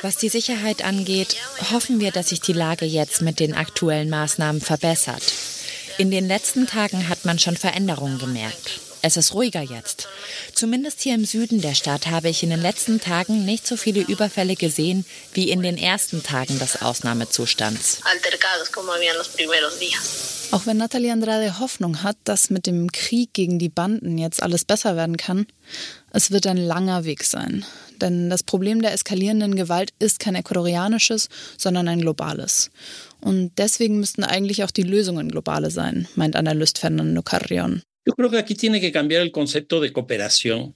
Was 0.00 0.16
die 0.16 0.30
Sicherheit 0.30 0.82
angeht, 0.82 1.36
hoffen 1.70 2.00
wir, 2.00 2.12
dass 2.12 2.30
sich 2.30 2.40
die 2.40 2.54
Lage 2.54 2.86
jetzt 2.86 3.20
mit 3.20 3.38
den 3.38 3.52
aktuellen 3.54 4.08
Maßnahmen 4.08 4.62
verbessert. 4.62 5.34
In 5.98 6.10
den 6.10 6.26
letzten 6.26 6.66
Tagen 6.66 7.10
hat 7.10 7.26
man 7.26 7.38
schon 7.38 7.58
Veränderungen 7.58 8.18
gemerkt. 8.18 8.80
Es 9.06 9.16
ist 9.16 9.34
ruhiger 9.34 9.62
jetzt. 9.62 10.08
Zumindest 10.52 11.00
hier 11.00 11.14
im 11.14 11.24
Süden 11.24 11.60
der 11.60 11.76
Stadt 11.76 12.08
habe 12.08 12.28
ich 12.28 12.42
in 12.42 12.50
den 12.50 12.60
letzten 12.60 13.00
Tagen 13.00 13.44
nicht 13.44 13.64
so 13.64 13.76
viele 13.76 14.00
Überfälle 14.00 14.56
gesehen 14.56 15.04
wie 15.32 15.48
in 15.48 15.62
den 15.62 15.78
ersten 15.78 16.24
Tagen 16.24 16.58
des 16.58 16.82
Ausnahmezustands. 16.82 18.00
Auch 20.50 20.66
wenn 20.66 20.76
Nathalie 20.76 21.12
Andrade 21.12 21.60
Hoffnung 21.60 22.02
hat, 22.02 22.16
dass 22.24 22.50
mit 22.50 22.66
dem 22.66 22.90
Krieg 22.90 23.32
gegen 23.32 23.60
die 23.60 23.68
Banden 23.68 24.18
jetzt 24.18 24.42
alles 24.42 24.64
besser 24.64 24.96
werden 24.96 25.16
kann, 25.16 25.46
es 26.10 26.32
wird 26.32 26.48
ein 26.48 26.56
langer 26.56 27.04
Weg 27.04 27.22
sein. 27.22 27.64
Denn 28.00 28.28
das 28.28 28.42
Problem 28.42 28.82
der 28.82 28.92
eskalierenden 28.92 29.54
Gewalt 29.54 29.90
ist 30.00 30.18
kein 30.18 30.34
ecuadorianisches, 30.34 31.28
sondern 31.56 31.86
ein 31.86 32.00
globales. 32.00 32.72
Und 33.20 33.52
deswegen 33.56 34.00
müssten 34.00 34.24
eigentlich 34.24 34.64
auch 34.64 34.72
die 34.72 34.82
Lösungen 34.82 35.28
globale 35.28 35.70
sein, 35.70 36.08
meint 36.16 36.34
Analyst 36.34 36.78
Fernando 36.78 37.22
Carrion. 37.22 37.82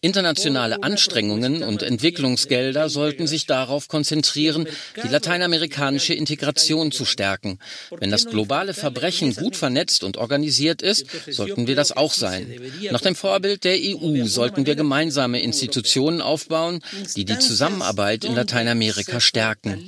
Internationale 0.00 0.82
Anstrengungen 0.82 1.62
und 1.62 1.84
Entwicklungsgelder 1.84 2.88
sollten 2.88 3.28
sich 3.28 3.46
darauf 3.46 3.86
konzentrieren, 3.86 4.66
die 5.00 5.06
lateinamerikanische 5.06 6.12
Integration 6.12 6.90
zu 6.90 7.04
stärken. 7.04 7.60
Wenn 7.96 8.10
das 8.10 8.26
globale 8.26 8.74
Verbrechen 8.74 9.32
gut 9.36 9.54
vernetzt 9.54 10.02
und 10.02 10.16
organisiert 10.16 10.82
ist, 10.82 11.06
sollten 11.30 11.68
wir 11.68 11.76
das 11.76 11.92
auch 11.96 12.14
sein. 12.14 12.52
Nach 12.90 13.00
dem 13.00 13.14
Vorbild 13.14 13.62
der 13.62 13.78
EU 13.78 14.24
sollten 14.24 14.66
wir 14.66 14.74
gemeinsame 14.74 15.40
Institutionen 15.40 16.20
aufbauen, 16.20 16.80
die 17.14 17.24
die 17.24 17.38
Zusammenarbeit 17.38 18.24
in 18.24 18.34
Lateinamerika 18.34 19.20
stärken. 19.20 19.86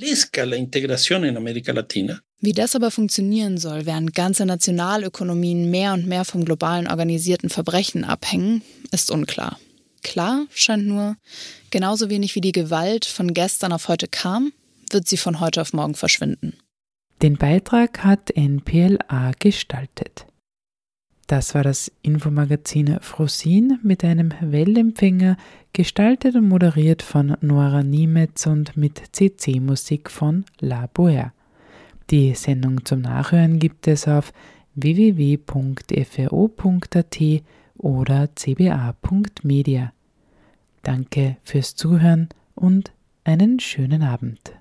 Wie 2.43 2.51
das 2.51 2.75
aber 2.75 2.91
funktionieren 2.91 3.57
soll, 3.57 3.85
während 3.85 4.13
ganze 4.13 4.45
Nationalökonomien 4.45 5.71
mehr 5.71 5.93
und 5.93 6.07
mehr 6.07 6.25
vom 6.25 6.43
globalen 6.43 6.89
organisierten 6.89 7.49
Verbrechen 7.49 8.03
abhängen, 8.03 8.63
ist 8.91 9.11
unklar. 9.11 9.57
Klar 10.01 10.45
scheint 10.53 10.85
nur, 10.85 11.15
genauso 11.71 12.09
wenig 12.09 12.35
wie 12.35 12.41
die 12.41 12.51
Gewalt 12.51 13.05
von 13.05 13.33
gestern 13.33 13.71
auf 13.71 13.87
heute 13.87 14.09
kam, 14.09 14.51
wird 14.91 15.07
sie 15.07 15.15
von 15.15 15.39
heute 15.39 15.61
auf 15.61 15.71
morgen 15.71 15.95
verschwinden. 15.95 16.57
Den 17.21 17.37
Beitrag 17.37 18.03
hat 18.03 18.29
NPLA 18.35 19.31
gestaltet. 19.39 20.25
Das 21.27 21.55
war 21.55 21.63
das 21.63 21.89
Infomagazin 22.01 22.97
Frosin 22.99 23.79
mit 23.83 24.03
einem 24.03 24.33
Wellempfänger, 24.41 25.37
gestaltet 25.71 26.35
und 26.35 26.49
moderiert 26.49 27.03
von 27.03 27.37
Nora 27.39 27.83
Niemetz 27.83 28.45
und 28.47 28.75
mit 28.75 29.01
CC-Musik 29.13 30.11
von 30.11 30.43
La 30.59 30.87
Boer. 30.93 31.31
Die 32.09 32.33
Sendung 32.35 32.85
zum 32.85 33.01
Nachhören 33.01 33.59
gibt 33.59 33.87
es 33.87 34.07
auf 34.07 34.33
www.fro.at 34.75 35.43
oder 37.77 38.29
cba.media. 38.35 39.93
Danke 40.81 41.37
fürs 41.43 41.75
Zuhören 41.75 42.29
und 42.55 42.91
einen 43.23 43.59
schönen 43.59 44.03
Abend. 44.03 44.53